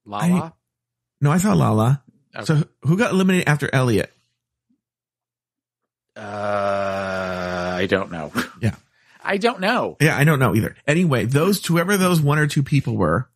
Lala. 0.06 0.54
No, 1.22 1.32
I 1.32 1.38
saw 1.38 1.54
Lala. 1.54 2.04
Okay. 2.36 2.46
So 2.46 2.64
who 2.84 2.98
got 2.98 3.12
eliminated 3.12 3.48
after 3.48 3.70
Elliott? 3.74 4.12
uh, 6.16 6.22
I 7.78 7.86
don't 7.90 8.12
know. 8.12 8.32
Yeah. 8.62 8.76
I 9.24 9.38
don't 9.38 9.60
know. 9.60 9.98
Yeah, 10.00 10.18
I 10.18 10.24
don't 10.24 10.40
know 10.40 10.56
either. 10.56 10.76
Anyway, 10.88 11.26
those 11.26 11.64
whoever 11.66 11.96
those 11.98 12.20
one 12.22 12.40
or 12.40 12.48
two 12.48 12.64
people 12.64 12.96
were, 12.98 13.30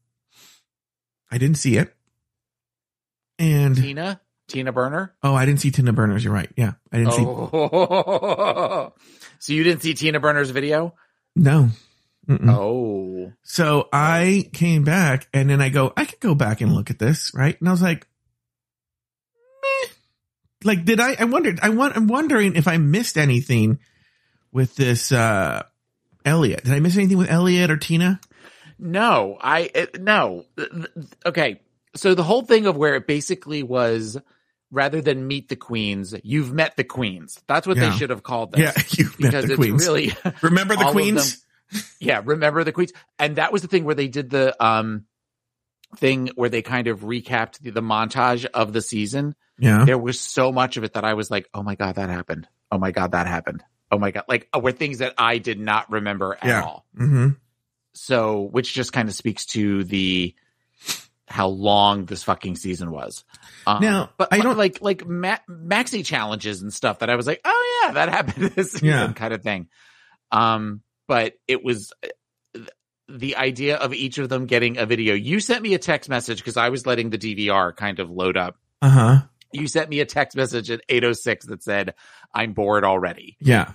I 1.32 1.38
didn't 1.38 1.58
see 1.58 1.78
it. 1.78 1.94
And 3.38 3.76
Tina, 3.76 4.20
Tina 4.48 4.72
Burner. 4.72 5.14
oh, 5.24 5.36
I 5.36 5.46
didn't 5.46 5.60
see 5.62 5.70
Tina 5.72 5.94
Burners. 5.94 6.24
You're 6.24 6.34
right. 6.34 6.50
Yeah, 6.58 6.74
I 6.92 6.98
didn't 6.98 7.14
see. 7.14 7.24
Oh, 7.24 8.94
so 9.40 9.54
you 9.54 9.64
didn't 9.64 9.82
see 9.84 9.94
Tina 9.94 10.20
Burner's 10.20 10.50
video? 10.50 10.96
No. 11.36 11.70
Mm-mm. 12.28 12.50
Oh, 12.50 13.34
So 13.44 13.88
I 13.94 14.50
came 14.54 14.84
back 14.84 15.28
and 15.34 15.50
then 15.50 15.62
I 15.62 15.70
go, 15.70 15.94
I 15.96 16.06
could 16.06 16.20
go 16.20 16.34
back 16.36 16.62
and 16.62 16.74
look 16.74 16.90
at 16.90 16.98
this, 17.00 17.32
right? 17.36 17.60
And 17.60 17.68
I 17.70 17.72
was 17.72 17.82
like, 17.82 18.08
meh. 19.62 19.90
Like, 20.64 20.86
did 20.86 21.00
I, 21.00 21.16
I 21.20 21.26
wondered, 21.26 21.60
I 21.62 21.70
want, 21.70 21.96
I'm 21.96 22.08
wondering 22.08 22.56
if 22.56 22.68
I 22.68 22.78
missed 22.78 23.18
anything 23.18 23.80
with 24.52 24.76
this, 24.76 25.12
uh, 25.12 25.64
Elliott. 26.26 26.64
Did 26.64 26.74
I 26.74 26.80
miss 26.80 26.98
anything 26.98 27.18
with 27.20 27.30
Elliott 27.30 27.70
or 27.70 27.78
Tina? 27.78 28.20
No, 28.80 29.38
I 29.40 29.70
it, 29.74 30.02
no. 30.02 30.46
Th- 30.58 30.70
th- 30.70 30.88
Okay, 31.26 31.62
so 31.96 32.14
the 32.16 32.24
whole 32.24 32.42
thing 32.42 32.66
of 32.66 32.76
where 32.76 32.96
it 32.96 33.08
basically 33.08 33.64
was 33.64 34.18
rather 34.72 35.02
than 35.02 35.28
meet 35.28 35.48
the 35.48 35.56
queens, 35.56 36.14
you've 36.24 36.52
met 36.52 36.76
the 36.76 36.84
queens. 36.84 37.40
That's 37.48 37.66
what 37.68 37.78
Yeah. 37.78 37.92
they 37.92 37.96
should 37.98 38.10
have 38.10 38.24
called 38.24 38.52
this. 38.52 38.60
Yeah, 38.62 38.84
you 38.98 39.06
met 39.06 39.18
because 39.18 39.46
the 39.46 39.52
it's 39.54 39.56
queens. 39.56 39.86
really 39.88 40.14
Remember 40.42 40.76
the 40.76 40.86
queens? 40.92 41.45
Yeah. 42.00 42.22
Remember 42.24 42.64
the 42.64 42.72
queens, 42.72 42.94
and 43.20 43.36
that 43.38 43.52
was 43.54 43.62
the 43.62 43.68
thing 43.68 43.84
where 43.84 43.96
they 43.96 44.08
did 44.08 44.30
the 44.30 44.56
um 44.64 45.06
thing 45.98 46.30
where 46.36 46.50
they 46.50 46.62
kind 46.62 46.88
of 46.88 47.02
recapped 47.02 47.60
the, 47.60 47.70
the 47.72 47.82
montage 47.82 48.46
of 48.46 48.74
the 48.74 48.82
season. 48.82 49.36
Yeah. 49.58 49.86
There 49.86 49.98
was 49.98 50.20
so 50.20 50.52
much 50.52 50.78
of 50.78 50.84
it 50.84 50.94
that 50.94 51.06
I 51.06 51.14
was 51.14 51.32
like, 51.32 51.48
oh 51.54 51.64
my 51.64 51.76
god, 51.76 51.96
that 51.96 52.10
happened. 52.10 52.48
Oh 52.72 52.78
my 52.78 52.92
god, 52.92 53.12
that 53.14 53.28
happened. 53.28 53.64
oh 53.92 54.00
my 54.00 54.12
god, 54.12 54.26
like 54.28 54.50
uh, 54.54 54.60
were 54.60 54.72
things 54.74 54.98
that 54.98 55.14
I 55.18 55.38
did 55.38 55.60
not 55.60 55.90
remember 55.92 56.34
at 56.42 56.46
Yeah. 56.46 56.64
all. 56.64 56.86
Mm-hmm. 56.98 57.30
So, 57.94 58.42
which 58.52 58.74
just 58.74 58.92
kind 58.92 59.08
of 59.08 59.16
speaks 59.16 59.46
to 59.48 59.84
the 59.86 60.36
how 61.28 61.48
long 61.48 62.06
this 62.06 62.24
fucking 62.24 62.56
season 62.56 62.92
was. 62.92 63.24
Um, 63.66 63.82
Now, 63.82 64.10
but 64.18 64.28
I 64.32 64.40
don't- 64.40 64.58
like 64.58 64.82
like 64.82 65.06
ma- 65.08 65.38
maxi 65.50 66.06
challenges 66.06 66.62
and 66.62 66.74
stuff 66.74 67.00
that 67.00 67.10
I 67.10 67.16
was 67.16 67.26
like, 67.26 67.42
oh 67.46 67.82
yeah, 67.86 67.94
that 67.94 68.10
happened 68.10 68.52
this 68.56 68.74
season, 68.74 68.88
Yeah. 68.88 69.14
kind 69.14 69.34
of 69.34 69.42
thing. 69.44 69.68
Um, 70.32 70.82
but 71.08 71.34
it 71.48 71.64
was 71.64 71.92
uh, 72.04 72.60
the 73.08 73.36
idea 73.36 73.78
of 73.78 73.94
each 73.94 74.18
of 74.18 74.30
them 74.30 74.46
getting 74.46 74.78
a 74.78 74.86
video. 74.86 75.14
You 75.14 75.40
sent 75.40 75.62
me 75.62 75.74
a 75.74 75.80
text 75.80 76.10
message 76.10 76.40
because 76.40 76.58
I 76.58 76.70
was 76.70 76.86
letting 76.86 77.10
the 77.10 77.18
DVR 77.18 77.76
kind 77.76 78.00
of 78.00 78.10
load 78.10 78.38
up. 78.38 78.58
Uh 78.82 78.90
huh. 78.90 79.22
You 79.52 79.68
sent 79.68 79.90
me 79.90 80.00
a 80.00 80.06
text 80.06 80.36
message 80.36 80.70
at 80.70 80.82
806 80.90 81.46
that 81.46 81.64
said, 81.64 81.94
I'm 82.34 82.54
bored 82.54 82.84
already. 82.84 83.38
Yeah. 83.40 83.72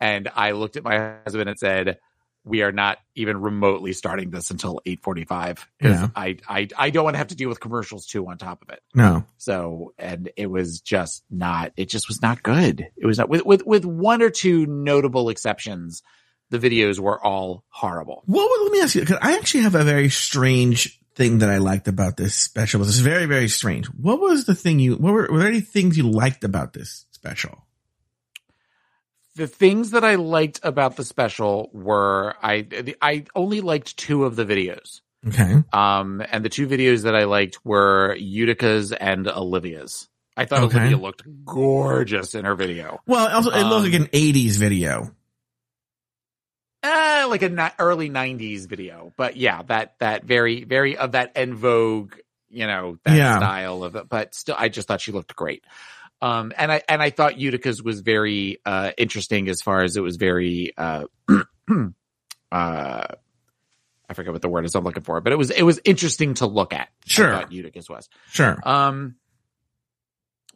And 0.00 0.30
I 0.34 0.52
looked 0.52 0.76
at 0.76 0.84
my 0.84 1.16
husband 1.24 1.48
and 1.48 1.58
said, 1.58 1.98
we 2.44 2.62
are 2.62 2.72
not 2.72 2.98
even 3.14 3.40
remotely 3.40 3.92
starting 3.92 4.30
this 4.30 4.50
until 4.50 4.80
845 4.84 5.68
because 5.78 6.00
Yeah. 6.00 6.08
I, 6.16 6.36
I, 6.48 6.68
I 6.76 6.90
don't 6.90 7.04
want 7.04 7.14
to 7.14 7.18
have 7.18 7.28
to 7.28 7.36
deal 7.36 7.48
with 7.48 7.60
commercials 7.60 8.06
too 8.06 8.26
on 8.28 8.36
top 8.38 8.62
of 8.62 8.70
it. 8.70 8.80
No. 8.94 9.24
So, 9.38 9.94
and 9.98 10.30
it 10.36 10.50
was 10.50 10.80
just 10.80 11.22
not, 11.30 11.72
it 11.76 11.88
just 11.88 12.08
was 12.08 12.20
not 12.20 12.42
good. 12.42 12.86
It 12.96 13.06
was 13.06 13.18
not 13.18 13.28
with, 13.28 13.44
with, 13.46 13.64
with 13.64 13.84
one 13.84 14.22
or 14.22 14.30
two 14.30 14.66
notable 14.66 15.28
exceptions. 15.28 16.02
The 16.50 16.58
videos 16.58 16.98
were 16.98 17.24
all 17.24 17.64
horrible. 17.68 18.24
Well, 18.26 18.48
let 18.64 18.72
me 18.72 18.80
ask 18.80 18.94
you, 18.94 19.02
because 19.02 19.18
I 19.22 19.36
actually 19.38 19.62
have 19.62 19.74
a 19.74 19.84
very 19.84 20.10
strange 20.10 20.98
thing 21.14 21.38
that 21.38 21.48
I 21.48 21.58
liked 21.58 21.88
about 21.88 22.16
this 22.16 22.34
special. 22.34 22.80
This 22.80 22.88
is 22.96 23.00
very, 23.00 23.26
very 23.26 23.48
strange. 23.48 23.86
What 23.86 24.20
was 24.20 24.46
the 24.46 24.54
thing 24.54 24.78
you, 24.80 24.96
what 24.96 25.12
were, 25.12 25.28
were 25.30 25.38
there 25.38 25.48
any 25.48 25.60
things 25.60 25.96
you 25.96 26.10
liked 26.10 26.42
about 26.42 26.72
this 26.72 27.06
special? 27.12 27.64
The 29.34 29.46
things 29.46 29.92
that 29.92 30.04
I 30.04 30.16
liked 30.16 30.60
about 30.62 30.96
the 30.96 31.04
special 31.04 31.70
were 31.72 32.34
I, 32.42 32.66
I 33.00 33.24
only 33.34 33.60
liked 33.62 33.96
two 33.96 34.24
of 34.24 34.36
the 34.36 34.44
videos. 34.44 35.00
Okay. 35.26 35.62
Um, 35.72 36.22
and 36.30 36.44
the 36.44 36.48
two 36.50 36.66
videos 36.66 37.04
that 37.04 37.14
I 37.14 37.24
liked 37.24 37.64
were 37.64 38.14
Utica's 38.18 38.92
and 38.92 39.26
Olivia's. 39.28 40.08
I 40.36 40.44
thought 40.44 40.64
Okay. 40.64 40.78
Olivia 40.78 40.96
looked 40.98 41.22
gorgeous 41.44 42.34
in 42.34 42.44
her 42.44 42.54
video. 42.54 43.00
Well, 43.06 43.28
also, 43.34 43.50
it 43.50 43.62
looked 43.64 43.86
Um, 43.86 43.92
like 43.92 44.00
an 44.00 44.06
80s 44.08 44.56
video. 44.58 45.14
Uh, 46.82 47.26
like 47.28 47.42
an 47.42 47.60
early 47.78 48.10
'90s 48.10 48.66
video, 48.66 49.12
but 49.16 49.36
yeah, 49.36 49.62
that 49.68 49.94
that 50.00 50.24
very 50.24 50.64
very 50.64 50.96
of 50.96 51.12
that 51.12 51.30
en 51.36 51.54
vogue, 51.54 52.14
you 52.50 52.66
know, 52.66 52.98
that 53.04 53.16
Yeah. 53.16 53.36
style 53.36 53.84
of 53.84 53.94
it. 53.94 54.08
But 54.08 54.34
still, 54.34 54.56
I 54.58 54.68
just 54.68 54.88
thought 54.88 55.00
she 55.00 55.12
looked 55.12 55.36
great. 55.36 55.64
Um, 56.22 56.52
and 56.56 56.70
I 56.72 56.82
and 56.88 57.02
I 57.02 57.10
thought 57.10 57.36
Utica's 57.38 57.82
was 57.82 58.00
very 58.00 58.58
uh 58.64 58.92
interesting 58.96 59.48
as 59.48 59.60
far 59.60 59.82
as 59.82 59.96
it 59.96 60.00
was 60.02 60.16
very 60.16 60.72
uh 60.78 61.04
uh 62.52 63.06
I 64.08 64.14
forget 64.14 64.32
what 64.32 64.42
the 64.42 64.48
word 64.48 64.64
is 64.66 64.74
I'm 64.74 64.84
looking 64.84 65.02
for, 65.02 65.20
but 65.20 65.32
it 65.32 65.36
was 65.36 65.50
it 65.50 65.62
was 65.62 65.80
interesting 65.84 66.34
to 66.34 66.46
look 66.46 66.72
at. 66.74 66.88
Sure. 67.06 67.34
I 67.34 67.40
thought 67.40 67.52
Utica's 67.52 67.88
was. 67.88 68.08
Sure. 68.30 68.58
Um, 68.62 69.16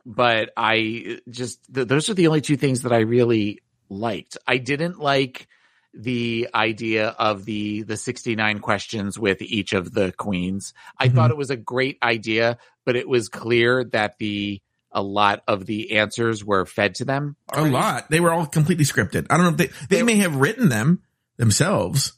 but 0.05 0.51
I 0.57 1.19
just 1.29 1.61
th- 1.75 1.89
those 1.89 2.09
are 2.11 2.15
the 2.15 2.29
only 2.29 2.41
two 2.43 2.57
things 2.57 2.83
that 2.83 2.93
I 2.93 2.99
really 3.01 3.63
liked. 3.89 4.37
I 4.47 4.59
didn't 4.59 4.99
like 5.01 5.49
the 5.95 6.49
idea 6.55 7.09
of 7.09 7.45
the 7.47 7.83
the 7.83 7.97
69 7.97 8.59
questions 8.59 9.19
with 9.19 9.41
each 9.41 9.73
of 9.73 9.93
the 9.93 10.13
queens. 10.13 10.75
I 10.99 11.09
Mhm. 11.09 11.15
thought 11.15 11.31
it 11.31 11.37
was 11.39 11.51
a 11.51 11.57
great 11.57 11.97
idea, 12.03 12.59
but 12.85 12.95
it 12.97 13.09
was 13.09 13.29
clear 13.31 13.85
that 13.85 14.19
the 14.19 14.61
a 14.93 15.03
lot 15.03 15.43
of 15.47 15.67
the 15.67 15.97
answers 15.99 16.45
were 16.45 16.65
fed 16.67 16.95
to 16.97 17.05
them. 17.05 17.37
A 17.53 17.63
lot. 17.65 18.09
They 18.11 18.21
were 18.21 18.33
all 18.33 18.47
completely 18.47 18.85
scripted. 18.85 19.27
I 19.31 19.37
don't 19.37 19.45
know 19.47 19.51
if 19.53 19.57
they, 19.59 19.67
they 19.89 19.97
They- 19.97 20.03
may 20.03 20.17
have 20.17 20.37
written 20.37 20.69
them 20.69 21.03
themselves, 21.37 22.13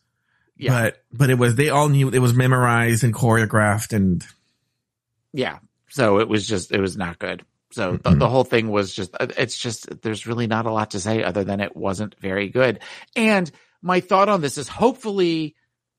Yeah. 0.56 0.70
but, 0.82 1.02
but 1.12 1.30
it 1.30 1.38
was, 1.38 1.56
they 1.56 1.70
all 1.70 1.88
knew 1.88 2.08
it 2.10 2.18
was 2.20 2.34
memorized 2.34 3.02
and 3.04 3.12
choreographed 3.14 3.92
and 3.92 4.24
yeah. 5.32 5.58
So 5.88 6.20
it 6.20 6.28
was 6.28 6.46
just 6.46 6.72
it 6.72 6.80
was 6.80 6.96
not 6.96 7.18
good. 7.18 7.44
So 7.70 7.92
the, 8.02 8.10
Mhm. 8.10 8.18
the 8.18 8.28
whole 8.28 8.44
thing 8.44 8.68
was 8.70 8.94
just 8.94 9.14
uh, 9.18 9.26
it's 9.36 9.58
just 9.58 10.02
there's 10.02 10.26
really 10.26 10.46
not 10.46 10.66
a 10.66 10.70
lot 10.72 10.92
to 10.92 11.00
say 11.00 11.22
other 11.22 11.44
than 11.44 11.60
it 11.60 11.76
wasn't 11.76 12.14
very 12.20 12.48
good. 12.48 12.80
And 13.16 13.50
my 13.82 14.00
thought 14.00 14.28
on 14.28 14.40
this 14.40 14.58
is 14.58 14.68
hopefully 14.68 15.54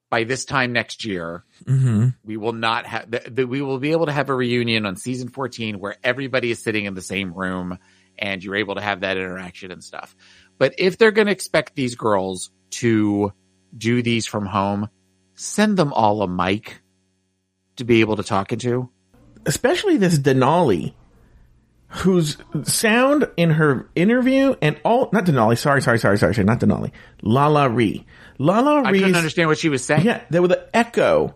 by 0.09 0.23
this 0.23 0.45
time 0.45 0.73
next 0.73 1.05
year 1.05 1.43
hmm 1.67 2.07
we 2.23 2.37
will 2.37 2.53
not 2.53 2.85
have 2.85 3.07
we 3.35 3.61
will 3.61 3.79
be 3.79 3.91
able 3.91 4.05
to 4.05 4.11
have 4.11 4.29
a 4.29 4.35
reunion 4.35 4.85
on 4.85 4.95
season 4.95 5.29
14 5.29 5.79
where 5.79 5.95
everybody 6.03 6.51
is 6.51 6.61
sitting 6.61 6.85
in 6.85 6.93
the 6.93 7.01
same 7.01 7.33
room 7.33 7.77
and 8.17 8.43
you're 8.43 8.57
able 8.57 8.75
to 8.75 8.81
have 8.81 8.99
that 8.99 9.17
interaction 9.17 9.71
and 9.71 9.83
stuff. 9.83 10.15
But 10.57 10.75
if 10.77 10.97
they're 10.97 11.11
going 11.11 11.27
to 11.27 11.31
expect 11.31 11.75
these 11.75 11.95
girls 11.95 12.51
to 12.71 13.31
do 13.75 14.01
these 14.01 14.25
from 14.25 14.45
home, 14.45 14.89
send 15.35 15.77
them 15.77 15.93
all 15.93 16.21
a 16.21 16.27
mic 16.27 16.81
to 17.77 17.85
be 17.85 18.01
able 18.01 18.17
to 18.17 18.23
talk 18.23 18.51
into. 18.51 18.89
especially 19.45 19.97
this 19.97 20.19
Denali, 20.19 20.93
whose 21.89 22.37
sound 22.63 23.27
in 23.35 23.51
her 23.51 23.89
interview 23.95 24.55
and 24.61 24.79
all 24.85 25.09
not 25.11 25.25
Denali, 25.25 25.57
sorry, 25.57 25.81
sorry, 25.81 25.97
sorry, 25.99 26.17
sorry, 26.17 26.33
sorry, 26.35 26.45
not 26.45 26.59
Denali, 26.59 26.91
LaLa 27.23 27.73
Ri, 27.75 28.05
Lala 28.37 28.83
I 28.83 28.91
couldn't 28.91 29.15
understand 29.15 29.49
what 29.49 29.57
she 29.57 29.69
was 29.69 29.83
saying. 29.83 30.05
yeah, 30.05 30.21
there 30.29 30.41
was 30.41 30.49
the 30.49 30.67
echo 30.73 31.33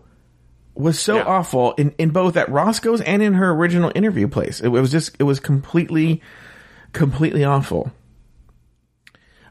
was 0.76 1.00
so 1.00 1.16
Yeah. 1.18 1.24
awful 1.24 1.74
in 1.74 1.94
in 1.98 2.10
both 2.12 2.36
at 2.38 2.50
Roscoe's 2.50 3.02
and 3.02 3.22
in 3.22 3.34
her 3.34 3.52
original 3.52 3.92
interview 3.96 4.28
place. 4.28 4.60
It, 4.62 4.70
was 4.70 4.92
just 4.92 5.16
it 5.20 5.24
was 5.24 5.40
completely 5.40 6.22
completely 6.94 7.44
awful. 7.44 7.92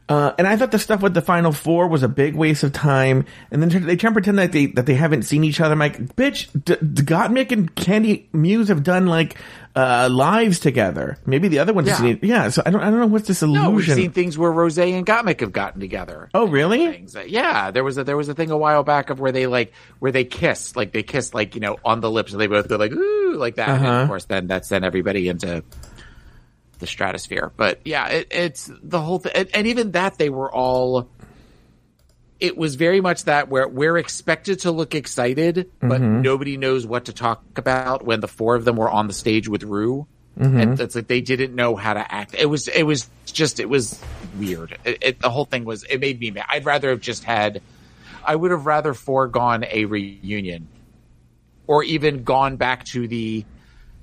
Uh, 0.09 0.33
and 0.37 0.47
I 0.47 0.57
thought 0.57 0.73
the 0.73 0.79
stuff 0.79 1.01
with 1.01 1.15
the 1.15 1.23
final 1.23 1.53
four 1.53 1.87
was 1.89 2.03
a 2.03 2.09
big 2.09 2.35
waste 2.35 2.65
of 2.65 2.73
time. 2.73 3.25
And 3.51 3.63
then 3.63 3.87
they 3.87 3.97
try 3.97 4.09
and 4.09 4.15
pretend 4.15 4.39
that 4.39 4.53
they 4.53 4.67
that 4.67 4.85
they 4.85 4.95
haven't 4.95 5.23
seen 5.23 5.43
each 5.45 5.61
other. 5.61 5.73
I'm 5.73 5.79
like, 5.79 6.17
bitch, 6.17 6.49
D- 6.65 6.75
Gottmik 7.03 7.51
and 7.53 7.75
Kandy 7.77 8.27
Muse 8.35 8.69
have 8.69 8.83
done 8.83 9.07
like 9.07 9.37
uh, 9.75 10.09
lives 10.13 10.59
together. 10.59 11.17
Maybe 11.25 11.49
the 11.49 11.61
other 11.61 11.73
ones, 11.73 11.87
Yeah. 11.87 11.93
have 11.95 12.01
seen 12.03 12.17
it. 12.17 12.25
yeah. 12.25 12.49
So 12.51 12.63
I 12.67 12.71
don't 12.71 12.83
I 12.83 12.91
don't 12.91 12.99
know 12.99 13.07
what's 13.07 13.27
this 13.29 13.43
illusion. 13.43 13.63
No, 13.63 13.71
we've 13.71 13.87
seen 13.87 14.11
things 14.11 14.37
where 14.37 14.51
Rosé 14.51 14.93
and 14.93 15.07
Gottmik 15.07 15.41
have 15.41 15.53
gotten 15.53 15.81
together. 15.81 16.29
oh, 16.35 16.47
really? 16.47 16.87
Things. 16.89 17.17
Yeah, 17.29 17.71
there 17.71 17.85
was 17.85 17.97
a 17.97 18.05
there 18.05 18.17
was 18.17 18.29
a 18.29 18.35
thing 18.35 18.51
a 18.51 18.59
while 18.59 18.83
back 18.83 19.09
of 19.09 19.19
where 19.21 19.33
they 19.33 19.47
like 19.47 19.73
where 20.01 20.13
they 20.13 20.25
kiss, 20.25 20.77
like 20.77 20.93
they 20.93 21.03
kiss 21.05 21.33
like 21.33 21.55
you 21.55 21.61
know 21.63 21.79
on 21.85 22.01
the 22.01 22.11
lips, 22.11 22.33
and 22.33 22.41
they 22.41 22.49
both 22.49 22.69
go 22.69 22.77
like 22.77 22.93
ooh 22.93 23.35
like 23.37 23.55
that. 23.57 23.69
Uh-huh. 23.69 23.87
of 24.03 24.09
course, 24.09 24.25
then 24.27 24.49
that 24.49 24.67
sent 24.67 24.85
everybody 24.85 25.29
into 25.29 25.65
the 26.83 26.87
stratosphere. 26.87 27.51
But 27.57 27.81
yeah, 27.87 28.09
it, 28.09 28.29
it's 28.31 28.71
the 28.83 29.01
whole 29.01 29.21
thing, 29.21 29.33
and, 29.35 29.49
and 29.55 29.67
even 29.69 29.93
that 29.93 30.19
they 30.19 30.29
were 30.29 30.53
all. 30.53 31.09
It 32.41 32.57
was 32.57 32.75
very 32.75 33.01
much 33.01 33.27
that 33.27 33.49
where 33.49 33.69
we're 33.69 33.97
expected 33.97 34.59
to 34.61 34.73
look 34.73 34.97
excited, 34.97 35.71
but 35.79 36.01
Mm-hmm. 36.01 36.23
nobody 36.23 36.57
knows 36.57 36.85
what 36.85 37.05
to 37.05 37.13
talk 37.13 37.41
about 37.57 38.05
when 38.05 38.19
the 38.19 38.27
four 38.27 38.57
of 38.57 38.65
them 38.65 38.75
were 38.75 38.91
on 38.91 39.07
the 39.07 39.13
stage 39.13 39.49
with 39.49 39.63
Ru. 39.63 40.09
Mm-hmm. 40.37 40.59
And 40.59 40.81
it's 40.81 40.97
like 40.97 41.07
they 41.07 41.21
didn't 41.21 41.55
know 41.55 41.77
how 41.77 41.95
to 41.95 42.13
act. 42.13 42.35
It 42.37 42.47
was, 42.47 42.67
it 42.67 42.83
was 42.83 43.09
just, 43.27 43.61
it 43.61 43.69
was 43.69 44.03
weird. 44.37 44.77
It, 44.85 44.99
it, 45.03 45.21
the 45.21 45.31
whole 45.31 45.45
thing 45.45 45.65
was, 45.65 45.85
it 45.85 46.01
made 46.01 46.19
me 46.19 46.33
mad. 46.33 46.47
I'd 46.49 46.65
rather 46.65 46.91
have 46.91 47.01
just 47.01 47.23
had, 47.23 47.63
I 48.25 48.35
would 48.35 48.51
have 48.51 48.67
rather 48.67 48.93
foregone 48.93 49.65
a 49.71 49.85
reunion 49.85 50.67
or 51.69 51.85
even 51.85 52.25
gone 52.25 52.57
back 52.57 52.87
to 52.87 53.07
the, 53.07 53.45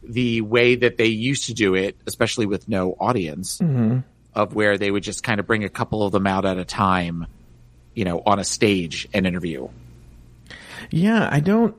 the 0.10 0.41
way 0.41 0.76
that 0.76 0.97
they 0.97 1.07
used 1.07 1.45
to 1.45 1.53
do 1.53 1.76
it, 1.76 1.95
especially 2.07 2.45
with 2.45 2.68
no 2.68 2.93
audience 2.99 3.60
mm-hmm. 3.60 3.99
of 4.34 4.55
where 4.55 4.78
they 4.78 4.89
would 4.89 5.03
just 5.03 5.24
kind 5.24 5.39
of 5.39 5.47
bring 5.47 5.64
a 5.64 5.70
couple 5.70 6.03
of 6.03 6.12
them 6.12 6.28
out 6.28 6.45
at 6.45 6.57
a 6.57 6.66
time, 6.66 7.28
you 7.93 8.05
know, 8.05 8.22
on 8.26 8.39
a 8.39 8.43
stage 8.43 9.07
and 9.14 9.28
interview. 9.28 9.68
Yeah, 10.89 11.30
I 11.32 11.39
don't. 11.39 11.76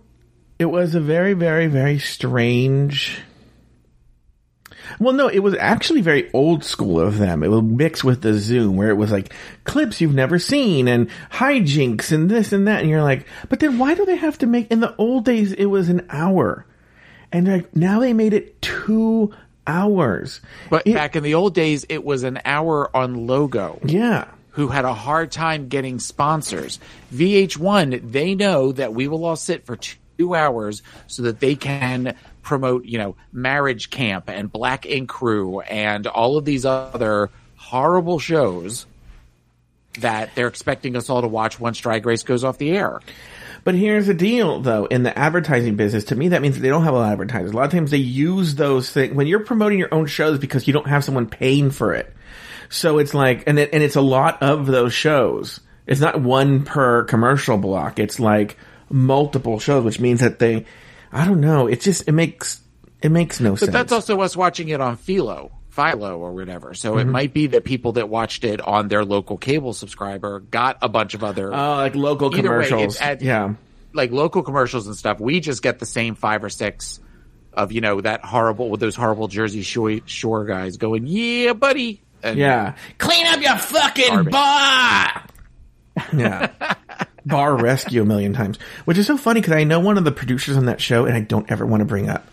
It 0.59 0.67
was 0.67 0.95
a 0.95 1.01
very, 1.01 1.33
very, 1.33 1.67
very 1.67 1.99
strange. 1.99 3.21
Well, 4.99 5.15
no, 5.15 5.29
it 5.29 5.39
was 5.39 5.55
actually 5.55 6.01
very 6.01 6.31
old 6.33 6.65
school 6.65 7.01
of 7.01 7.19
them. 7.19 7.43
It 7.43 7.49
was 7.49 7.63
mixed 7.63 8.05
with 8.05 8.23
the 8.23 8.35
Zoom, 8.35 8.77
where 8.77 8.91
it 8.91 8.97
was 8.97 9.13
like 9.13 9.33
clips 9.65 10.01
you've 10.01 10.15
never 10.15 10.39
seen 10.39 10.89
and 10.89 11.09
hijinks 11.31 12.13
and 12.13 12.29
this 12.29 12.53
and 12.53 12.67
that, 12.67 12.81
and 12.81 12.91
you're 12.91 13.03
like, 13.03 13.27
but 13.49 13.61
then 13.61 13.79
why 13.79 13.95
do 13.95 14.05
they 14.05 14.17
have 14.17 14.39
to 14.39 14.47
make? 14.47 14.71
In 14.71 14.81
the 14.81 14.95
old 14.97 15.25
days, 15.25 15.53
it 15.53 15.67
was 15.67 15.89
an 15.89 16.07
hour, 16.11 16.67
and 17.33 17.49
like 17.49 17.75
now 17.77 18.01
they 18.01 18.13
made 18.13 18.33
it 18.35 18.61
two 18.63 19.33
hours. 19.67 20.41
But 20.69 20.87
It- 20.87 20.95
back 20.95 21.17
in 21.17 21.23
the 21.23 21.35
old 21.35 21.55
days, 21.55 21.85
it 21.89 22.05
was 22.05 22.23
an 22.25 22.41
hour 22.45 22.95
on 22.97 23.27
logo. 23.27 23.79
Yeah, 23.85 24.25
who 24.51 24.69
had 24.69 24.85
a 24.85 24.95
hard 24.95 25.31
time 25.31 25.69
getting 25.69 25.99
sponsors. 26.01 26.79
VH1, 27.13 28.01
they 28.11 28.35
know 28.35 28.73
that 28.73 28.95
we 28.95 29.07
will 29.09 29.25
all 29.25 29.37
sit 29.37 29.65
for 29.67 29.77
two 29.77 30.35
hours 30.35 30.83
so 31.07 31.23
that 31.23 31.41
they 31.41 31.55
can 31.55 32.15
promote, 32.43 32.85
you 32.85 32.99
know, 32.99 33.15
Marriage 33.33 33.91
Camp 33.91 34.29
and 34.29 34.51
Black 34.51 34.87
Ink 34.87 35.09
Crew 35.09 35.61
and 35.61 36.07
all 36.07 36.37
of 36.37 36.45
these 36.45 36.65
other 36.67 37.31
horrible 37.57 38.19
shows 38.19 38.87
that 40.01 40.31
they're 40.35 40.47
expecting 40.49 40.97
us 40.97 41.11
all 41.11 41.21
to 41.21 41.29
watch 41.29 41.61
once 41.61 41.79
Drag 41.79 42.05
Race 42.07 42.23
goes 42.23 42.45
off 42.45 42.59
the 42.59 42.71
air. 42.71 43.01
But 43.65 43.75
here's 43.75 44.07
the 44.07 44.15
deal, 44.15 44.61
though. 44.61 44.87
In 44.87 45.03
the 45.03 45.17
advertising 45.17 45.77
business, 45.77 46.05
to 46.05 46.17
me, 46.17 46.29
that 46.29 46.43
means 46.43 46.59
they 46.59 46.69
don't 46.69 46.85
have 46.85 46.95
a 46.95 46.99
lot 46.99 47.07
of 47.07 47.13
advertisers. 47.13 47.53
A 47.53 47.57
lot 47.57 47.67
of 47.67 47.73
times 47.73 47.91
they 47.91 47.99
use 47.99 48.55
those 48.55 48.91
things 48.91 49.15
when 49.15 49.27
you're 49.27 49.45
promoting 49.45 49.79
your 49.79 49.93
own 49.93 50.07
shows 50.07 50.39
because 50.39 50.67
you 50.67 50.73
don't 50.73 50.89
have 50.89 51.05
someone 51.05 51.27
paying 51.27 51.71
for 51.71 51.95
it. 51.95 52.15
So 52.69 52.99
it's 52.99 53.15
like, 53.15 53.45
and 53.47 53.59
it, 53.59 53.71
and 53.73 53.83
it's 53.83 53.97
a 53.97 54.01
lot 54.01 54.43
of 54.43 54.67
those 54.67 54.95
shows. 54.95 55.61
It's 55.87 56.01
not 56.01 56.21
one 56.21 56.65
per 56.65 57.05
commercial 57.05 57.59
block. 57.59 57.99
It's 57.99 58.21
like 58.21 58.57
multiple 58.89 59.59
shows, 59.59 59.85
which 59.85 60.01
means 60.01 60.21
that 60.21 60.39
they, 60.39 60.67
I 61.13 61.25
don't 61.25 61.41
know. 61.41 61.67
It 61.67 61.81
just 61.81 62.07
it 62.09 62.13
makes 62.13 62.61
it 63.03 63.11
makes 63.11 63.41
no 63.41 63.51
But 63.51 63.59
sense. 63.59 63.71
But 63.71 63.73
that's 63.73 63.93
also 63.93 64.21
us 64.21 64.37
watching 64.37 64.69
it 64.69 64.81
on 64.81 64.97
Philo, 64.97 65.51
Philo 65.81 66.19
or 66.19 66.33
whatever. 66.33 66.75
So 66.75 66.93
Mm-hmm. 66.93 67.01
it 67.09 67.13
might 67.13 67.33
be 67.35 67.47
that 67.49 67.65
people 67.65 67.93
that 67.93 68.09
watched 68.09 68.45
it 68.45 68.61
on 68.61 68.89
their 68.89 69.05
local 69.05 69.37
cable 69.39 69.73
subscriber 69.73 70.41
got 70.41 70.79
a 70.83 70.89
bunch 70.89 71.15
of 71.15 71.25
other 71.25 71.53
Oh, 71.55 71.77
like 71.77 71.95
local 71.95 72.29
Either 72.29 72.37
way, 72.59 72.67
commercials. 72.69 72.95
it's 72.95 73.03
at- 73.03 73.23
yeah. 73.23 73.55
like 73.93 74.11
local 74.11 74.43
commercials 74.43 74.87
and 74.87 74.97
stuff. 74.97 75.21
We 75.21 75.41
just 75.41 75.63
get 75.63 75.79
the 75.79 75.87
same 75.87 76.15
five 76.15 76.45
or 76.45 76.49
six 76.51 77.01
of 77.53 77.73
you 77.73 77.81
know 77.81 78.01
that 78.01 78.25
horrible 78.25 78.71
with 78.71 78.79
those 78.81 78.95
horrible 78.95 79.27
Jersey 79.29 79.63
Shore, 79.63 79.99
Shore 80.07 80.45
guys 80.45 80.77
going, 80.77 81.07
"Yeah, 81.07 81.53
buddy." 81.55 82.01
And 82.23 82.39
Yeah. 82.39 82.75
Clean 82.99 83.27
up 83.27 83.41
your 83.41 83.57
fucking 83.57 84.09
Garbage. 84.09 84.33
bar. 84.33 85.23
Yeah. 86.17 86.51
bar 87.27 87.57
rescue 87.57 88.03
a 88.03 88.05
million 88.05 88.33
times, 88.33 88.59
which 88.85 88.99
is 88.99 89.07
so 89.07 89.17
funny 89.17 89.41
because 89.41 89.55
I 89.55 89.65
know 89.65 89.81
one 89.81 89.99
of 89.99 90.05
the 90.05 90.13
producers 90.13 90.57
on 90.57 90.67
that 90.67 90.81
show, 90.81 91.07
and 91.07 91.17
I 91.17 91.21
don't 91.21 91.51
ever 91.51 91.67
want 91.67 91.81
to 91.81 91.85
bring 91.87 92.09
up. 92.09 92.27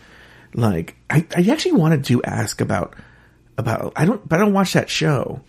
Like, 0.53 0.95
I, 1.09 1.25
I 1.35 1.45
actually 1.51 1.73
wanted 1.73 2.05
to 2.05 2.23
ask 2.23 2.61
about 2.61 2.93
about 3.57 3.93
I 3.95 4.05
don't, 4.05 4.27
but 4.27 4.39
I 4.39 4.39
don't 4.43 4.53
watch 4.53 4.73
that 4.73 4.89
show. 4.89 5.41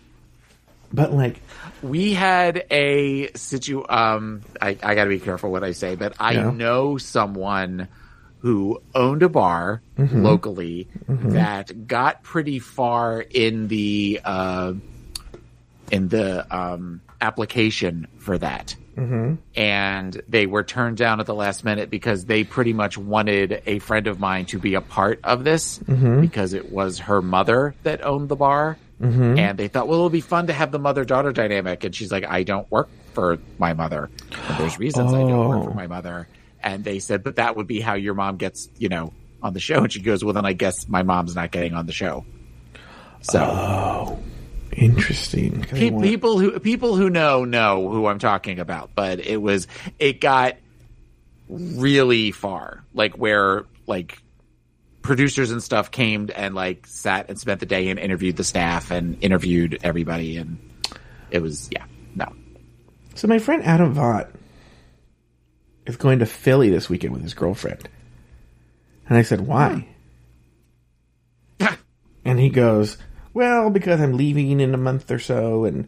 But 0.93 1.13
like, 1.13 1.41
we 1.83 2.15
had 2.15 2.65
a 2.71 3.31
situ. 3.35 3.85
Um, 3.89 4.43
I, 4.61 4.71
I 4.83 4.95
got 4.95 5.05
to 5.05 5.11
be 5.11 5.21
careful 5.21 5.51
what 5.51 5.63
I 5.63 5.73
say, 5.73 5.97
but 5.97 6.15
I 6.19 6.35
know 6.57 6.97
someone 6.97 7.89
who 8.41 8.81
owned 8.95 9.23
a 9.23 9.29
bar 9.29 9.83
locally 10.23 10.89
that 11.09 11.87
got 11.87 12.23
pretty 12.23 12.59
far 12.59 13.21
in 13.21 13.69
the 13.69 14.21
uh, 14.25 14.73
in 15.91 16.09
the 16.09 16.57
um, 16.57 17.01
application 17.21 18.07
for 18.19 18.39
that. 18.39 18.75
Mm-hmm. 18.99 19.35
And 19.55 20.23
they 20.29 20.47
were 20.47 20.65
turned 20.65 20.97
down 20.97 21.21
at 21.21 21.27
the 21.27 21.35
last 21.35 21.65
minute 21.65 21.89
because 21.91 22.25
they 22.25 22.43
pretty 22.43 22.73
much 22.73 22.99
wanted 22.99 23.63
a 23.67 23.79
friend 23.79 24.07
of 24.09 24.19
mine 24.19 24.47
to 24.47 24.59
be 24.59 24.75
a 24.75 24.81
part 24.81 25.21
of 25.23 25.45
this 25.45 25.79
mm-hmm. 25.79 26.21
because 26.21 26.53
it 26.53 26.73
was 26.73 26.99
her 26.99 27.23
mother 27.23 27.75
that 27.85 28.05
owned 28.05 28.29
the 28.29 28.37
bar. 28.37 28.77
Mm-hmm. 29.01 29.39
And 29.39 29.57
they 29.59 29.69
thought, 29.69 29.87
well, 29.87 29.99
it'll 29.99 30.11
be 30.11 30.21
fun 30.21 30.49
to 30.49 30.53
have 30.53 30.73
the 30.73 30.79
mother 30.81 31.05
daughter 31.05 31.31
dynamic. 31.33 31.85
And 31.85 31.95
she's 31.95 32.11
like, 32.11 32.25
I 32.27 32.43
don't 32.43 32.69
work 32.71 32.89
for 33.13 33.39
my 33.57 33.73
mother. 33.73 34.11
And 34.49 34.59
there's 34.59 34.79
reasons 34.79 35.13
I 35.13 35.19
don't 35.19 35.49
work 35.49 35.61
Oh. 35.61 35.65
for 35.67 35.75
my 35.75 35.87
mother. 35.87 36.27
And 36.61 36.83
they 36.83 36.99
said, 36.99 37.23
but 37.23 37.37
that 37.37 37.55
would 37.57 37.69
be 37.69 37.81
how 37.81 37.95
your 37.95 38.15
mom 38.15 38.37
gets, 38.39 38.69
you 38.77 38.89
know, 38.89 39.13
on 39.41 39.53
the 39.53 39.61
show. 39.61 39.85
And 39.85 39.93
she 39.93 40.01
goes, 40.01 40.25
well, 40.25 40.35
then 40.35 40.45
I 40.45 40.53
guess 40.53 40.89
my 40.89 41.05
mom's 41.05 41.37
not 41.37 41.53
getting 41.53 41.75
on 41.75 41.87
the 41.87 41.93
show. 41.93 42.25
So 43.21 43.41
oh. 43.41 44.19
Interesting. 44.73 45.63
Pe- 45.63 45.91
want- 45.91 46.05
people 46.05 46.39
who 46.39 46.59
people 46.61 46.97
who 46.97 47.11
know 47.11 47.45
know 47.45 47.89
who 47.89 48.07
I'm 48.07 48.19
talking 48.19 48.59
about, 48.59 48.91
but 48.95 49.21
it 49.21 49.41
was 49.41 49.67
it 49.99 50.21
got 50.21 50.57
really 51.49 52.31
far, 52.31 52.85
like 52.95 53.15
where 53.15 53.65
like 53.87 54.23
producers 55.03 55.51
and 55.51 55.63
stuff 55.63 55.91
came 55.91 56.29
and 56.35 56.55
like 56.55 56.87
sat 56.87 57.29
and 57.29 57.39
spent 57.39 57.61
the 57.61 57.67
day 57.67 57.89
and 57.89 57.99
interviewed 57.99 58.37
the 58.37 58.45
staff 58.45 58.91
and 58.91 59.17
interviewed 59.23 59.79
everybody, 59.83 60.37
and 60.37 60.59
it 61.31 61.41
was 61.41 61.69
yeah 61.73 61.85
no 62.15 62.33
So 63.15 63.29
my 63.29 63.39
friend 63.39 63.63
Adam 63.65 63.95
Vaught 63.95 64.29
is 65.87 65.97
going 65.97 66.19
to 66.19 66.27
Philly 66.27 66.69
this 66.69 66.91
weekend 66.91 67.15
with 67.15 67.23
his 67.23 67.35
girlfriend. 67.35 67.89
And 69.09 69.17
I 69.17 69.23
said, 69.23 69.41
why? 69.41 69.89
and 72.25 72.39
he 72.39 72.51
goes, 72.51 72.99
well, 73.39 73.71
because 73.71 74.01
I'm 74.01 74.17
leaving 74.17 74.59
in 74.59 74.75
a 74.75 74.77
month 74.77 75.13
or 75.13 75.21
so 75.21 75.65
and, 75.65 75.87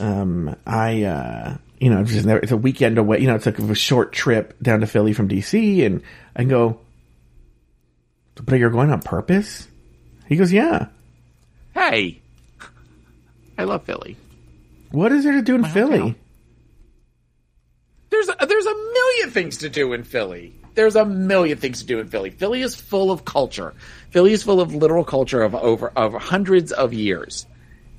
um, 0.00 0.56
I, 0.66 1.04
uh, 1.04 1.56
you 1.78 1.88
know, 1.88 2.02
just 2.02 2.26
never, 2.26 2.40
it's 2.40 2.50
a 2.50 2.56
weekend 2.56 2.98
away, 2.98 3.20
you 3.20 3.28
know, 3.28 3.36
it's 3.36 3.46
like 3.46 3.60
a 3.60 3.74
short 3.76 4.12
trip 4.12 4.60
down 4.60 4.80
to 4.80 4.88
Philly 4.88 5.12
from 5.12 5.28
DC 5.28 5.86
and 5.86 6.02
I 6.34 6.42
go, 6.42 6.80
but 8.34 8.58
you're 8.58 8.70
going 8.70 8.90
on 8.90 9.02
purpose? 9.02 9.68
He 10.26 10.34
goes, 10.34 10.52
yeah. 10.52 10.88
hey, 11.74 12.20
I 13.56 13.62
love 13.62 13.84
Philly. 13.84 14.16
What 14.90 15.12
is 15.12 15.22
there 15.22 15.34
to 15.34 15.42
do 15.42 15.54
in 15.54 15.62
Philly? 15.64 15.98
hometown. 15.98 16.14
There's 18.10 18.28
a, 18.28 18.46
there's 18.46 18.66
a 18.66 18.74
million 18.74 19.30
things 19.30 19.58
to 19.58 19.68
do 19.68 19.92
in 19.92 20.02
Philly. 20.02 20.59
There's 20.74 20.96
a 20.96 21.04
million 21.04 21.58
things 21.58 21.80
to 21.80 21.86
do 21.86 21.98
in 21.98 22.06
Philly. 22.08 22.30
Philly 22.30 22.62
is 22.62 22.74
full 22.74 23.10
of 23.10 23.24
culture. 23.24 23.74
Philly 24.10 24.32
is 24.32 24.42
full 24.42 24.60
of 24.60 24.74
literal 24.74 25.04
culture 25.04 25.42
of 25.42 25.54
over 25.54 25.88
of 25.96 26.14
hundreds 26.14 26.72
of 26.72 26.92
years. 26.92 27.46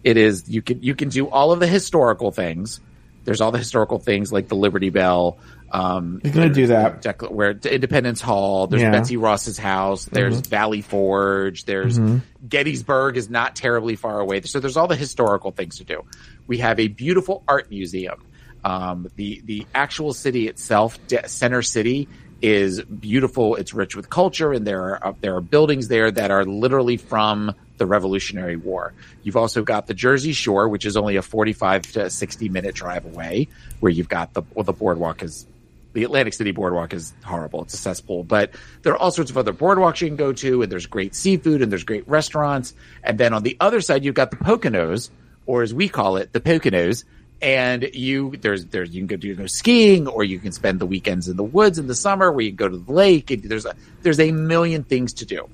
It 0.04 0.18
is 0.18 0.50
you 0.50 0.62
can 0.62 0.82
you 0.82 0.96
can 0.96 1.10
do 1.10 1.28
all 1.30 1.52
of 1.52 1.60
the 1.60 1.68
historical 1.68 2.32
things. 2.32 2.80
There's 3.24 3.40
all 3.40 3.52
the 3.52 3.60
historical 3.60 4.00
things 4.00 4.32
like 4.32 4.48
the 4.48 4.56
Liberty 4.56 4.90
Bell. 4.90 5.38
Um, 5.72 6.20
He's 6.24 6.34
gonna 6.34 6.50
do 6.50 6.68
that. 6.68 7.02
Decla- 7.04 7.32
where 7.32 7.52
Independence 7.52 8.20
Hall. 8.20 8.68
There's 8.68 8.82
Yeah. 8.82 8.88
Mm-hmm. 8.90 8.98
Betsy 8.98 9.18
Ross's 9.18 9.58
house. 9.58 10.06
There's 10.06 10.40
Valley 10.42 10.82
Forge. 10.82 11.66
There's 11.66 12.00
Gettysburg 12.48 13.18
is 13.18 13.30
not 13.30 13.56
terribly 13.56 13.96
far 13.96 14.20
away. 14.20 14.42
So 14.42 14.60
there's 14.60 14.76
all 14.78 14.88
the 14.88 14.96
historical 14.96 15.52
things 15.52 15.78
to 15.78 15.84
do. 15.84 16.04
We 16.48 16.58
have 16.58 16.80
a 16.80 16.88
beautiful 16.88 17.44
art 17.48 17.70
museum. 17.70 18.24
Um, 18.64 19.08
the 19.16 19.42
the 19.46 19.66
actual 19.74 20.14
city 20.14 20.48
itself, 20.48 20.98
De- 21.08 21.28
Center 21.28 21.62
City, 21.62 22.08
is 22.42 22.82
beautiful. 22.82 23.56
It's 23.56 23.74
rich 23.74 23.96
with 23.96 24.10
culture, 24.10 24.52
and 24.54 24.66
there 24.66 24.82
are 24.82 25.08
uh, 25.08 25.14
there 25.22 25.36
are 25.36 25.42
buildings 25.42 25.88
there 25.88 26.12
that 26.12 26.32
are 26.32 26.46
literally 26.46 26.98
from 26.98 27.54
the 27.78 27.86
Revolutionary 27.86 28.58
War. 28.58 28.94
You've 29.24 29.38
also 29.38 29.64
got 29.64 29.88
the 29.88 29.94
Jersey 29.94 30.34
Shore, 30.34 30.68
which 30.68 30.86
is 30.86 30.98
only 30.98 31.16
a 31.16 31.22
45 31.22 31.82
to 31.94 32.10
60 32.10 32.50
minute 32.50 32.76
drive 32.76 33.06
away, 33.06 33.48
where 33.80 33.92
you've 33.92 34.10
got 34.10 34.34
the 34.34 34.44
well, 34.54 34.64
the 34.64 34.74
boardwalk 34.74 35.24
is 35.24 35.46
the 35.94 36.04
Atlantic 36.04 36.34
City 36.34 36.52
boardwalk 36.52 36.94
is 36.94 37.14
horrible. 37.24 37.64
It's 37.64 37.74
a 37.74 37.78
cesspool, 37.78 38.24
but 38.24 38.52
there 38.82 38.94
are 38.94 38.98
all 38.98 39.12
sorts 39.12 39.30
of 39.30 39.38
other 39.38 39.54
boardwalks 39.54 40.02
you 40.02 40.08
can 40.08 40.16
go 40.16 40.34
to, 40.34 40.62
and 40.62 40.72
there's 40.72 40.86
great 40.86 41.16
seafood 41.16 41.62
and 41.62 41.72
there's 41.72 41.84
great 41.84 42.08
restaurants. 42.08 42.74
And 43.04 43.18
then 43.18 43.34
on 43.34 43.44
the 43.44 43.58
other 43.60 43.82
side, 43.82 44.06
you've 44.06 44.16
got 44.16 44.32
the 44.32 44.38
Poconos, 44.38 45.10
or 45.46 45.64
as 45.64 45.74
we 45.74 45.90
call 45.90 46.18
it, 46.18 46.32
the 46.34 46.40
Poconos. 46.40 47.04
And 47.42 47.90
you 47.94 48.36
there's 48.40 48.68
there's 48.68 48.92
you 48.92 49.02
can 49.02 49.08
go 49.08 49.16
do 49.16 49.36
go 49.36 49.48
skiing, 49.48 50.08
or 50.08 50.24
you 50.24 50.40
can 50.40 50.52
spend 50.52 50.80
the 50.80 50.86
weekends 50.86 51.28
in 51.28 51.38
the 51.38 51.44
woods 51.44 51.80
in 51.80 51.88
the 51.88 51.96
summer, 51.96 52.32
where 52.32 52.42
you 52.44 52.52
can 52.52 52.58
go 52.58 52.70
to 52.70 52.78
the 52.78 52.92
lake. 52.92 53.32
And 53.32 53.44
there's 53.44 53.66
a 53.66 53.74
there's 54.04 54.20
a 54.20 54.32
million 54.32 54.84
things 54.84 55.14
to 55.14 55.26
do 55.26 55.50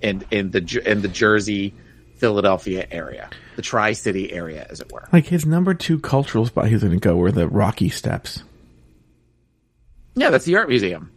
in 0.00 0.24
in 0.30 0.50
the 0.50 0.82
in 0.90 1.02
the 1.02 1.08
Jersey, 1.08 1.74
Philadelphia 2.16 2.86
area, 2.90 3.28
the 3.56 3.62
Tri 3.62 3.92
City 3.92 4.32
area, 4.32 4.66
as 4.70 4.80
it 4.80 4.90
were. 4.90 5.08
Like 5.12 5.26
his 5.26 5.44
number 5.44 5.74
two 5.74 5.98
cultural 5.98 6.46
spot 6.46 6.68
he's 6.68 6.82
going 6.82 6.92
to 6.92 6.98
go 6.98 7.16
were 7.16 7.32
the 7.32 7.48
Rocky 7.48 7.90
Steps. 7.90 8.42
Yeah, 10.14 10.30
that's 10.30 10.46
the 10.46 10.56
art 10.56 10.68
museum. 10.70 11.10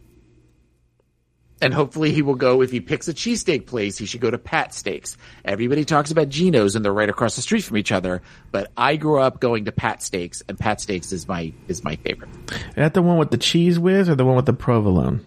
And 1.62 1.74
hopefully 1.74 2.12
he 2.12 2.22
will 2.22 2.36
go 2.36 2.62
if 2.62 2.72
he 2.72 2.80
picks 2.80 3.08
a 3.08 3.14
cheesesteak 3.14 3.66
place, 3.66 3.98
he 3.98 4.06
should 4.06 4.22
go 4.22 4.32
to 4.32 4.38
Pat 4.38 4.74
Steaks. 4.74 5.18
Everybody 5.44 5.84
talks 5.84 6.10
about 6.12 6.30
Geno's 6.30 6.76
and 6.76 6.86
they're 6.86 6.94
right 6.94 7.10
across 7.10 7.36
the 7.36 7.42
street 7.42 7.64
from 7.64 7.78
each 7.78 7.92
other, 7.92 8.22
but 8.52 8.72
I 8.78 8.96
grew 8.96 9.20
up 9.20 9.42
going 9.42 9.66
to 9.66 9.72
Pat 9.72 10.02
Steaks 10.02 10.42
and 10.48 10.58
Pat 10.58 10.80
Steaks 10.80 11.12
is 11.12 11.28
my 11.28 11.54
is 11.68 11.84
my 11.84 11.98
favorite. 11.98 12.30
Is 12.50 12.76
that 12.76 12.94
the 12.94 13.02
one 13.02 13.18
with 13.18 13.32
the 13.32 13.38
Cheez 13.38 13.78
Whiz 13.78 14.08
or 14.08 14.16
the 14.16 14.26
one 14.26 14.38
with 14.38 14.46
the 14.46 14.54
provolone? 14.54 15.26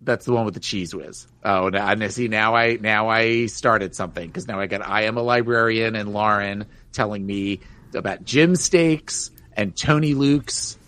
That's 0.00 0.24
the 0.24 0.32
one 0.32 0.46
with 0.46 0.54
the 0.54 0.60
Cheez 0.60 0.94
Whiz. 0.94 1.26
Oh, 1.44 1.68
now, 1.68 1.86
and 1.86 2.12
see 2.12 2.28
now 2.28 2.54
I 2.54 2.78
now 2.80 3.08
I 3.08 3.46
started 3.46 3.94
something 3.94 4.26
because 4.26 4.48
now 4.48 4.58
I 4.58 4.66
got 4.66 4.86
I 4.86 5.02
am 5.02 5.18
a 5.18 5.22
librarian 5.22 5.96
and 5.96 6.14
Lauren 6.14 6.64
telling 6.92 7.26
me 7.26 7.60
about 7.94 8.24
Jim 8.24 8.56
Steaks 8.56 9.30
and 9.54 9.76
Tony 9.76 10.14
Luke's 10.14 10.78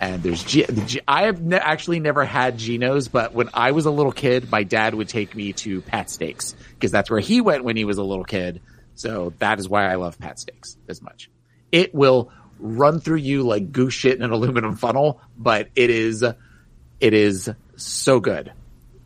and 0.00 0.22
there's 0.22 0.42
G- 0.44 0.64
the 0.64 0.82
G- 0.82 1.00
I 1.06 1.24
have 1.24 1.40
ne- 1.40 1.56
actually 1.56 2.00
never 2.00 2.24
had 2.24 2.58
Geno's, 2.58 3.08
but 3.08 3.32
when 3.32 3.48
I 3.54 3.72
was 3.72 3.86
a 3.86 3.90
little 3.90 4.12
kid, 4.12 4.50
my 4.50 4.62
dad 4.62 4.94
would 4.94 5.08
take 5.08 5.34
me 5.34 5.52
to 5.54 5.80
Pat 5.82 6.10
Steaks 6.10 6.54
because 6.74 6.90
that's 6.90 7.10
where 7.10 7.20
he 7.20 7.40
went 7.40 7.64
when 7.64 7.76
he 7.76 7.84
was 7.84 7.98
a 7.98 8.02
little 8.02 8.24
kid. 8.24 8.60
So 8.94 9.32
that 9.38 9.58
is 9.58 9.68
why 9.68 9.90
I 9.90 9.96
love 9.96 10.18
Pat 10.18 10.38
Steaks 10.38 10.76
as 10.88 11.02
much. 11.02 11.30
It 11.72 11.94
will 11.94 12.30
run 12.58 13.00
through 13.00 13.18
you 13.18 13.42
like 13.42 13.72
goose 13.72 13.94
shit 13.94 14.16
in 14.16 14.22
an 14.22 14.30
aluminum 14.30 14.76
funnel, 14.76 15.20
but 15.36 15.68
it 15.76 15.90
is 15.90 16.22
it 16.22 17.14
is 17.14 17.50
so 17.76 18.20
good. 18.20 18.52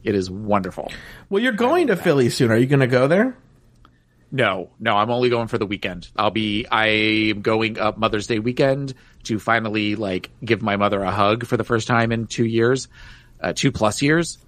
It 0.03 0.15
is 0.15 0.31
wonderful. 0.31 0.91
Well, 1.29 1.43
you're 1.43 1.53
going 1.53 1.89
to 1.89 1.97
Philly 1.97 2.31
soon. 2.31 2.51
Are 2.51 2.57
you 2.57 2.67
going 2.67 2.81
to 2.81 2.87
go 2.87 3.07
there? 3.07 3.37
No, 4.33 4.71
no, 4.79 4.97
I'm 4.97 5.11
only 5.11 5.29
going 5.29 5.49
for 5.49 5.59
the 5.59 5.67
weekend. 5.67 6.09
I'll 6.17 6.31
be 6.31 6.67
I 6.71 6.87
am 6.87 7.43
going 7.43 7.79
up 7.79 7.99
Mother's 7.99 8.27
Day 8.29 8.39
weekend 8.39 8.95
to 9.25 9.39
finally 9.39 9.97
like 9.97 10.31
give 10.45 10.63
my 10.63 10.77
mother 10.77 11.03
a 11.03 11.11
hug 11.11 11.47
for 11.47 11.57
the 11.57 11.65
first 11.65 11.89
time 11.89 12.13
in 12.13 12.27
two 12.27 12.45
years, 12.45 12.89
uh, 13.41 13.53
two 13.55 13.73
plus 13.73 14.03
years. 14.03 14.39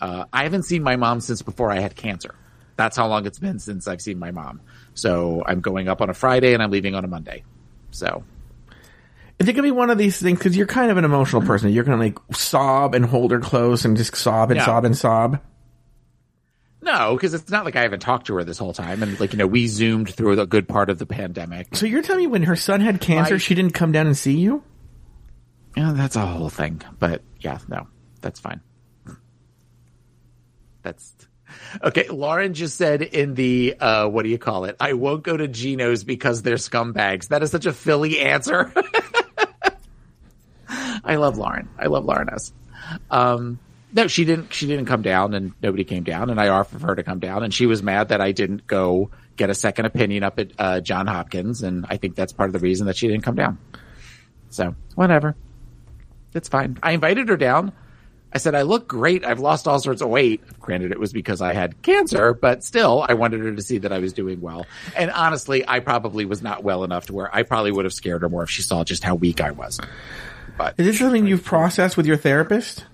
Uh, 0.00 0.24
I 0.32 0.44
haven't 0.44 0.62
seen 0.64 0.82
my 0.82 0.96
mom 0.96 1.20
since 1.20 1.42
before 1.42 1.70
I 1.72 1.80
had 1.80 1.96
cancer. 1.96 2.34
That's 2.76 2.96
how 2.96 3.06
long 3.08 3.26
it's 3.26 3.38
been 3.38 3.58
since 3.58 3.86
I've 3.88 4.00
seen 4.00 4.18
my 4.18 4.30
mom. 4.30 4.60
So 4.94 5.42
I'm 5.46 5.60
going 5.60 5.88
up 5.88 6.00
on 6.00 6.08
a 6.10 6.14
Friday 6.14 6.54
and 6.54 6.62
I'm 6.62 6.70
leaving 6.70 6.94
on 6.94 7.04
a 7.04 7.08
Monday. 7.08 7.44
So 7.90 8.24
Is 9.38 9.48
it 9.48 9.52
going 9.54 9.56
to 9.56 9.62
be 9.62 9.70
one 9.70 9.90
of 9.90 9.98
these 9.98 10.18
things? 10.20 10.38
Because 10.38 10.56
you're 10.56 10.66
kind 10.66 10.90
of 10.90 10.96
an 10.98 11.04
emotional 11.04 11.42
person. 11.42 11.70
You're 11.72 11.84
going 11.84 11.98
to 11.98 12.04
like 12.04 12.18
sob 12.36 12.94
and 12.94 13.04
hold 13.04 13.32
her 13.32 13.40
close 13.40 13.84
and 13.84 13.96
just 13.96 14.14
sob 14.16 14.50
and 14.50 14.58
Yeah. 14.58 14.66
sob 14.66 14.84
and 14.84 14.96
sob. 14.96 15.40
No, 16.82 17.14
because 17.14 17.32
it's 17.32 17.48
not 17.50 17.64
like 17.64 17.76
I 17.76 17.82
haven't 17.82 18.00
talked 18.00 18.26
to 18.26 18.34
her 18.34 18.44
this 18.44 18.58
whole 18.58 18.72
time, 18.72 19.02
and 19.04 19.18
like 19.20 19.32
you 19.32 19.38
know, 19.38 19.46
we 19.46 19.68
zoomed 19.68 20.12
through 20.12 20.40
a 20.40 20.46
good 20.46 20.68
part 20.68 20.90
of 20.90 20.98
the 20.98 21.06
pandemic. 21.06 21.76
So 21.76 21.86
you're 21.86 22.02
telling 22.02 22.24
me 22.24 22.26
when 22.26 22.42
her 22.42 22.56
son 22.56 22.80
had 22.80 23.00
cancer, 23.00 23.34
My- 23.34 23.38
she 23.38 23.54
didn't 23.54 23.74
come 23.74 23.92
down 23.92 24.06
and 24.06 24.16
see 24.16 24.36
you? 24.36 24.64
Yeah, 25.76 25.92
that's 25.94 26.16
a 26.16 26.26
whole 26.26 26.50
thing. 26.50 26.82
But 26.98 27.22
yeah, 27.40 27.58
no, 27.68 27.86
that's 28.20 28.40
fine. 28.40 28.60
That's 30.82 31.14
okay. 31.84 32.08
Lauren 32.08 32.52
just 32.54 32.76
said 32.76 33.02
in 33.02 33.34
the 33.34 33.76
uh, 33.78 34.08
what 34.08 34.24
do 34.24 34.28
you 34.28 34.38
call 34.38 34.64
it? 34.64 34.76
I 34.80 34.94
won't 34.94 35.22
go 35.22 35.36
to 35.36 35.46
Geno's 35.46 36.02
because 36.02 36.42
they're 36.42 36.56
scumbags. 36.56 37.28
That 37.28 37.44
is 37.44 37.52
such 37.52 37.66
a 37.66 37.72
Philly 37.72 38.18
answer. 38.18 38.72
I 41.04 41.16
love 41.16 41.38
Lauren. 41.38 41.68
I 41.78 41.86
love 41.86 42.04
Lauren 42.04 42.28
S. 42.30 42.52
Um, 43.10 43.58
no, 43.92 44.06
she 44.06 44.24
didn't. 44.24 44.52
She 44.52 44.66
didn't 44.66 44.86
come 44.86 45.02
down, 45.02 45.34
and 45.34 45.52
nobody 45.62 45.84
came 45.84 46.02
down. 46.02 46.30
And 46.30 46.40
I 46.40 46.48
offered 46.48 46.80
for 46.80 46.88
her 46.88 46.94
to 46.94 47.02
come 47.02 47.18
down, 47.18 47.42
and 47.42 47.52
she 47.52 47.66
was 47.66 47.82
mad 47.82 48.08
that 48.08 48.20
I 48.20 48.32
didn't 48.32 48.66
go 48.66 49.10
get 49.36 49.50
a 49.50 49.54
second 49.54 49.86
opinion 49.86 50.22
up 50.22 50.38
at 50.38 50.52
uh, 50.58 50.80
John 50.80 51.06
Hopkins, 51.06 51.62
and 51.62 51.86
I 51.88 51.96
think 51.96 52.16
that's 52.16 52.32
part 52.32 52.48
of 52.48 52.52
the 52.54 52.58
reason 52.58 52.86
that 52.86 52.96
she 52.96 53.08
didn't 53.08 53.22
come 53.22 53.34
down. 53.34 53.58
So 54.50 54.74
whatever, 54.94 55.34
it's 56.34 56.48
fine. 56.48 56.78
I 56.82 56.92
invited 56.92 57.28
her 57.28 57.36
down. 57.36 57.72
I 58.34 58.38
said 58.38 58.54
I 58.54 58.62
look 58.62 58.88
great. 58.88 59.26
I've 59.26 59.40
lost 59.40 59.68
all 59.68 59.78
sorts 59.78 60.00
of 60.00 60.08
weight. 60.08 60.42
Granted, 60.58 60.90
it 60.90 60.98
was 60.98 61.12
because 61.12 61.42
I 61.42 61.52
had 61.52 61.82
cancer, 61.82 62.32
but 62.32 62.64
still, 62.64 63.04
I 63.06 63.12
wanted 63.12 63.40
her 63.40 63.54
to 63.54 63.60
see 63.60 63.78
that 63.78 63.92
I 63.92 63.98
was 63.98 64.14
doing 64.14 64.40
well. 64.40 64.64
And 64.96 65.10
honestly, 65.10 65.68
I 65.68 65.80
probably 65.80 66.24
was 66.24 66.42
not 66.42 66.64
well 66.64 66.82
enough 66.82 67.06
to 67.06 67.12
where 67.12 67.34
I 67.34 67.42
probably 67.42 67.72
would 67.72 67.84
have 67.84 67.92
scared 67.92 68.22
her 68.22 68.30
more 68.30 68.44
if 68.44 68.50
she 68.50 68.62
saw 68.62 68.84
just 68.84 69.04
how 69.04 69.16
weak 69.16 69.42
I 69.42 69.50
was. 69.50 69.78
But 70.56 70.76
Is 70.78 70.86
this 70.86 70.98
something 70.98 71.26
you've 71.26 71.44
processed 71.44 71.98
with 71.98 72.06
your 72.06 72.16
therapist? 72.16 72.86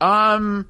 Um, 0.00 0.68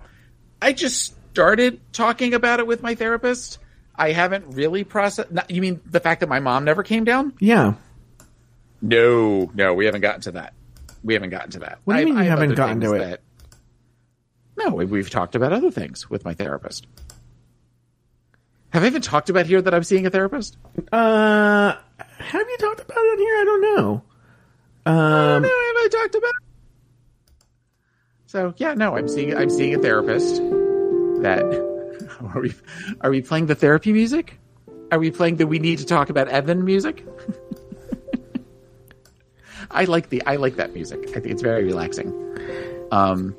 I 0.63 0.73
just 0.73 1.15
started 1.31 1.81
talking 1.93 2.35
about 2.35 2.61
it 2.61 2.67
with 2.67 2.83
my 2.83 2.95
therapist. 2.95 3.59
I 3.95 4.13
haven't 4.13 4.55
really 4.55 4.85
processed. 4.85 5.31
Not, 5.33 5.51
you 5.51 5.61
mean 5.61 5.81
the 5.87 6.01
fact 6.01 6.21
that 6.21 6.29
my 6.29 6.41
mom 6.41 6.65
never 6.65 6.83
came 6.83 7.05
down? 7.05 7.33
Yeah. 7.41 7.75
No, 8.83 9.51
no, 9.55 9.75
we 9.75 9.87
haven't 9.87 10.03
gotten 10.03 10.21
to 10.23 10.33
that. 10.33 10.53
We 11.03 11.15
haven't 11.15 11.31
gotten 11.31 11.51
to 11.53 11.59
that. 11.61 11.79
What 11.85 11.95
do 11.95 12.01
you 12.01 12.07
I- 12.07 12.11
mean 12.11 12.19
I 12.19 12.25
you 12.25 12.31
have 12.31 12.39
haven't 12.41 12.53
other 12.53 12.57
gotten 12.57 12.81
to 12.83 12.93
it? 12.95 12.99
that- 12.99 13.21
no, 14.59 14.75
we- 14.75 14.85
we've 14.87 15.11
talked 15.11 15.35
about 15.35 15.53
other 15.53 15.71
things 15.71 16.09
with 16.11 16.25
my 16.25 16.35
therapist. 16.35 16.87
Have 18.71 18.83
I 18.83 18.87
even 18.87 19.03
talked 19.03 19.31
about 19.31 19.47
here 19.47 19.63
that 19.63 19.73
I'm 19.75 19.85
seeing 19.85 20.07
a 20.07 20.11
therapist? 20.11 20.57
Uh, 20.93 21.75
have 21.99 22.47
you 22.49 22.57
talked 22.59 22.81
about 22.81 22.97
it 22.99 23.19
here? 23.19 23.35
I 23.37 23.45
don't 23.45 23.61
know. 23.63 24.03
Um, 24.87 25.43
no, 25.43 25.49
have 25.49 25.77
I 25.77 25.89
talked 25.91 26.15
about 26.15 26.29
it? 26.29 26.46
So 28.27 28.55
yeah, 28.57 28.75
no, 28.75 28.97
I'm 28.97 29.09
seeing 29.09 29.37
I'm 29.37 29.51
seeing 29.51 29.75
a 29.75 29.79
therapist. 29.79 30.37
That 31.23 31.45
are 32.35 32.41
we 32.41 32.55
are 33.01 33.11
we 33.11 33.23
playing 33.23 33.47
the 33.47 33.55
therapy 33.55 33.93
music? 33.93 34.39
Are 34.91 34.99
we 34.99 35.11
playing 35.11 35.37
the 35.37 35.47
we 35.47 35.59
need 35.59 35.79
to 35.79 35.87
talk 35.87 36.11
about 36.11 36.29
Evan 36.29 36.65
music? 36.65 37.07
I 39.71 39.85
like 39.85 40.09
the 40.09 40.23
I 40.27 40.37
like 40.37 40.57
that 40.57 40.75
music. 40.75 41.11
I 41.11 41.21
think 41.21 41.27
it's 41.27 41.43
very 41.43 41.65
relaxing. 41.65 42.13
Um, 42.91 43.37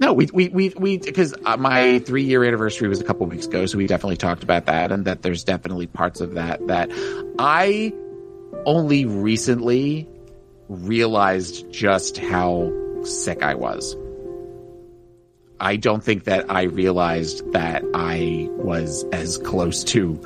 no, 0.00 0.14
we 0.14 0.28
we 0.32 0.48
we 0.48 0.70
we 0.70 0.98
because 0.98 1.34
uh, 1.44 1.58
my 1.58 1.98
three 2.00 2.24
year 2.24 2.44
anniversary 2.44 2.88
was 2.88 3.00
a 3.00 3.04
couple 3.04 3.26
weeks 3.26 3.46
ago, 3.46 3.66
so 3.66 3.76
we 3.76 3.86
definitely 3.86 4.16
talked 4.16 4.42
about 4.42 4.66
that, 4.66 4.90
and 4.90 5.04
that 5.04 5.22
there's 5.22 5.44
definitely 5.44 5.86
parts 5.86 6.20
of 6.20 6.34
that 6.34 6.66
that 6.66 6.90
I 7.38 7.92
only 8.64 9.04
recently 9.04 10.08
realized 10.68 11.70
just 11.70 12.18
how 12.18 12.72
sick 13.04 13.42
I 13.42 13.54
was. 13.54 13.96
I 15.60 15.76
don't 15.76 16.02
think 16.04 16.24
that 16.24 16.50
I 16.50 16.62
realized 16.64 17.50
that 17.52 17.82
I 17.94 18.48
was 18.52 19.04
as 19.12 19.38
close 19.38 19.82
to 19.84 20.20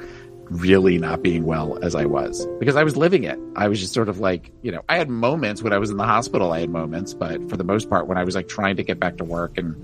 really 0.50 0.98
not 0.98 1.22
being 1.22 1.44
well 1.44 1.78
as 1.82 1.94
I 1.94 2.04
was 2.04 2.46
because 2.58 2.76
I 2.76 2.82
was 2.84 2.98
living 2.98 3.24
it. 3.24 3.38
I 3.56 3.68
was 3.68 3.80
just 3.80 3.94
sort 3.94 4.10
of 4.10 4.18
like, 4.18 4.52
you 4.60 4.70
know, 4.70 4.82
I 4.90 4.98
had 4.98 5.08
moments 5.08 5.62
when 5.62 5.72
I 5.72 5.78
was 5.78 5.88
in 5.90 5.96
the 5.96 6.04
hospital, 6.04 6.52
I 6.52 6.60
had 6.60 6.68
moments, 6.68 7.14
but 7.14 7.48
for 7.48 7.56
the 7.56 7.64
most 7.64 7.88
part, 7.88 8.06
when 8.08 8.18
I 8.18 8.24
was 8.24 8.34
like 8.34 8.48
trying 8.48 8.76
to 8.76 8.82
get 8.82 9.00
back 9.00 9.16
to 9.18 9.24
work 9.24 9.56
and 9.56 9.74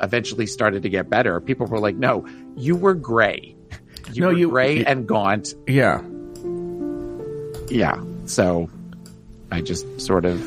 eventually 0.00 0.46
started 0.46 0.82
to 0.84 0.88
get 0.88 1.10
better, 1.10 1.38
people 1.42 1.66
were 1.66 1.80
like, 1.80 1.96
no, 1.96 2.26
you 2.56 2.74
were 2.74 2.94
gray. 2.94 3.54
You 4.14 4.22
No, 4.22 4.28
were 4.28 4.32
you- 4.38 4.48
gray 4.48 4.78
you- 4.78 4.84
and 4.86 5.06
gaunt. 5.06 5.54
yeah. 5.66 6.00
Yeah. 7.68 8.02
So 8.24 8.70
I 9.50 9.60
just 9.60 10.00
sort 10.00 10.24
of, 10.24 10.40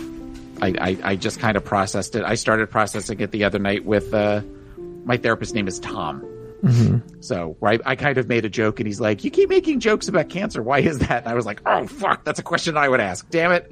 I, 0.61 0.67
I, 0.79 0.97
I 1.03 1.15
just 1.15 1.39
kind 1.39 1.57
of 1.57 1.65
processed 1.65 2.15
it. 2.15 2.23
I 2.23 2.35
started 2.35 2.69
processing 2.69 3.19
it 3.19 3.31
the 3.31 3.43
other 3.45 3.59
night 3.59 3.83
with, 3.83 4.13
uh, 4.13 4.41
my 5.03 5.17
therapist's 5.17 5.55
name 5.55 5.67
is 5.67 5.79
Tom. 5.79 6.27
So 7.21 7.55
where 7.59 7.73
I, 7.73 7.79
I 7.83 7.95
kind 7.95 8.19
of 8.19 8.27
made 8.27 8.45
a 8.45 8.49
joke 8.49 8.79
and 8.79 8.85
he's 8.85 9.01
like, 9.01 9.23
you 9.23 9.31
keep 9.31 9.49
making 9.49 9.79
jokes 9.79 10.07
about 10.07 10.29
cancer. 10.29 10.61
Why 10.61 10.77
is 10.79 10.99
that? 10.99 11.23
And 11.23 11.27
I 11.27 11.33
was 11.33 11.43
like, 11.45 11.61
oh, 11.65 11.87
fuck, 11.87 12.23
that's 12.23 12.37
a 12.37 12.43
question 12.43 12.77
I 12.77 12.87
would 12.87 12.99
ask. 12.99 13.27
Damn 13.31 13.51
it. 13.51 13.71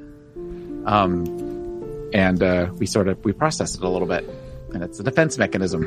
Um, 0.85 2.09
and, 2.13 2.41
uh, 2.41 2.71
we 2.79 2.87
sort 2.87 3.07
of, 3.07 3.23
we 3.23 3.31
processed 3.31 3.75
it 3.75 3.83
a 3.83 3.89
little 3.89 4.07
bit 4.07 4.27
and 4.73 4.83
it's 4.83 4.99
a 4.99 5.03
defense 5.03 5.37
mechanism. 5.37 5.83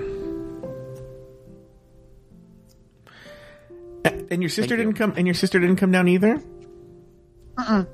And 4.04 4.40
your 4.40 4.48
sister 4.48 4.76
Thank 4.76 4.86
didn't 4.86 4.94
come. 4.94 5.12
And 5.16 5.26
your 5.26 5.34
sister 5.34 5.58
didn't 5.58 5.76
come 5.76 5.90
down 5.90 6.08
either. 6.08 6.40
Uh-uh. 7.58 7.84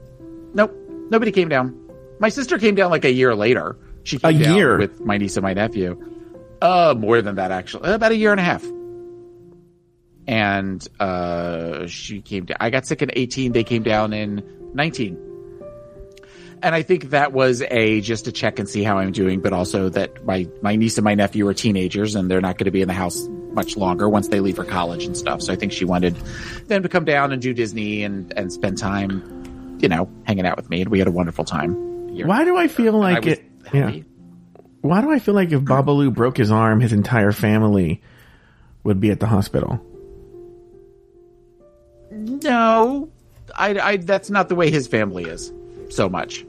Nope. 0.55 0.77
Nobody 1.11 1.33
came 1.33 1.49
down. 1.49 1.88
My 2.21 2.29
sister 2.29 2.59
came 2.59 2.75
down 2.75 2.91
like 2.91 3.05
a 3.05 3.12
year 3.12 3.35
later. 3.35 3.77
She 4.05 4.19
came 4.19 4.41
A 4.41 4.45
down 4.45 4.57
year? 4.57 4.79
with 4.79 5.01
my 5.01 5.19
niece 5.19 5.37
and 5.37 5.43
my 5.45 5.55
nephew. 5.55 6.03
Uh, 6.61 6.95
more 6.97 7.23
than 7.23 7.37
that 7.37 7.51
actually. 7.53 7.91
About 7.93 8.12
a 8.12 8.16
year 8.16 8.33
and 8.33 8.41
a 8.41 8.45
half. 8.45 8.64
And 10.27 10.87
uh, 11.01 11.87
she 11.87 12.21
came 12.21 12.45
down. 12.45 12.59
I 12.61 12.71
got 12.71 12.87
sick 12.87 13.01
in 13.03 13.11
18. 13.12 13.53
They 13.53 13.64
came 13.64 13.83
down 13.83 14.12
in 14.12 14.43
19. 14.75 15.25
And 16.61 16.75
I 16.75 16.83
think 16.83 17.11
that 17.11 17.33
was 17.33 17.62
a 17.62 18.01
just 18.01 18.25
to 18.25 18.33
check 18.33 18.59
and 18.59 18.69
see 18.69 18.83
how 18.83 18.99
I'm 18.99 19.12
doing, 19.12 19.41
but 19.41 19.53
also 19.53 19.89
that 19.91 20.25
my 20.27 20.49
my 20.61 20.75
niece 20.75 20.99
and 20.99 21.05
my 21.05 21.14
nephew 21.14 21.47
are 21.47 21.55
teenagers 21.55 22.16
and 22.16 22.29
they're 22.29 22.41
not 22.41 22.59
going 22.59 22.64
to 22.64 22.73
be 22.73 22.83
in 22.83 22.89
the 22.89 22.95
house 22.95 23.29
much 23.53 23.77
longer 23.77 24.09
once 24.09 24.27
they 24.29 24.41
leave 24.41 24.57
for 24.57 24.64
college 24.64 25.05
and 25.05 25.16
stuff. 25.16 25.41
So 25.41 25.53
I 25.53 25.57
think 25.57 25.71
she 25.73 25.85
wanted 25.85 26.16
them 26.66 26.83
to 26.83 26.89
come 26.89 27.05
down 27.05 27.31
and 27.33 27.41
do 27.41 27.55
Disney 27.55 28.03
and 28.03 28.33
and 28.37 28.53
spend 28.53 28.77
time, 28.77 29.23
you 29.81 29.89
know, 29.89 30.11
hanging 30.25 30.47
out 30.47 30.57
with 30.57 30.69
me, 30.69 30.81
and 30.81 30.91
we 30.91 30.99
had 30.99 31.07
a 31.07 31.12
wonderful 31.12 31.45
time. 31.45 31.77
Here. 32.19 32.27
Why 32.27 32.45
do 32.45 32.57
I 32.57 32.66
feel 32.66 32.97
And 32.97 33.07
I 33.07 33.14
like 33.14 33.27
it? 33.27 33.45
Yeah. 33.73 33.93
Why 34.81 35.01
do 35.03 35.12
I 35.12 35.21
feel 35.21 35.35
like 35.35 35.53
if 35.53 35.61
Babalu 35.61 36.12
broke 36.12 36.37
his 36.37 36.51
arm, 36.51 36.81
his 36.81 36.93
entire 36.93 37.31
family 37.31 38.03
would 38.83 38.99
be 38.99 39.12
at 39.12 39.21
the 39.21 39.27
hospital? 39.27 39.81
No, 42.11 43.09
I, 43.55 43.79
I 43.79 43.97
that's 43.99 44.31
not 44.31 44.49
the 44.49 44.57
way 44.57 44.69
his 44.69 44.89
family 44.89 45.27
is. 45.27 45.53
So 45.91 46.09
much, 46.09 46.45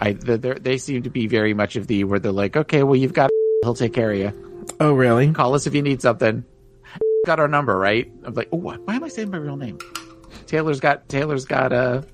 I 0.00 0.14
they 0.14 0.78
seem 0.78 1.04
to 1.04 1.10
be 1.10 1.28
very 1.28 1.54
much 1.54 1.76
of 1.76 1.86
the 1.86 2.02
where 2.02 2.18
they're 2.18 2.32
like, 2.32 2.56
okay, 2.56 2.82
well 2.82 2.96
you've 2.96 3.12
got, 3.12 3.30
he'll 3.62 3.74
take 3.74 3.92
care 3.92 4.10
of 4.10 4.18
you. 4.18 4.66
Oh, 4.80 4.94
really? 4.94 5.32
Call 5.32 5.54
us 5.54 5.68
if 5.68 5.76
you 5.76 5.82
need 5.82 6.02
something. 6.02 6.44
Got 7.26 7.38
our 7.38 7.46
number, 7.46 7.78
right? 7.78 8.10
I'm 8.24 8.34
like, 8.34 8.48
oh, 8.50 8.56
why 8.56 8.78
why 8.78 8.96
am 8.96 9.04
I 9.04 9.08
saying 9.08 9.30
my 9.30 9.38
real 9.38 9.56
name? 9.56 9.78
Taylor's 10.46 10.80
got 10.80 11.08
Taylor's 11.08 11.44
got 11.44 11.72
a 11.72 12.04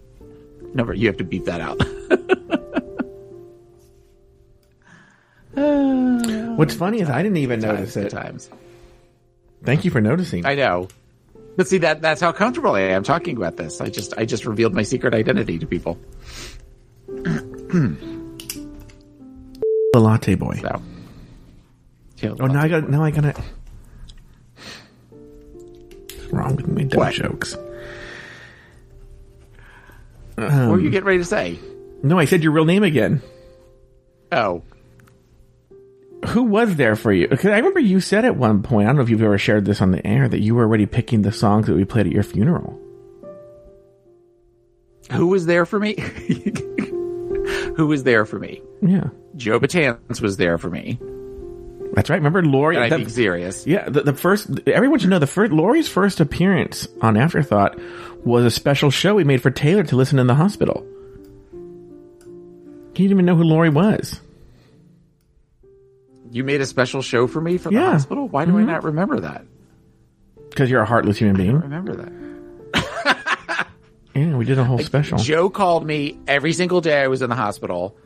number. 0.75 0.93
You 0.93 1.07
have 1.07 1.17
to 1.17 1.25
beep 1.25 1.47
that 1.47 1.63
out. 1.63 1.81
What's 6.57 6.75
funny 6.75 7.01
is 7.01 7.09
I 7.09 7.23
didn't 7.23 7.39
even 7.39 7.61
notice 7.61 7.97
it. 7.97 8.11
times. 8.11 8.51
Thank 9.65 9.85
you 9.85 9.91
for 9.91 10.01
noticing. 10.01 10.45
I 10.47 10.55
know. 10.55 10.89
But 11.57 11.69
see 11.69 11.79
that 11.79 12.01
that's 12.01 12.21
how 12.21 12.33
comfortable 12.33 12.73
I 12.73 12.81
am 12.83 13.03
talking 13.03 13.37
about 13.37 13.57
this. 13.57 13.81
I 13.81 13.89
just 13.89 14.15
I 14.17 14.25
just 14.25 14.47
revealed 14.47 14.75
my 14.75 14.83
secret 14.83 15.15
identity 15.15 15.59
to 15.59 15.67
people. 15.67 15.99
the 17.09 17.97
latte 19.95 20.35
boy. 20.35 20.57
So. 20.61 20.83
Oh, 22.39 22.47
now 22.47 22.63
I 22.63 22.69
got. 22.69 22.89
Now 22.89 23.03
I 23.03 23.11
gotta. 23.11 23.35
What's 25.11 26.27
wrong 26.33 26.57
with 26.57 26.69
me? 26.69 26.85
Dumb 26.85 26.99
What? 26.99 27.15
jokes. 27.15 27.55
it. 27.55 27.61
What 30.37 30.51
were 30.69 30.79
you 30.81 30.87
um, 30.87 30.91
getting 30.91 31.05
ready 31.07 31.19
to 31.19 31.25
say? 31.25 31.59
No, 32.03 32.19
I 32.19 32.25
said 32.25 32.43
your 32.43 32.53
real 32.53 32.65
name 32.65 32.83
again. 32.83 33.21
Oh, 34.33 34.63
Who 36.29 36.45
was 36.45 36.77
there 36.77 36.97
for 36.97 37.13
you? 37.13 37.29
Because 37.29 37.47
I 37.47 37.57
remember 37.57 37.81
you 37.81 37.99
said 38.01 38.25
at 38.25 38.37
one 38.37 38.63
point. 38.63 38.87
I 38.87 38.91
don't 38.91 38.97
know 38.97 39.03
if 39.03 39.09
you've 39.11 39.23
ever 39.23 39.39
shared 39.39 39.65
this 39.65 39.81
on 39.81 39.91
the 39.91 40.07
air 40.07 40.29
that 40.29 40.41
you 40.41 40.55
were 40.55 40.65
already 40.65 40.87
picking 40.87 41.23
the 41.23 41.33
songs 41.33 41.67
that 41.67 41.75
we 41.75 41.85
played 41.85 42.07
at 42.07 42.13
your 42.13 42.23
funeral. 42.23 42.79
who 45.13 45.27
was 45.29 45.47
there 45.47 45.67
for 45.67 45.81
me? 45.81 45.95
who 47.77 47.87
was 47.87 48.05
there 48.05 48.25
for 48.27 48.39
me? 48.39 48.63
Yeah, 48.83 49.09
Joe 49.37 49.59
Betance 49.59 50.21
was 50.21 50.37
there 50.37 50.59
for 50.59 50.69
me. 50.71 50.99
that's 51.95 52.11
right. 52.11 52.17
Remember 52.17 52.43
Lori? 52.45 52.77
And 52.77 52.85
I 52.85 52.91
think 52.91 53.09
serious. 53.09 53.67
Yeah, 53.67 53.89
the, 53.89 54.03
the 54.03 54.15
first 54.15 54.49
everyone 54.67 54.99
should 54.99 55.11
know 55.11 55.19
the 55.19 55.27
first 55.27 55.53
Lori's 55.53 55.89
first 55.89 56.21
appearance 56.21 56.87
on 57.01 57.17
Afterthought 57.17 57.79
was 58.25 58.45
a 58.45 58.51
special 58.51 58.91
show 58.91 59.15
we 59.15 59.25
made 59.25 59.43
for 59.43 59.51
Taylor 59.51 59.83
to 59.85 59.97
listen 59.97 60.19
in 60.19 60.27
the 60.27 60.35
hospital. 60.35 60.87
He 62.95 63.05
didn't 63.05 63.13
even 63.17 63.25
know 63.25 63.37
who 63.37 63.45
Lori 63.45 63.71
was. 63.71 64.21
You 66.31 66.45
made 66.45 66.61
a 66.61 66.67
special 66.67 67.03
show 67.03 67.27
for 67.27 67.41
me 67.41 67.57
the 67.57 67.71
Yeah. 67.71 67.93
hospital. 67.93 68.29
Why 68.29 68.45
do 68.45 68.53
I 68.53 68.61
mm-hmm. 68.61 68.67
not 68.67 68.85
remember 68.85 69.21
that? 69.21 69.45
Because 70.49 70.71
you're 70.71 70.81
a 70.83 70.87
heartless 70.87 71.19
human 71.19 71.37
being. 71.37 71.59
Remember 71.59 71.95
that. 71.97 72.13
Yeah, 74.15 74.37
we 74.37 74.45
did 74.45 74.59
a 74.59 74.65
whole 74.65 74.79
special. 74.81 75.19
Joe 75.19 75.49
called 75.51 75.87
me 75.87 76.19
every 76.27 76.53
single 76.53 76.81
day 76.81 77.01
I 77.01 77.07
was 77.07 77.23
in 77.23 77.31
the 77.31 77.37
hospital. 77.37 77.97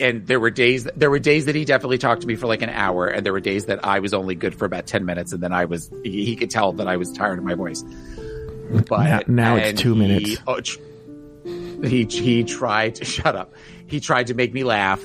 And 0.00 0.26
there 0.26 0.40
were 0.40 0.50
days, 0.50 0.84
there 0.96 1.10
were 1.10 1.18
days 1.18 1.44
that 1.44 1.54
he 1.54 1.66
definitely 1.66 1.98
talked 1.98 2.22
to 2.22 2.26
me 2.26 2.34
for 2.34 2.46
like 2.46 2.62
an 2.62 2.70
hour. 2.70 3.06
And 3.06 3.24
there 3.24 3.34
were 3.34 3.40
days 3.40 3.66
that 3.66 3.84
I 3.84 3.98
was 3.98 4.14
only 4.14 4.34
good 4.34 4.54
for 4.54 4.64
about 4.64 4.86
10 4.86 5.04
minutes. 5.04 5.32
And 5.34 5.42
then 5.42 5.52
I 5.52 5.66
was, 5.66 5.90
he, 6.02 6.24
he 6.24 6.36
could 6.36 6.50
tell 6.50 6.72
that 6.72 6.88
I 6.88 6.96
was 6.96 7.12
tired 7.12 7.38
of 7.38 7.44
my 7.44 7.54
voice. 7.54 7.84
But 8.88 9.28
Now- 9.28 9.54
now 9.54 9.56
it's 9.56 9.80
two 9.80 9.92
he- 9.94 10.00
minutes. 10.00 10.36
oh, 10.46 10.60
tr- 10.60 10.78
he, 11.84 12.04
he 12.04 12.44
tried 12.44 12.94
to 12.96 13.04
shut 13.16 13.36
up. 13.36 13.52
He 13.86 14.00
tried 14.00 14.28
to 14.28 14.34
make 14.34 14.54
me 14.54 14.64
laugh 14.64 15.02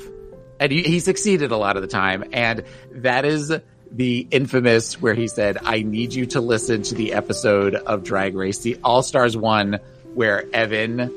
and 0.60 0.72
he, 0.72 0.84
he 0.84 1.00
succeeded 1.00 1.52
a 1.52 1.58
lot 1.58 1.76
of 1.76 1.82
the 1.82 1.88
time. 1.88 2.24
And 2.32 2.64
that 2.92 3.26
is 3.26 3.54
the 3.92 4.28
infamous 4.32 5.02
where 5.02 5.14
he 5.14 5.28
said, 5.28 5.58
I 5.64 5.82
need 5.82 6.14
you 6.14 6.26
to 6.28 6.42
listen 6.42 6.84
to 6.84 6.96
the 6.96 7.14
episode 7.14 7.76
of 7.76 8.04
Drag 8.04 8.36
Race, 8.36 8.60
the 8.60 8.78
All 8.84 9.04
Stars 9.04 9.38
one, 9.38 9.80
where 10.14 10.46
Evan, 10.54 11.12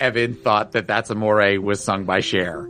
Evan 0.00 0.34
thought 0.34 0.72
that 0.72 0.86
That's 0.86 1.10
Amore 1.10 1.60
was 1.60 1.82
sung 1.82 2.04
by 2.04 2.20
Cher. 2.20 2.68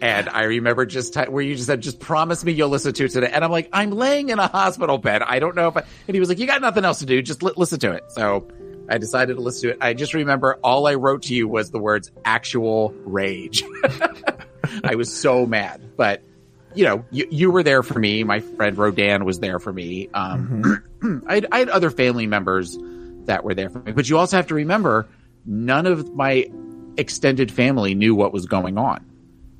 And 0.00 0.28
I 0.28 0.44
remember 0.44 0.86
just 0.86 1.14
t- 1.14 1.22
where 1.22 1.42
you 1.42 1.54
just 1.54 1.66
said, 1.66 1.80
just 1.80 1.98
promise 1.98 2.44
me 2.44 2.52
you'll 2.52 2.68
listen 2.68 2.92
to 2.94 3.04
it 3.04 3.10
today. 3.10 3.30
And 3.32 3.44
I'm 3.44 3.50
like, 3.50 3.68
I'm 3.72 3.90
laying 3.90 4.28
in 4.28 4.38
a 4.38 4.46
hospital 4.46 4.98
bed. 4.98 5.22
I 5.22 5.38
don't 5.38 5.56
know 5.56 5.68
if 5.68 5.76
I, 5.76 5.82
and 6.06 6.14
he 6.14 6.20
was 6.20 6.28
like, 6.28 6.38
you 6.38 6.46
got 6.46 6.60
nothing 6.60 6.84
else 6.84 7.00
to 7.00 7.06
do. 7.06 7.20
Just 7.22 7.42
li- 7.42 7.52
listen 7.56 7.80
to 7.80 7.92
it. 7.92 8.04
So 8.12 8.46
I 8.88 8.98
decided 8.98 9.34
to 9.34 9.40
listen 9.40 9.70
to 9.70 9.74
it. 9.74 9.78
I 9.80 9.94
just 9.94 10.14
remember 10.14 10.58
all 10.62 10.86
I 10.86 10.94
wrote 10.94 11.22
to 11.24 11.34
you 11.34 11.48
was 11.48 11.70
the 11.70 11.78
words 11.78 12.10
actual 12.24 12.94
rage. 13.04 13.64
I 14.84 14.94
was 14.96 15.12
so 15.12 15.46
mad, 15.46 15.80
but 15.96 16.22
you 16.74 16.84
know, 16.84 17.04
you, 17.12 17.28
you 17.30 17.50
were 17.52 17.62
there 17.62 17.82
for 17.84 17.98
me. 17.98 18.24
My 18.24 18.40
friend 18.40 18.76
Rodan 18.76 19.24
was 19.24 19.38
there 19.38 19.60
for 19.60 19.72
me. 19.72 20.08
Um, 20.12 20.82
I, 21.28 21.34
had, 21.34 21.46
I 21.52 21.58
had 21.60 21.68
other 21.68 21.90
family 21.90 22.26
members 22.26 22.76
that 23.26 23.44
were 23.44 23.54
there 23.54 23.70
for 23.70 23.78
me, 23.78 23.92
but 23.92 24.08
you 24.08 24.18
also 24.18 24.36
have 24.36 24.48
to 24.48 24.54
remember 24.54 25.06
none 25.46 25.86
of 25.86 26.12
my 26.14 26.50
extended 26.96 27.52
family 27.52 27.94
knew 27.94 28.14
what 28.16 28.32
was 28.32 28.46
going 28.46 28.76
on 28.78 29.04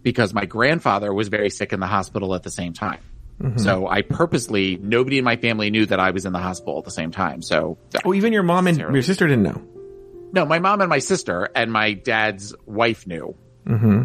because 0.03 0.35
my 0.35 0.45
grandfather 0.45 1.15
was 1.15 1.29
very 1.29 1.51
sick 1.51 1.73
in 1.73 1.79
the 1.81 1.87
hospital 1.87 2.35
at 2.35 2.43
the 2.43 2.51
same 2.51 2.73
time. 2.73 3.01
So 3.57 3.87
I 3.89 4.03
purposely, 4.03 4.77
nobody 4.81 5.19
in 5.19 5.25
my 5.25 5.37
family 5.37 5.69
knew 5.71 5.85
that 5.87 5.99
I 6.01 6.13
was 6.13 6.25
in 6.25 6.33
the 6.33 6.39
hospital 6.39 6.79
at 6.79 6.85
the 6.85 6.91
same 6.93 7.11
time. 7.11 7.43
So 7.43 7.79
Oh, 8.05 8.15
even 8.15 8.33
your 8.33 8.45
mom 8.45 8.67
and 8.69 8.79
your 8.79 9.03
sister 9.03 9.27
didn't 9.27 9.43
know. 9.43 9.61
no, 10.33 10.47
my 10.47 10.61
mom 10.61 10.81
and 10.81 10.89
my 10.89 11.01
sister 11.01 11.51
and 11.55 11.73
my 11.73 11.93
dad's 11.95 12.55
wife 12.65 13.07
knew. 13.07 13.35
Mm-hmm. 13.67 14.03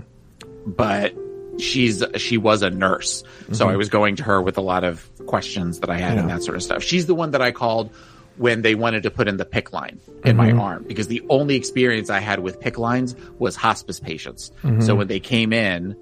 But 0.76 1.16
she's 1.58 2.04
she 2.18 2.38
was 2.38 2.62
a 2.62 2.70
nurse, 2.70 3.24
so 3.52 3.66
mm-hmm. 3.66 3.74
I 3.74 3.76
was 3.76 3.90
going 3.90 4.16
to 4.18 4.24
her 4.24 4.42
with 4.42 4.58
a 4.58 4.62
lot 4.62 4.84
of 4.84 5.10
questions 5.26 5.80
that 5.80 5.90
I 5.90 5.98
had 5.98 6.18
and 6.18 6.30
that 6.30 6.44
sort 6.44 6.56
of 6.56 6.64
stuff. 6.64 6.84
She's 6.84 7.06
the 7.06 7.16
one 7.16 7.32
that 7.32 7.42
I 7.42 7.52
called 7.52 7.92
when 8.38 8.62
they 8.62 8.74
wanted 8.74 9.04
to 9.04 9.12
put 9.12 9.28
in 9.28 9.36
the 9.36 9.46
PICC 9.46 9.74
line 9.74 10.00
in 10.24 10.38
my 10.38 10.50
mm-hmm. 10.50 10.62
arm 10.62 10.86
because 10.88 11.08
the 11.08 11.22
only 11.30 11.56
experience 11.56 12.10
I 12.10 12.20
had 12.20 12.40
with 12.40 12.62
PICC 12.62 12.78
lines 12.78 13.16
was 13.38 13.58
hospice 13.58 14.00
patients. 14.00 14.52
Mm-hmm. 14.64 14.82
So 14.82 14.96
when 14.96 15.08
they 15.08 15.20
came 15.20 15.52
in, 15.52 15.98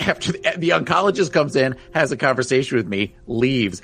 after 0.00 0.32
the, 0.32 0.54
the 0.56 0.70
oncologist 0.70 1.32
comes 1.32 1.54
in, 1.54 1.76
has 1.94 2.10
a 2.10 2.16
conversation 2.16 2.76
with 2.76 2.88
me, 2.88 3.14
leaves. 3.28 3.80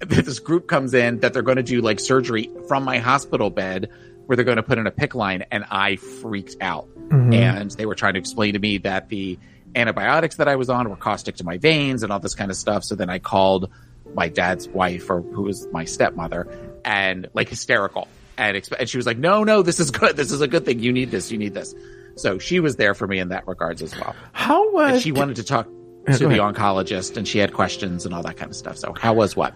This 0.00 0.40
group 0.40 0.66
comes 0.66 0.92
in 0.92 1.20
that 1.20 1.34
they're 1.34 1.42
going 1.42 1.58
to 1.58 1.62
do 1.62 1.82
like 1.82 2.00
surgery 2.00 2.50
from 2.66 2.82
my 2.82 2.98
hospital 2.98 3.50
bed 3.50 3.90
where 4.26 4.34
they're 4.34 4.44
going 4.44 4.56
to 4.56 4.62
put 4.62 4.78
in 4.78 4.86
a 4.88 4.90
PICC 4.90 5.14
line, 5.14 5.44
and 5.52 5.64
I 5.70 5.96
freaked 5.96 6.56
out. 6.60 6.88
And 7.32 7.70
they 7.72 7.86
were 7.86 7.94
trying 7.94 8.14
to 8.14 8.18
explain 8.18 8.54
to 8.54 8.58
me 8.58 8.78
that 8.78 9.08
the 9.08 9.38
antibiotics 9.76 10.36
that 10.36 10.48
I 10.48 10.56
was 10.56 10.70
on 10.70 10.88
were 10.88 10.96
caustic 10.96 11.36
to 11.36 11.44
my 11.44 11.58
veins 11.58 12.02
and 12.02 12.10
all 12.10 12.18
this 12.18 12.34
kind 12.34 12.50
of 12.50 12.56
stuff. 12.56 12.82
So 12.82 12.94
then 12.94 13.10
I 13.10 13.18
called 13.18 13.70
my 14.14 14.28
dad's 14.28 14.66
wife, 14.68 15.10
or 15.10 15.20
who 15.20 15.42
was 15.42 15.68
my 15.72 15.84
stepmother, 15.84 16.48
and 16.84 17.28
like 17.34 17.48
hysterical. 17.48 18.08
And, 18.38 18.56
exp- 18.56 18.76
and 18.78 18.88
she 18.88 18.96
was 18.96 19.06
like, 19.06 19.18
no, 19.18 19.44
no, 19.44 19.62
this 19.62 19.78
is 19.80 19.90
good. 19.90 20.16
This 20.16 20.32
is 20.32 20.40
a 20.40 20.48
good 20.48 20.64
thing. 20.64 20.80
You 20.80 20.92
need 20.92 21.10
this. 21.10 21.30
You 21.30 21.38
need 21.38 21.54
this. 21.54 21.74
So 22.16 22.38
she 22.38 22.60
was 22.60 22.76
there 22.76 22.94
for 22.94 23.06
me 23.06 23.18
in 23.18 23.28
that 23.28 23.46
regards 23.46 23.82
as 23.82 23.94
well. 23.94 24.16
How 24.32 24.72
was 24.72 24.94
And 24.94 25.02
she 25.02 25.12
wanted 25.12 25.36
to 25.36 25.44
talk 25.44 25.66
to 25.66 26.28
the 26.28 26.38
oncologist 26.38 27.16
and 27.16 27.26
she 27.26 27.38
had 27.38 27.52
questions 27.52 28.06
and 28.06 28.14
all 28.14 28.22
that 28.22 28.36
kind 28.36 28.50
of 28.50 28.56
stuff. 28.56 28.78
So 28.78 28.94
how 28.98 29.14
was 29.14 29.36
what? 29.36 29.54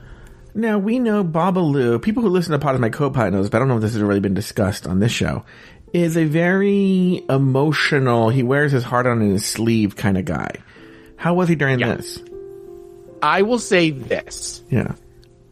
Now 0.55 0.79
we 0.79 0.99
know 0.99 1.23
Babalu. 1.25 2.03
People 2.03 2.23
who 2.23 2.29
listen 2.29 2.53
to 2.53 2.59
Pod 2.59 2.75
is 2.75 2.81
my 2.81 2.91
co-pilot 2.91 3.33
knows, 3.33 3.49
but 3.49 3.59
I 3.59 3.61
don't 3.61 3.69
know 3.69 3.77
if 3.77 3.83
this 3.83 3.93
has 3.93 4.03
really 4.03 4.21
been 4.21 4.35
discussed 4.35 4.87
on 4.87 4.99
this 4.99 5.13
show. 5.13 5.45
Is 5.93 6.17
a 6.17 6.25
very 6.25 7.25
emotional. 7.29 8.29
He 8.31 8.43
wears 8.45 8.71
his 8.71 8.85
heart 8.85 9.07
on 9.07 9.21
his 9.21 9.45
sleeve 9.45 9.97
kind 9.97 10.17
of 10.17 10.25
guy. 10.25 10.53
How 11.17 11.35
was 11.35 11.49
he 11.49 11.57
during 11.57 11.81
Yeah. 11.81 11.97
this? 11.97 12.23
I 13.23 13.43
will 13.43 13.59
say 13.59 13.91
this. 13.91 14.63
Yeah. 14.71 14.95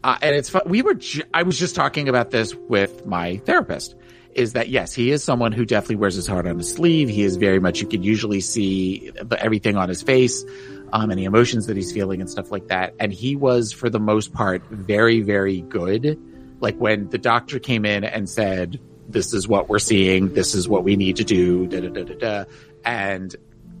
Uh, 0.03 0.17
and 0.21 0.33
it's 0.35 0.49
fun. 0.49 0.61
We 0.65 0.81
were, 0.81 0.93
ju- 0.95 1.23
I 1.33 1.43
was 1.43 1.59
just 1.59 1.75
talking 1.75 2.07
about 2.07 2.31
this 2.31 2.55
with 2.55 3.05
my 3.05 3.37
therapist 3.45 3.95
is 4.33 4.53
that 4.53 4.69
yes, 4.69 4.93
he 4.93 5.11
is 5.11 5.23
someone 5.23 5.51
who 5.51 5.65
definitely 5.65 5.97
wears 5.97 6.15
his 6.15 6.25
heart 6.25 6.47
on 6.47 6.57
his 6.57 6.71
sleeve. 6.71 7.09
He 7.09 7.23
is 7.23 7.35
very 7.35 7.59
much, 7.59 7.81
you 7.81 7.87
can 7.87 8.01
usually 8.01 8.39
see 8.39 9.11
the, 9.21 9.37
everything 9.43 9.75
on 9.75 9.89
his 9.89 10.01
face, 10.01 10.45
um, 10.93 11.09
the 11.09 11.25
emotions 11.25 11.65
that 11.67 11.75
he's 11.75 11.91
feeling 11.91 12.21
and 12.21 12.29
stuff 12.29 12.49
like 12.49 12.67
that. 12.69 12.95
And 12.99 13.11
he 13.11 13.35
was, 13.35 13.73
for 13.73 13.89
the 13.89 13.99
most 13.99 14.31
part, 14.31 14.63
very, 14.69 15.19
very 15.21 15.61
good. 15.61 16.17
Like 16.61 16.77
when 16.77 17.09
the 17.09 17.17
doctor 17.17 17.59
came 17.59 17.85
in 17.85 18.03
and 18.05 18.29
said, 18.29 18.79
this 19.09 19.33
is 19.33 19.47
what 19.47 19.67
we're 19.69 19.79
seeing. 19.79 20.33
This 20.33 20.55
is 20.55 20.69
what 20.69 20.83
we 20.83 20.95
need 20.95 21.17
to 21.17 21.23
do. 21.23 21.67
Da, 21.67 21.81
da, 21.81 21.89
da, 21.89 22.03
da, 22.03 22.15
da. 22.15 22.45
And 22.85 23.35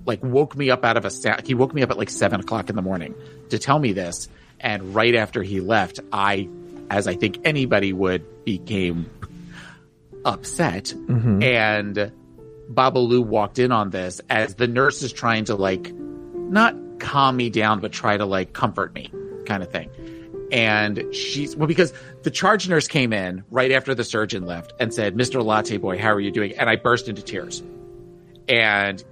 like 0.05 0.23
woke 0.23 0.55
me 0.55 0.71
up 0.71 0.83
out 0.83 0.97
of 0.97 1.05
a 1.05 1.11
sa- 1.11 1.37
he 1.45 1.53
woke 1.53 1.73
me 1.73 1.83
up 1.83 1.91
at 1.91 1.97
like 1.97 2.09
seven 2.09 2.39
o'clock 2.39 2.69
in 2.69 2.75
the 2.75 2.81
morning 2.81 3.13
to 3.49 3.59
tell 3.59 3.77
me 3.77 3.93
this 3.93 4.27
and 4.59 4.95
right 4.95 5.13
after 5.13 5.43
he 5.43 5.59
left 5.59 5.99
i 6.11 6.49
as 6.89 7.07
i 7.07 7.15
think 7.15 7.39
anybody 7.45 7.93
would 7.93 8.43
became 8.43 9.09
upset 10.25 10.85
mm-hmm. 10.85 11.43
and 11.43 12.11
babalu 12.73 13.23
walked 13.23 13.59
in 13.59 13.71
on 13.71 13.91
this 13.91 14.19
as 14.29 14.55
the 14.55 14.67
nurse 14.67 15.03
is 15.03 15.13
trying 15.13 15.45
to 15.45 15.55
like 15.55 15.93
not 15.93 16.75
calm 16.99 17.37
me 17.37 17.49
down 17.49 17.79
but 17.79 17.91
try 17.91 18.17
to 18.17 18.25
like 18.25 18.51
comfort 18.51 18.93
me 18.95 19.11
kind 19.45 19.61
of 19.61 19.71
thing 19.71 19.89
and 20.51 21.03
she's 21.13 21.55
well 21.55 21.67
because 21.67 21.93
the 22.23 22.31
charge 22.31 22.67
nurse 22.67 22.87
came 22.87 23.13
in 23.13 23.43
right 23.51 23.71
after 23.71 23.93
the 23.93 24.03
surgeon 24.03 24.45
left 24.45 24.73
and 24.79 24.93
said 24.93 25.15
mr 25.15 25.43
latte 25.43 25.77
boy 25.77 25.97
how 25.97 26.11
are 26.11 26.19
you 26.19 26.31
doing 26.31 26.53
and 26.57 26.69
i 26.69 26.75
burst 26.75 27.07
into 27.07 27.21
tears 27.21 27.61
and 28.47 29.03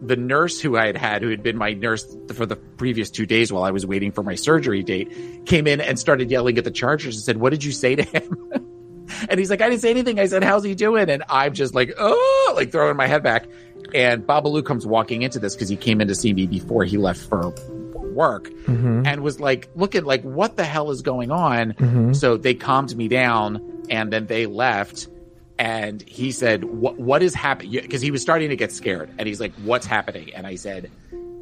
the 0.00 0.16
nurse 0.16 0.60
who 0.60 0.76
I 0.76 0.86
had 0.86 0.96
had, 0.96 1.22
who 1.22 1.28
had 1.28 1.42
been 1.42 1.56
my 1.56 1.72
nurse 1.72 2.16
for 2.32 2.46
the 2.46 2.56
previous 2.56 3.10
two 3.10 3.26
days 3.26 3.52
while 3.52 3.64
I 3.64 3.70
was 3.70 3.84
waiting 3.84 4.12
for 4.12 4.22
my 4.22 4.34
surgery 4.34 4.82
date, 4.82 5.46
came 5.46 5.66
in 5.66 5.80
and 5.80 5.98
started 5.98 6.30
yelling 6.30 6.58
at 6.58 6.64
the 6.64 6.70
chargers 6.70 7.16
and 7.16 7.24
said, 7.24 7.38
"What 7.38 7.50
did 7.50 7.64
you 7.64 7.72
say 7.72 7.96
to 7.96 8.02
him?" 8.02 8.52
and 9.28 9.38
he's 9.38 9.50
like, 9.50 9.60
"I 9.60 9.68
didn't 9.68 9.82
say 9.82 9.90
anything." 9.90 10.20
I 10.20 10.26
said, 10.26 10.44
"How's 10.44 10.64
he 10.64 10.74
doing?" 10.74 11.10
And 11.10 11.24
I'm 11.28 11.52
just 11.52 11.74
like, 11.74 11.92
"Oh!" 11.98 12.52
Like 12.56 12.72
throwing 12.72 12.96
my 12.96 13.06
head 13.06 13.22
back. 13.22 13.46
And 13.94 14.26
Babalu 14.26 14.64
comes 14.64 14.86
walking 14.86 15.22
into 15.22 15.38
this 15.38 15.54
because 15.54 15.68
he 15.68 15.76
came 15.76 16.00
in 16.00 16.08
to 16.08 16.14
see 16.14 16.32
me 16.32 16.46
before 16.46 16.84
he 16.84 16.96
left 16.96 17.20
for 17.20 17.44
work 18.18 18.48
mm-hmm. 18.48 19.06
and 19.06 19.22
was 19.22 19.38
like 19.38 19.70
looking 19.76 20.04
like 20.04 20.22
what 20.22 20.56
the 20.56 20.64
hell 20.64 20.90
is 20.90 21.02
going 21.02 21.30
on? 21.30 21.72
Mm-hmm. 21.74 22.12
So 22.14 22.36
they 22.36 22.54
calmed 22.54 22.94
me 22.96 23.06
down 23.06 23.84
and 23.88 24.12
then 24.12 24.26
they 24.26 24.46
left 24.46 25.06
and 25.56 26.02
he 26.02 26.32
said 26.32 26.64
what 26.64 26.98
what 26.98 27.22
is 27.22 27.32
happening? 27.32 27.80
Because 27.80 28.02
he 28.02 28.10
was 28.10 28.20
starting 28.20 28.50
to 28.50 28.56
get 28.56 28.72
scared 28.72 29.08
and 29.18 29.28
he's 29.28 29.40
like 29.40 29.54
what's 29.62 29.86
happening? 29.86 30.34
And 30.34 30.46
i 30.46 30.56
said 30.56 30.90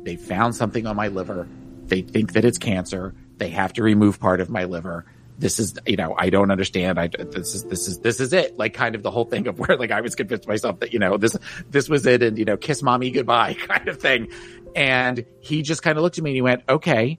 they 0.03 0.17
found 0.17 0.55
something 0.55 0.87
on 0.87 0.97
my 0.97 1.09
liver. 1.09 1.49
They 1.87 2.03
think 2.03 2.35
that 2.35 2.45
it's 2.45 2.59
cancer. 2.59 3.15
They 3.39 3.49
have 3.49 3.73
to 3.75 3.83
remove 3.83 4.21
part 4.21 4.43
of 4.43 4.51
my 4.51 4.65
liver. 4.65 5.07
This 5.39 5.59
is 5.59 5.75
you 5.87 5.97
know 5.97 6.15
i 6.19 6.31
don't 6.31 6.51
understand. 6.51 6.99
I 6.99 7.09
this 7.09 7.55
is 7.55 7.65
this 7.65 7.89
is 7.89 8.01
this 8.01 8.21
is 8.21 8.35
it. 8.35 8.59
Like 8.59 8.75
kind 8.75 8.95
of 8.95 9.03
the 9.03 9.11
whole 9.11 9.25
thing 9.25 9.47
of 9.47 9.59
where 9.59 9.77
like 9.79 9.91
i 9.91 10.03
was 10.03 10.15
convinced 10.15 10.47
myself 10.47 10.81
that 10.81 10.93
you 10.93 10.99
know 10.99 11.17
this 11.17 11.37
this 11.71 11.89
was 11.89 12.05
it 12.05 12.23
and 12.23 12.39
you 12.39 12.45
know 12.45 12.59
kiss 12.59 12.83
mommy 12.83 13.11
goodbye 13.11 13.55
kind 13.69 13.89
of 13.89 13.99
thing 13.99 14.29
and 14.77 15.25
he 15.41 15.63
just 15.63 15.83
kind 15.83 15.99
of 15.99 16.05
looked 16.05 16.19
at 16.19 16.23
me 16.23 16.31
and 16.31 16.37
he 16.37 16.43
went 16.43 16.63
okay 16.69 17.19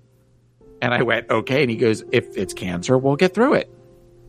and 0.81 0.93
i 0.93 1.01
went 1.01 1.29
okay 1.29 1.63
and 1.63 1.69
he 1.69 1.75
goes 1.75 2.03
if 2.11 2.37
it's 2.37 2.53
cancer 2.53 2.97
we'll 2.97 3.17
get 3.17 3.33
through 3.33 3.55
it 3.55 3.69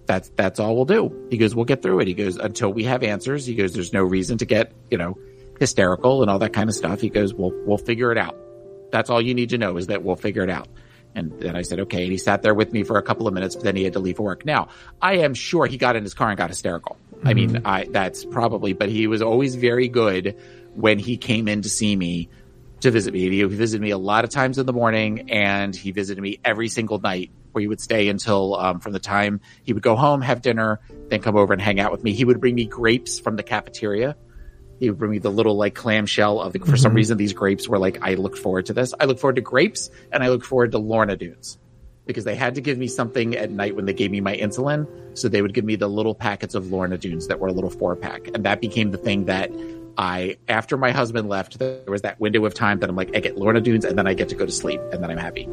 that's 0.09 0.31
that's 0.31 0.59
all 0.59 0.75
we'll 0.75 0.87
do. 0.87 1.29
He 1.31 1.37
goes, 1.37 1.55
we'll 1.55 1.67
get 1.67 1.83
through 1.83 2.01
it. 2.01 2.09
He 2.09 2.15
goes, 2.15 2.37
until 2.39 2.73
we 2.73 2.85
have 2.85 3.05
answers. 3.05 3.47
He 3.47 3.55
goes, 3.55 3.75
there's 3.75 3.93
no 3.93 4.03
reason 4.03 4.39
to 4.39 4.47
get 4.47 4.73
you 4.91 4.99
know 4.99 5.17
hysterical 5.61 6.23
and 6.23 6.31
all 6.31 6.41
that 6.41 6.53
kind 6.53 6.69
of 6.69 6.75
stuff. 6.75 7.01
He 7.01 7.11
goes, 7.11 7.33
we'll 7.33 7.53
we'll 7.65 7.79
figure 7.79 8.11
it 8.11 8.19
out. 8.19 8.37
That's 8.91 9.11
all 9.11 9.21
you 9.21 9.35
need 9.35 9.51
to 9.51 9.59
know 9.59 9.77
is 9.77 9.87
that 9.89 10.03
we'll 10.03 10.17
figure 10.17 10.43
it 10.43 10.51
out. 10.51 10.67
And 11.15 11.39
then 11.41 11.57
I 11.57 11.63
said, 11.63 11.81
okay. 11.81 12.03
And 12.03 12.13
he 12.13 12.19
sat 12.19 12.43
there 12.43 12.55
with 12.55 12.73
me 12.73 12.85
for 12.85 12.97
a 12.97 13.03
couple 13.03 13.29
of 13.29 13.35
minutes, 13.35 13.55
but 13.55 13.65
then 13.65 13.77
he 13.77 13.85
had 13.85 13.93
to 13.95 13.99
leave 13.99 14.17
for 14.17 14.23
work. 14.23 14.47
Now 14.47 14.69
I 15.01 15.19
am 15.19 15.35
sure 15.35 15.67
he 15.67 15.77
got 15.77 15.95
in 15.95 16.03
his 16.03 16.15
car 16.15 16.31
and 16.31 16.39
got 16.39 16.49
hysterical. 16.49 16.97
I 17.25 17.35
mean, 17.35 17.51
mm-hmm. 17.51 17.67
I 17.67 17.87
that's 17.91 18.25
probably, 18.25 18.73
but 18.73 18.89
he 18.89 19.07
was 19.07 19.21
always 19.21 19.57
very 19.57 19.89
good 19.89 20.37
when 20.75 20.99
he 20.99 21.19
came 21.19 21.49
in 21.49 21.63
to 21.63 21.69
see 21.69 21.95
me 21.95 22.31
to 22.81 22.91
visit 22.91 23.13
me. 23.13 23.29
He 23.29 23.43
visited 23.45 23.83
me 23.83 23.91
a 23.91 23.99
lot 23.99 24.25
of 24.25 24.31
times 24.31 24.59
in 24.59 24.67
the 24.67 24.73
morning, 24.73 25.31
and 25.31 25.75
he 25.75 25.91
visited 25.91 26.21
me 26.21 26.39
every 26.45 26.69
single 26.69 26.99
night. 26.99 27.31
Where 27.53 27.63
he 27.63 27.67
would 27.67 27.81
stay 27.81 28.09
until 28.09 28.55
um, 28.55 28.79
from 28.79 28.93
the 28.93 28.99
time 28.99 29.41
he 29.63 29.73
would 29.73 29.83
go 29.83 29.97
home, 29.97 30.21
have 30.21 30.43
dinner, 30.43 30.81
then 31.09 31.23
come 31.23 31.35
over 31.35 31.55
and 31.55 31.63
hang 31.63 31.81
out 31.81 31.91
with 31.91 32.05
me. 32.05 32.13
He 32.13 32.25
would 32.25 32.41
bring 32.41 32.55
me 32.55 32.67
grapes 32.67 33.19
from 33.19 33.37
the 33.37 33.43
cafeteria. 33.43 34.17
He 34.79 34.91
would 34.91 34.99
bring 34.99 35.11
me 35.11 35.19
the 35.19 35.31
little 35.31 35.57
like 35.57 35.75
clamshell 35.75 36.41
of 36.41 36.53
the. 36.53 36.59
For 36.61 36.77
some 36.77 36.93
reason, 36.93 37.17
these 37.17 37.33
grapes 37.33 37.67
were 37.67 37.79
like 37.79 37.99
I 38.03 38.15
looked 38.15 38.39
forward 38.39 38.67
to 38.67 38.75
this. 38.75 38.93
I 39.01 39.07
look 39.07 39.19
forward 39.19 39.37
to 39.37 39.43
grapes, 39.43 39.91
and 40.13 40.23
I 40.23 40.29
look 40.29 40.45
forward 40.45 40.73
to 40.73 40.79
Lorna 40.79 41.17
Doones. 41.17 41.57
because 42.09 42.25
they 42.25 42.35
had 42.35 42.57
to 42.57 42.61
give 42.61 42.79
me 42.79 42.89
something 42.89 43.37
at 43.37 43.51
night 43.51 43.77
when 43.77 43.85
they 43.85 43.93
gave 43.93 44.11
me 44.11 44.21
my 44.21 44.35
insulin. 44.35 44.89
So 45.17 45.29
they 45.29 45.43
would 45.43 45.53
give 45.53 45.65
me 45.65 45.77
the 45.77 45.89
little 45.89 46.15
packets 46.15 46.55
of 46.55 46.73
Lorna 46.73 46.97
Doones 46.97 47.29
that 47.29 47.39
were 47.39 47.49
a 47.49 47.53
little 47.53 47.71
four 47.71 47.95
pack. 47.95 48.29
And 48.29 48.45
that 48.45 48.61
became 48.61 48.91
the 48.91 48.99
thing 48.99 49.27
that 49.27 49.51
I, 49.99 50.37
after 50.49 50.77
my 50.77 50.93
husband 50.93 51.29
left, 51.29 51.59
there 51.59 51.83
was 51.89 52.03
that 52.03 52.21
window 52.21 52.45
of 52.47 52.55
time 52.55 52.79
that 52.79 52.89
I'm 52.89 52.95
like, 52.95 53.17
I 53.17 53.21
get 53.21 53.37
Lorna 53.37 53.61
Doones 53.61 53.85
and 53.85 53.99
then 53.99 54.07
I 54.07 54.15
get 54.15 54.29
to 54.29 54.37
go 54.37 54.47
to 54.47 54.53
sleep 54.53 54.81
and 54.93 55.03
then 55.03 55.11
I'm 55.11 55.19
happy. 55.19 55.49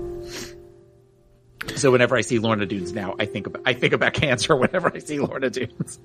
So 1.75 1.91
whenever 1.91 2.15
I 2.15 2.21
see 2.21 2.37
Lorna 2.37 2.67
Doones 2.67 2.93
now, 2.93 3.15
I 3.19 3.25
think 3.25 3.47
about, 3.47 3.63
I 3.65 3.73
think 3.73 3.93
about 3.93 4.13
cancer 4.13 4.55
whenever 4.55 4.91
I 4.93 4.99
see 4.99 5.19
Lorna 5.19 5.49
Doones. 5.49 5.97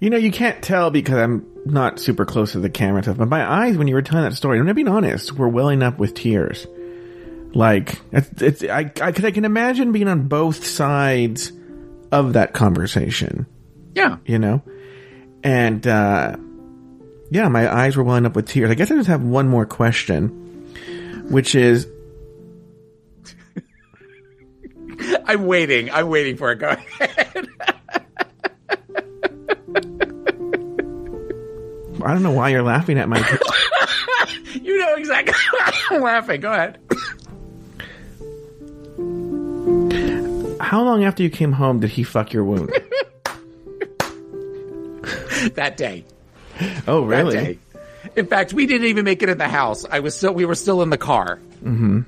You 0.00 0.08
know, 0.08 0.16
you 0.16 0.30
can't 0.32 0.62
tell 0.62 0.90
because 0.90 1.18
I'm 1.18 1.46
not 1.66 1.98
super 2.00 2.24
close 2.24 2.52
to 2.52 2.60
the 2.60 2.70
camera 2.70 3.02
stuff, 3.02 3.18
but 3.18 3.28
my 3.28 3.44
eyes, 3.66 3.76
when 3.76 3.88
you 3.88 3.94
were 3.94 4.00
telling 4.00 4.24
that 4.24 4.34
story, 4.34 4.58
I'm 4.58 4.74
being 4.74 4.88
honest, 4.88 5.32
were 5.32 5.48
welling 5.48 5.82
up 5.82 5.98
with 5.98 6.14
tears. 6.14 6.66
Like, 7.52 8.00
it's, 8.10 8.40
it's 8.40 8.62
I, 8.64 8.90
I, 9.02 9.12
cause 9.12 9.24
I 9.24 9.32
can 9.32 9.44
imagine 9.44 9.92
being 9.92 10.08
on 10.08 10.28
both 10.28 10.64
sides 10.64 11.52
of 12.10 12.32
that 12.32 12.54
conversation, 12.54 13.44
Yeah. 13.94 14.16
you 14.24 14.38
know? 14.38 14.62
And, 15.42 15.86
uh, 15.86 16.36
yeah, 17.30 17.48
my 17.48 17.72
eyes 17.72 17.96
were 17.96 18.02
welling 18.04 18.26
up 18.26 18.34
with 18.36 18.48
tears. 18.48 18.70
I 18.70 18.74
guess 18.74 18.90
I 18.90 18.96
just 18.96 19.08
have 19.08 19.22
one 19.22 19.48
more 19.48 19.64
question, 19.64 20.28
which 21.30 21.54
is, 21.54 21.86
I'm 25.24 25.46
waiting. 25.46 25.90
I'm 25.90 26.08
waiting 26.08 26.36
for 26.36 26.52
it. 26.52 26.56
Go 26.56 26.70
ahead. 26.70 27.48
I 32.02 32.14
don't 32.14 32.22
know 32.22 32.32
why 32.32 32.48
you're 32.48 32.62
laughing 32.62 32.98
at 32.98 33.08
my, 33.08 33.18
You 34.54 34.78
know 34.78 34.94
exactly. 34.96 35.34
I'm 35.90 36.02
laughing. 36.02 36.40
Go 36.40 36.52
ahead. 36.52 36.78
how 40.60 40.82
long 40.82 41.04
after 41.04 41.22
you 41.22 41.30
came 41.30 41.52
home 41.52 41.80
did 41.80 41.90
he 41.90 42.02
fuck 42.04 42.32
your 42.32 42.44
wound? 42.44 42.72
That 45.54 45.78
day. 45.78 46.04
Oh, 46.86 47.02
really? 47.02 47.58
In 48.16 48.26
fact, 48.26 48.52
we 48.52 48.66
didn't 48.66 48.86
even 48.88 49.04
make 49.04 49.22
it 49.22 49.28
in 49.28 49.38
the 49.38 49.48
house. 49.48 49.84
I 49.84 50.00
was 50.00 50.16
still. 50.16 50.32
We 50.32 50.44
were 50.44 50.54
still 50.54 50.82
in 50.82 50.90
the 50.90 50.98
car. 50.98 51.38
Mm-hmm. 51.62 52.00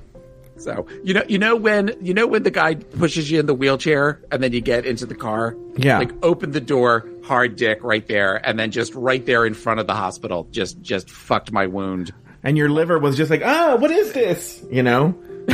So 0.57 0.87
you 1.03 1.13
know, 1.13 1.23
you 1.27 1.37
know 1.37 1.55
when 1.55 1.95
you 2.01 2.13
know 2.13 2.27
when 2.27 2.43
the 2.43 2.51
guy 2.51 2.75
pushes 2.75 3.29
you 3.29 3.39
in 3.39 3.45
the 3.45 3.53
wheelchair 3.53 4.21
and 4.31 4.41
then 4.41 4.53
you 4.53 4.61
get 4.61 4.85
into 4.85 5.05
the 5.05 5.15
car. 5.15 5.55
Yeah. 5.75 5.99
Like 5.99 6.11
open 6.23 6.51
the 6.51 6.61
door, 6.61 7.07
hard 7.23 7.55
dick 7.55 7.83
right 7.83 8.05
there, 8.07 8.35
and 8.45 8.59
then 8.59 8.71
just 8.71 8.93
right 8.95 9.25
there 9.25 9.45
in 9.45 9.53
front 9.53 9.79
of 9.79 9.87
the 9.87 9.95
hospital, 9.95 10.47
just 10.51 10.81
just 10.81 11.09
fucked 11.09 11.51
my 11.51 11.67
wound. 11.67 12.13
And 12.43 12.57
your 12.57 12.69
liver 12.69 12.99
was 12.99 13.15
just 13.15 13.31
like, 13.31 13.41
ah, 13.43 13.75
what 13.75 13.91
is 13.91 14.13
this? 14.13 14.63
You 14.69 14.83
know? 14.83 15.15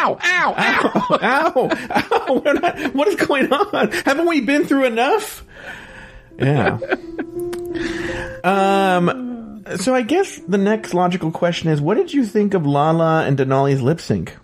Ow! 0.00 0.18
Ow! 0.22 0.54
Ow! 0.56 1.18
ow, 1.22 1.68
ow, 1.90 2.42
we're 2.44 2.52
not, 2.54 2.94
what 2.94 3.08
is 3.08 3.16
going 3.16 3.52
on? 3.52 3.90
Haven't 3.90 4.26
we 4.26 4.40
been 4.40 4.64
through 4.64 4.84
enough? 4.84 5.44
Yeah. 6.38 6.78
um, 8.44 9.64
so 9.76 9.94
I 9.94 10.02
guess 10.02 10.38
the 10.48 10.58
next 10.58 10.94
logical 10.94 11.30
question 11.30 11.68
is, 11.70 11.80
what 11.80 11.96
did 11.96 12.12
you 12.14 12.24
think 12.24 12.54
of 12.54 12.64
Lala 12.64 13.24
and 13.26 13.36
Denali's 13.38 13.82
lip 13.82 14.00
sync? 14.00 14.36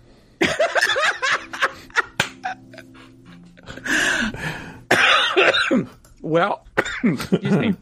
Well, 6.21 6.65
excuse 7.03 7.55
me. 7.55 7.75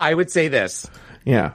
I 0.00 0.12
would 0.12 0.30
say 0.32 0.48
this. 0.48 0.84
Yeah. 1.24 1.52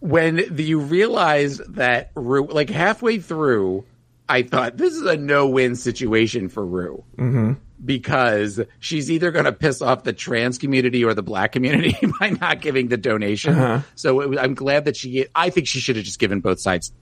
when 0.00 0.36
the, 0.50 0.64
you 0.64 0.80
realize 0.80 1.58
that 1.68 2.10
Ru, 2.14 2.46
like 2.46 2.70
halfway 2.70 3.18
through, 3.18 3.84
I 4.28 4.42
thought 4.42 4.76
this 4.76 4.94
is 4.94 5.02
a 5.02 5.16
no-win 5.16 5.76
situation 5.76 6.48
for 6.48 6.64
Ru 6.64 7.04
mm-hmm. 7.18 7.52
Because 7.84 8.60
she's 8.78 9.10
either 9.10 9.30
going 9.30 9.46
to 9.46 9.52
piss 9.52 9.80
off 9.80 10.04
the 10.04 10.12
trans 10.12 10.58
community 10.58 11.04
or 11.04 11.14
the 11.14 11.22
black 11.22 11.52
community 11.52 11.96
by 12.20 12.30
not 12.30 12.60
giving 12.60 12.88
the 12.88 12.96
donation. 12.96 13.54
So 13.94 14.20
it 14.20 14.28
was, 14.28 14.38
I'm 14.38 14.54
glad 14.54 14.84
that 14.84 14.96
she. 14.96 15.26
I 15.34 15.50
think 15.50 15.66
she 15.66 15.80
should 15.80 15.96
have 15.96 16.04
just 16.04 16.18
given 16.18 16.40
both 16.40 16.60
sides 16.60 16.92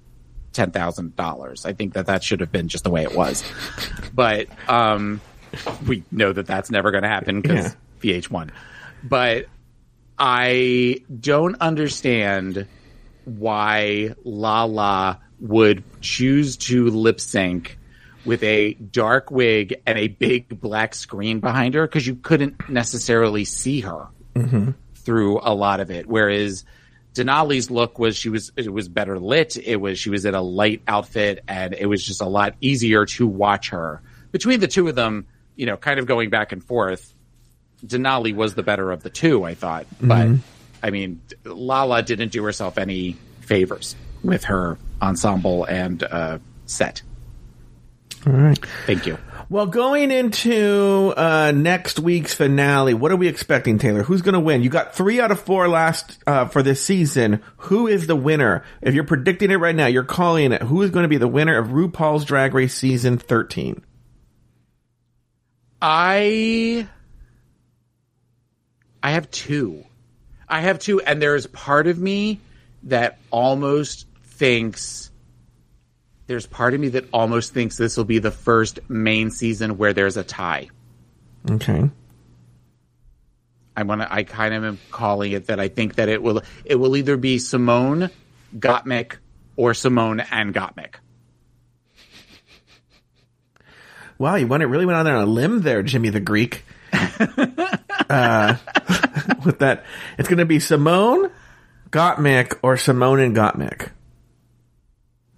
ten 0.53 0.71
thousand 0.71 1.17
dollars. 1.17 1.65
I 1.67 1.73
think 1.73 1.95
that 1.95 2.07
that 2.07 2.23
should 2.23 2.41
have 2.41 2.53
been 2.53 2.69
just 2.69 2.85
the 2.85 2.91
way 2.91 3.03
it 3.03 3.15
was. 3.15 3.45
but 4.15 4.47
um, 4.69 5.21
we 5.87 6.05
know 6.11 6.33
that 6.33 6.47
that's 6.47 6.71
never 6.71 6.91
going 6.91 7.03
to 7.03 7.09
happen 7.09 7.41
because 7.41 7.77
VH1. 8.01 8.51
But 9.03 9.47
I 10.19 11.03
don't 11.21 11.61
understand 11.61 12.67
why 13.25 14.15
Lala 14.25 15.21
would 15.41 15.85
choose 16.01 16.57
to 16.57 16.91
lip 16.91 17.21
sync 17.21 17.79
with 18.25 18.43
a 18.43 18.75
dark 18.75 19.31
wig 19.31 19.81
and 19.87 19.99
a 19.99 20.09
big 20.09 20.61
black 20.61 20.95
screen 20.95 21.41
behind 21.41 21.75
her 21.75 21.87
because 21.87 22.07
you 22.07 22.17
couldn't 22.17 22.69
necessarily 22.69 23.45
see 23.45 23.81
her 23.81 24.09
through 24.95 25.41
a 25.43 25.55
lot 25.55 25.81
of 25.81 25.91
it. 25.91 26.07
Whereas 26.07 26.65
Denali's 27.15 27.71
look 27.71 27.99
was 27.99 28.17
she 28.17 28.29
was 28.29 28.53
it 28.57 28.73
was 28.73 28.89
better 28.89 29.19
lit. 29.19 29.57
It 29.57 29.77
was 29.77 29.99
she 29.99 30.11
was 30.11 30.25
in 30.25 30.35
a 30.35 30.43
light 30.43 30.83
outfit 30.87 31.43
and 31.49 31.75
it 31.75 31.87
was 31.87 32.05
just 32.05 32.21
a 32.21 32.27
lot 32.27 32.55
easier 32.61 33.07
to 33.07 33.27
watch 33.27 33.71
her. 33.71 34.03
Between 34.31 34.61
the 34.61 34.69
two 34.69 34.87
of 34.89 34.95
them, 34.95 35.27
you 35.57 35.67
know, 35.67 35.77
kind 35.77 35.99
of 35.99 36.07
going 36.07 36.31
back 36.31 36.53
and 36.53 36.63
forth, 36.63 37.15
Denali 37.85 38.35
was 38.35 38.55
the 38.55 38.63
better 38.63 38.93
of 38.93 39.03
the 39.03 39.11
two, 39.11 39.45
I 39.45 39.55
thought. 39.55 39.87
But 40.01 40.29
I 40.83 40.91
mean, 40.91 41.21
Lala 41.45 42.03
didn't 42.03 42.31
do 42.31 42.45
herself 42.45 42.79
any 42.79 43.17
favors 43.41 43.97
with 44.23 44.45
her 44.45 44.79
ensemble 45.01 45.65
and 45.65 46.03
uh, 46.03 46.39
set. 46.67 47.03
All 48.27 48.33
right. 48.33 48.59
Thank 48.87 49.07
you. 49.07 49.19
Well, 49.51 49.67
going 49.67 50.11
into 50.11 51.15
uh, 51.17 51.53
next 51.53 51.99
week's 51.99 52.35
finale, 52.35 52.93
what 52.93 53.11
are 53.11 53.17
we 53.17 53.29
expecting, 53.29 53.79
Taylor? 53.79 54.03
Who's 54.03 54.21
going 54.21 54.35
to 54.35 54.41
win? 54.41 54.63
You 54.63 54.69
got 54.69 54.95
three 54.95 55.21
out 55.21 55.31
of 55.31 55.41
four 55.41 55.69
last 55.69 56.19
uh, 56.27 56.47
for 56.47 56.63
this 56.63 56.85
season. 56.85 57.43
Who 57.57 57.87
is 57.87 58.07
the 58.07 58.17
winner? 58.17 58.65
If 58.83 58.95
you're 58.95 59.05
predicting 59.05 59.51
it 59.51 59.57
right 59.57 59.75
now, 59.75 59.87
you're 59.87 60.05
calling 60.05 60.53
it. 60.53 60.61
Who 60.61 60.83
is 60.83 60.91
going 60.91 61.05
to 61.05 61.09
be 61.09 61.17
the 61.17 61.29
winner 61.29 61.57
of 61.57 61.69
RuPaul's 61.69 62.27
Drag 62.27 62.53
Race 62.53 62.75
season 62.75 63.17
13? 63.17 63.83
I 65.81 66.87
I 69.03 69.11
have 69.13 69.31
two. 69.31 69.85
I 70.47 70.61
have 70.61 70.79
two, 70.79 71.01
and 71.01 71.23
there's 71.23 71.47
part 71.47 71.87
of 71.87 71.99
me 71.99 72.41
that 72.85 73.19
almost 73.31 74.07
thinks 74.25 75.11
there's 76.29 76.47
part 76.47 76.75
of 76.75 76.81
me 76.81 76.91
that 76.91 77.09
almost 77.13 77.53
thinks 77.53 77.77
this 77.77 77.97
will 77.97 78.05
be 78.05 78.19
the 78.21 78.31
first 78.31 78.79
main 78.89 79.31
season 79.31 79.79
where 79.79 79.93
there's 79.93 80.17
a 80.17 80.23
tie. 80.23 80.69
Okay. 81.51 81.91
I 83.75 83.83
want 83.83 84.03
to. 84.03 84.13
I 84.13 84.25
kind 84.25 84.55
of 84.55 84.65
am 84.65 84.79
calling 84.91 85.33
it 85.33 85.47
that. 85.47 85.59
I 85.59 85.69
think 85.69 85.97
that 85.97 86.09
it 86.09 86.23
will. 86.23 86.43
It 86.65 86.75
will 86.75 86.97
either 86.97 87.17
be 87.17 87.39
Symone, 87.39 88.11
Gottmik, 88.57 89.17
or 89.57 89.73
Symone 89.73 90.27
and 90.31 90.55
Gottmik. 90.55 90.97
Wow, 94.19 94.35
you 94.35 94.49
went, 94.49 94.65
it 94.65 94.67
really 94.67 94.85
went 94.85 94.99
on 94.99 95.05
there 95.05 95.17
on 95.17 95.23
a 95.23 95.31
limb 95.31 95.63
there, 95.63 95.83
Jimmy 95.85 96.09
the 96.09 96.19
Greek. 96.19 96.65
uh, 96.93 98.57
with 99.45 99.61
that, 99.61 99.85
it's 100.19 100.29
going 100.29 100.39
to 100.39 100.45
be 100.45 100.59
Symone, 100.59 101.31
Gottmik, 101.91 102.59
or 102.63 102.75
Symone 102.75 103.25
and 103.25 103.37
Gottmik. 103.37 103.91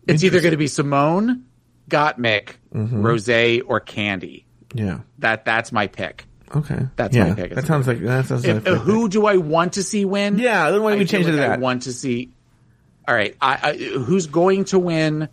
It's 0.06 0.24
either 0.24 0.40
going 0.40 0.52
to 0.52 0.56
be 0.56 0.66
Symone, 0.66 1.42
Gottmik, 1.88 2.54
Rosé, 2.72 3.62
or 3.66 3.80
Kandy. 3.80 4.44
Yeah. 4.74 5.00
That 5.18 5.44
that's 5.44 5.72
my 5.72 5.86
pick. 5.86 6.26
Okay. 6.54 6.86
That's 6.96 7.14
yeah. 7.14 7.28
my 7.28 7.34
pick. 7.34 7.54
That 7.54 7.66
sounds 7.66 7.86
like 7.86 8.00
that 8.00 8.26
sounds 8.26 8.44
If, 8.44 8.66
like 8.66 8.74
uh, 8.74 8.78
who 8.78 9.08
do 9.08 9.26
I 9.26 9.36
want 9.36 9.74
to 9.74 9.82
see 9.82 10.04
win? 10.04 10.38
Yeah, 10.38 10.70
then 10.70 10.82
why 10.82 10.90
don't 10.90 10.98
we 10.98 11.04
change 11.04 11.26
it 11.26 11.32
to 11.32 11.36
like 11.36 11.46
I 11.46 11.48
that? 11.50 11.60
want 11.60 11.82
to 11.82 11.92
see. 11.92 12.32
All 13.06 13.14
right, 13.14 13.36
I, 13.40 13.70
I, 13.70 13.76
who's 13.76 14.26
going 14.26 14.64
to 14.66 14.78
win, 14.78 15.28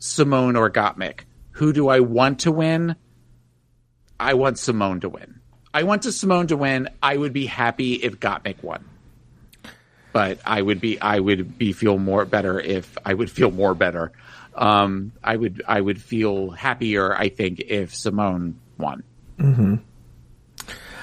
Symone 0.00 0.58
or 0.58 0.70
Gottmik? 0.70 1.20
Who 1.52 1.72
do 1.72 1.88
I 1.88 2.00
want 2.00 2.40
to 2.40 2.52
win? 2.52 2.96
I 4.18 4.34
want 4.34 4.56
Symone 4.56 5.00
to 5.02 5.08
win. 5.08 5.40
I 5.72 5.82
want 5.84 6.02
to 6.02 6.10
Symone 6.10 6.48
to 6.48 6.56
win. 6.56 6.88
I 7.02 7.16
would 7.16 7.32
be 7.32 7.46
happy 7.46 7.94
if 7.94 8.20
Gottmik 8.20 8.62
won, 8.62 8.84
but 10.14 10.38
I 10.46 10.62
would 10.62 10.80
be 10.80 10.98
I 10.98 11.18
would 11.18 11.58
be 11.58 11.72
feel 11.74 11.98
more 11.98 12.24
better 12.24 12.58
if 12.58 12.96
I 13.04 13.12
would 13.12 13.30
feel 13.30 13.50
more 13.50 13.74
better. 13.74 14.12
Um, 14.54 15.12
I 15.22 15.36
would 15.36 15.62
I 15.68 15.80
would 15.80 16.00
feel 16.00 16.50
happier. 16.50 17.14
I 17.14 17.28
think 17.28 17.60
if 17.60 17.92
Symone 17.92 18.54
won. 18.78 19.02
Mm-hmm. 19.38 19.74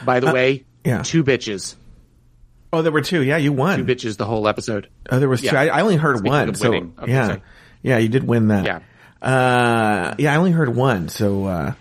By 0.06 0.22
the 0.22 0.32
way, 0.34 0.64
Uh, 0.86 0.90
yeah. 0.90 1.02
two 1.04 1.24
bitches, 1.24 1.76
Oh, 2.74 2.82
there 2.82 2.92
were 2.92 3.02
two. 3.02 3.22
Yeah, 3.22 3.36
you 3.38 3.52
won. 3.52 3.78
two 3.80 3.86
bitches 3.86 4.16
the 4.16 4.26
whole 4.26 4.48
episode. 4.48 4.88
Oh, 5.10 5.20
there 5.20 5.28
was 5.28 5.42
two. 5.42 5.56
I, 5.56 5.68
I 5.68 5.82
only 5.82 5.98
heard 5.98 6.20
Speaking 6.20 6.32
one. 6.32 6.56
So 6.56 6.74
okay, 6.74 7.12
yeah, 7.12 7.28
sorry. 7.28 7.42
yeah, 7.84 7.98
you 7.98 8.08
did 8.08 8.24
win 8.24 8.48
that. 8.48 8.66
Yeah. 8.66 8.80
Uh, 9.22 10.16
yeah, 10.18 10.34
I 10.34 10.38
only 10.38 10.52
heard 10.52 10.74
one. 10.74 11.10
So, 11.10 11.46
uh, 11.46 11.74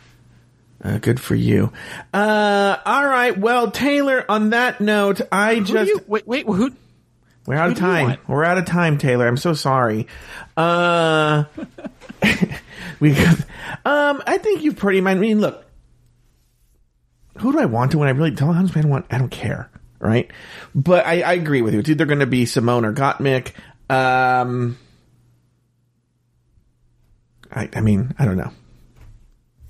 uh 0.83 0.99
good 0.99 1.21
for 1.21 1.37
you. 1.37 1.73
Uh, 2.13 2.77
all 2.85 3.07
right. 3.07 3.39
Well, 3.39 3.71
Taylor, 3.71 4.25
on 4.29 4.51
that 4.51 4.81
note, 4.81 5.21
I 5.31 5.55
Who 5.57 5.65
just, 5.65 5.89
you, 5.89 6.05
wait, 6.09 6.27
wait, 6.27 6.47
who? 6.47 6.73
We're 7.47 7.57
out 7.57 7.71
of 7.71 7.79
time. 7.79 8.19
We're 8.27 8.45
out 8.45 8.59
of 8.59 8.67
time, 8.67 8.99
Taylor. 8.99 9.27
I'm 9.27 9.37
so 9.37 9.55
sorry. 9.55 10.07
Uh, 10.57 11.45
we, 13.01 13.17
um, 13.85 14.23
I 14.27 14.39
think 14.39 14.63
you've 14.63 14.77
pretty 14.77 15.01
much. 15.01 15.17
I 15.17 15.19
mean, 15.19 15.41
look, 15.41 15.65
who 17.39 17.53
do 17.53 17.59
I 17.59 17.65
want 17.65 17.93
to 17.93 17.99
when 17.99 18.09
I 18.09 18.13
really 18.13 18.35
tell 18.35 18.53
how 18.53 18.63
much 18.63 18.77
I 18.77 18.81
want? 18.87 19.07
I 19.11 19.19
don't 19.19 19.31
care, 19.31 19.71
right? 19.99 20.31
But 20.75 21.07
I, 21.07 21.23
I 21.23 21.33
agree 21.35 21.63
with 21.63 21.75
you. 21.75 21.81
It's 21.81 21.89
either 21.89 22.05
going 22.05 22.21
to 22.21 22.27
be 22.27 22.45
Symone 22.45 22.85
or 22.85 22.93
Gottmik. 22.93 23.53
Um, 23.89 24.79
I, 27.51 27.69
I 27.75 27.81
mean, 27.81 28.15
I 28.19 28.27
don't 28.27 28.37
know. 28.37 28.53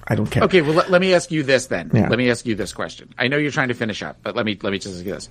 I 0.07 0.17
don't 0.17 0.27
care. 0.27 0.43
Okay, 0.45 0.61
well 0.61 0.75
let, 0.75 0.91
let 0.91 1.01
me 1.01 1.15
ask 1.15 1.31
you 1.31 1.45
this 1.45 1.67
then. 1.67 1.91
Yeah. 1.95 2.09
Let 2.09 2.19
me 2.19 2.31
ask 2.31 2.45
you 2.45 2.57
this 2.57 2.73
question. 2.73 3.15
I 3.17 3.29
know 3.29 3.37
you're 3.37 3.53
trying 3.53 3.69
to 3.69 3.75
finish 3.75 4.03
up, 4.03 4.19
but 4.23 4.35
let 4.35 4.45
me 4.45 4.59
let 4.61 4.73
me 4.73 4.79
just 4.79 4.97
ask 4.97 5.07
you 5.07 5.13
this. 5.15 5.29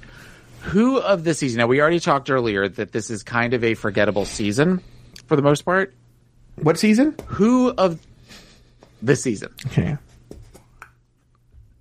Who 0.62 1.00
of 1.00 1.24
the 1.24 1.34
season? 1.34 1.60
Now 1.60 1.68
we 1.68 1.82
already 1.82 2.00
talked 2.00 2.30
earlier 2.30 2.68
that 2.68 2.92
this 2.92 3.10
is 3.10 3.24
kind 3.24 3.54
of 3.54 3.64
a 3.64 3.74
forgettable 3.74 4.26
season 4.26 4.82
for 5.26 5.36
the 5.36 5.42
most 5.42 5.64
part. 5.64 5.94
What 6.56 6.78
season? 6.78 7.16
Who 7.28 7.70
of 7.72 8.00
this 9.02 9.24
season? 9.24 9.54
Okay. 9.68 9.98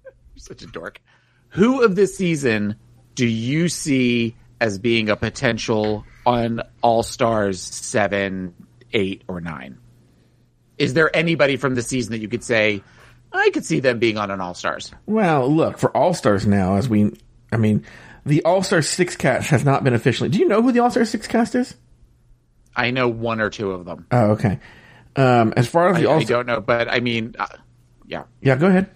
You're 0.08 0.16
such 0.36 0.62
a 0.62 0.66
dork. 0.66 1.00
Who 1.48 1.82
of 1.82 1.96
this 1.96 2.16
season 2.16 2.76
do 3.14 3.26
you 3.26 3.68
see 3.68 4.36
as 4.60 4.78
being 4.78 5.08
a 5.08 5.16
potential 5.16 6.04
on 6.24 6.62
All 6.82 7.02
Stars 7.02 7.60
seven, 7.60 8.54
eight, 8.92 9.22
or 9.28 9.40
nine? 9.40 9.78
Is 10.78 10.94
there 10.94 11.14
anybody 11.14 11.56
from 11.56 11.74
the 11.74 11.82
season 11.82 12.12
that 12.12 12.18
you 12.20 12.28
could 12.28 12.44
say, 12.44 12.82
I 13.32 13.50
could 13.50 13.64
see 13.64 13.80
them 13.80 13.98
being 13.98 14.16
on 14.16 14.30
an 14.30 14.40
All 14.40 14.54
Stars? 14.54 14.92
Well, 15.06 15.52
look 15.52 15.78
for 15.78 15.94
All 15.96 16.14
Stars 16.14 16.46
now. 16.46 16.76
As 16.76 16.88
we, 16.88 17.12
I 17.50 17.56
mean, 17.56 17.84
the 18.28 18.44
All 18.44 18.62
Star 18.62 18.82
Six 18.82 19.16
cast 19.16 19.50
has 19.50 19.64
not 19.64 19.82
been 19.84 19.94
officially. 19.94 20.28
Do 20.28 20.38
you 20.38 20.46
know 20.46 20.62
who 20.62 20.72
the 20.72 20.80
All 20.80 20.90
Star 20.90 21.04
Six 21.04 21.26
cast 21.26 21.54
is? 21.54 21.74
I 22.76 22.90
know 22.90 23.08
one 23.08 23.40
or 23.40 23.50
two 23.50 23.72
of 23.72 23.84
them. 23.84 24.06
Oh, 24.12 24.30
okay. 24.32 24.60
Um, 25.16 25.52
as 25.56 25.66
far 25.66 25.88
as 25.88 25.96
I, 25.96 26.00
the 26.02 26.06
All 26.06 26.20
I 26.20 26.24
don't 26.24 26.46
know, 26.46 26.60
but 26.60 26.88
I 26.88 27.00
mean, 27.00 27.34
uh, 27.38 27.46
yeah. 28.06 28.24
yeah, 28.40 28.54
go 28.56 28.66
ahead. 28.68 28.88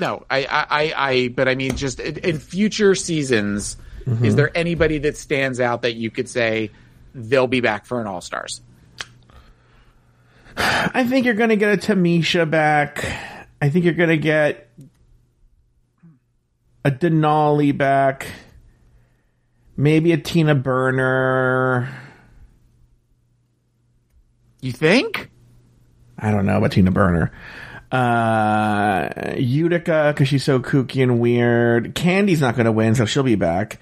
No, 0.00 0.26
I, 0.28 0.44
I, 0.44 0.66
I, 0.68 0.92
I 1.10 1.28
but 1.28 1.48
I 1.48 1.54
mean, 1.54 1.76
just 1.76 2.00
in, 2.00 2.16
in 2.18 2.38
future 2.38 2.94
seasons, 2.94 3.76
Mm-hmm. 4.06 4.24
is 4.24 4.36
there 4.36 4.56
anybody 4.56 4.98
that 4.98 5.16
stands 5.16 5.58
out 5.58 5.82
that 5.82 5.94
you 5.94 6.12
could 6.12 6.28
say 6.28 6.70
they'll 7.12 7.48
be 7.48 7.60
back 7.60 7.86
for 7.86 8.00
an 8.00 8.06
All 8.06 8.20
Stars? 8.20 8.60
I 10.56 11.04
think 11.08 11.26
you're 11.26 11.34
going 11.34 11.50
to 11.50 11.56
get 11.56 11.74
a 11.74 11.76
Tamisha 11.76 12.48
back. 12.48 13.04
I 13.60 13.68
think 13.68 13.84
you're 13.84 13.94
going 13.94 14.10
to 14.10 14.16
get 14.16 14.68
a 16.86 16.90
Denali 16.90 17.76
back. 17.76 18.28
Maybe 19.76 20.12
a 20.12 20.16
Tina 20.16 20.54
Burner. 20.54 21.92
You 24.60 24.70
think? 24.70 25.30
I 26.16 26.30
don't 26.30 26.46
know 26.46 26.58
about 26.58 26.70
Tina 26.70 26.92
Burner. 26.92 27.32
Uh, 27.90 29.34
Utica 29.36 30.12
because 30.14 30.28
she's 30.28 30.44
so 30.44 30.60
kooky 30.60 31.02
and 31.02 31.18
weird. 31.18 31.96
Kandy's 31.96 32.40
not 32.40 32.54
going 32.54 32.66
to 32.66 32.72
win, 32.72 32.94
so 32.94 33.04
she'll 33.04 33.24
be 33.24 33.34
back. 33.34 33.80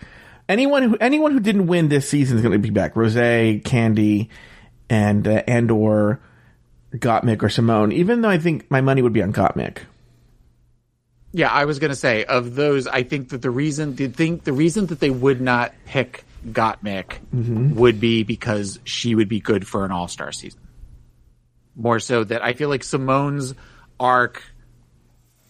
Anyone 0.49 0.85
who 0.85 0.97
anyone 0.99 1.33
who 1.33 1.41
didn't 1.41 1.67
win 1.67 1.89
this 1.89 2.09
season 2.09 2.39
is 2.39 2.43
going 2.43 2.53
to 2.53 2.59
be 2.59 2.71
back. 2.71 2.95
Rosé, 2.95 3.63
Kandy, 3.63 4.29
and 4.89 5.29
uh, 5.29 5.43
and 5.47 5.71
or 5.71 6.21
Gottmik 6.95 7.43
or 7.43 7.49
Symone. 7.49 7.93
Even 7.93 8.23
though 8.23 8.31
I 8.31 8.39
think 8.39 8.71
my 8.71 8.81
money 8.81 9.03
would 9.03 9.13
be 9.13 9.23
on 9.23 9.33
Gottmik. 9.33 9.81
Yeah, 11.37 11.51
I 11.51 11.65
was 11.65 11.81
gonna 11.81 11.97
say 11.97 12.25
of 12.25 12.55
those, 12.55 12.87
I 12.87 13.03
think 13.03 13.31
that 13.31 13.43
the 13.43 13.51
reason 13.51 13.97
the 13.97 14.07
think 14.09 14.45
the 14.45 14.53
reason 14.53 14.87
that 14.87 15.01
they 15.01 15.11
would 15.11 15.41
not 15.41 15.75
pick 15.85 16.25
Gottmik 16.47 17.19
Mm-hmm. 17.35 17.75
would 17.75 17.99
be 18.01 18.23
because 18.23 18.79
she 18.85 19.15
would 19.17 19.29
be 19.29 19.41
good 19.41 19.67
for 19.67 19.85
an 19.85 19.91
All 19.91 20.07
Star 20.09 20.31
season. 20.31 20.61
More 21.75 21.99
so 21.99 22.23
that 22.23 22.45
I 22.45 22.53
feel 22.53 22.69
like 22.69 22.83
Symone's 22.83 23.55
arc, 23.99 24.45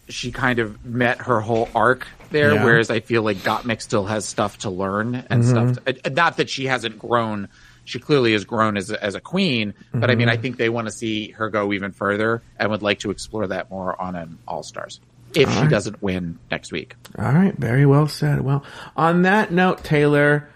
she 0.09 0.31
kind 0.31 0.57
of 0.57 0.83
met 0.83 1.19
her 1.21 1.39
whole 1.39 1.69
arc 1.75 2.07
there, 2.31 2.55
Yeah. 2.55 2.63
whereas 2.65 2.89
I 2.89 2.99
feel 2.99 3.21
like 3.21 3.37
Gottmik 3.37 3.79
still 3.81 4.05
has 4.05 4.25
stuff 4.25 4.57
to 4.59 4.71
learn 4.71 5.13
and 5.29 5.43
Mm-hmm. 5.43 5.73
stuff. 5.73 5.85
To, 5.85 6.07
uh, 6.07 6.09
not 6.09 6.37
that 6.37 6.49
she 6.49 6.65
hasn't 6.65 6.97
grown. 6.97 7.47
She 7.83 7.99
clearly 7.99 8.31
has 8.33 8.43
grown 8.45 8.77
as 8.77 8.89
a, 8.89 9.03
as 9.03 9.13
a 9.13 9.21
queen, 9.21 9.75
but 9.93 10.09
I 10.09 10.15
mean, 10.15 10.27
Mm-hmm. 10.27 10.33
I 10.33 10.41
think 10.41 10.57
they 10.57 10.69
want 10.69 10.87
to 10.87 10.91
see 10.91 11.29
her 11.31 11.51
go 11.51 11.71
even 11.73 11.91
further 11.91 12.41
and 12.57 12.71
would 12.71 12.81
like 12.81 12.99
to 12.99 13.11
explore 13.11 13.45
that 13.47 13.69
more 13.69 13.99
on 14.01 14.15
an 14.15 14.39
All 14.47 14.63
Stars 14.63 14.99
if 15.35 15.53
she 15.53 15.67
doesn't 15.67 16.01
win 16.01 16.39
next 16.49 16.71
week. 16.71 16.95
All 17.17 17.25
right, 17.31 17.55
very 17.57 17.85
well 17.85 18.07
said. 18.07 18.41
Well, 18.41 18.63
on 18.95 19.23
that 19.23 19.51
note, 19.51 19.83
Taylor, 19.83 20.49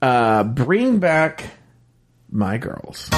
uh, 0.00 0.44
bring 0.44 0.98
back 0.98 1.44
my 2.30 2.58
girls. 2.58 3.08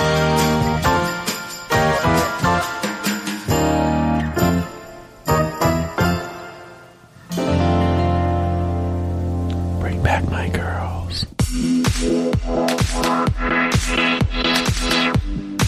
Bring 9.80 10.02
back 10.02 10.28
my 10.30 10.48
girls. 10.48 11.26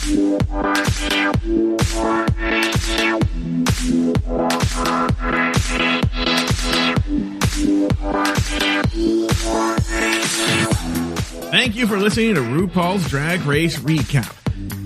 Thank 0.06 0.20
you 11.74 11.88
for 11.88 11.98
listening 11.98 12.36
to 12.36 12.40
RuPaul's 12.40 13.08
Drag 13.08 13.42
Race 13.42 13.80
Recap. 13.80 14.32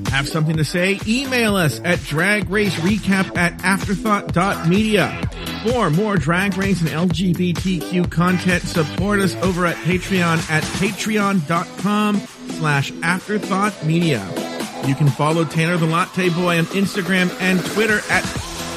Have 0.09 0.27
something 0.27 0.57
to 0.57 0.65
say? 0.65 0.99
Email 1.07 1.57
us 1.57 1.81
at 1.81 1.99
dragracerecap 1.99 3.37
at 3.37 3.59
afterthought.media. 3.59 5.21
For 5.65 5.91
more 5.91 6.17
drag 6.17 6.57
race 6.57 6.81
and 6.81 6.89
LGBTQ 6.89 8.11
content, 8.11 8.63
support 8.63 9.21
us 9.21 9.37
over 9.43 9.67
at 9.67 9.77
Patreon 9.77 10.51
at 10.51 10.63
patreon.com 10.63 12.17
slash 12.17 12.91
afterthoughtmedia. 12.93 14.50
You 14.87 14.95
can 14.95 15.09
follow 15.09 15.45
Taylor 15.45 15.77
the 15.77 15.87
Latte 15.87 16.31
Boy 16.31 16.59
on 16.59 16.65
Instagram 16.67 17.31
and 17.41 17.65
Twitter 17.67 17.99
at 18.11 18.25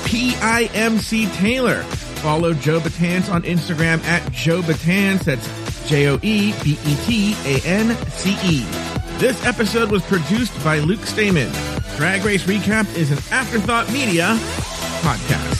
PIMC 0.05 1.33
Taylor. 1.33 1.83
Follow 2.23 2.53
Joe 2.53 2.79
Betance 2.79 3.31
on 3.31 3.43
Instagram 3.43 4.03
at 4.03 4.31
Joe 4.31 4.61
Betance. 4.61 5.23
That's 5.23 5.89
J 5.89 6.07
O 6.07 6.19
E 6.21 6.53
B 6.63 6.77
E 6.85 6.95
T 7.05 7.35
A 7.45 7.61
N 7.65 7.95
C 8.09 8.37
E. 8.43 8.65
This 9.17 9.43
episode 9.45 9.91
was 9.91 10.01
produced 10.03 10.61
by 10.63 10.79
Luke 10.79 11.05
Stamen. 11.05 11.51
Drag 11.97 12.23
Race 12.23 12.43
Recap 12.43 12.93
is 12.95 13.11
an 13.11 13.17
Afterthought 13.31 13.91
Media 13.91 14.35
podcast. 15.01 15.52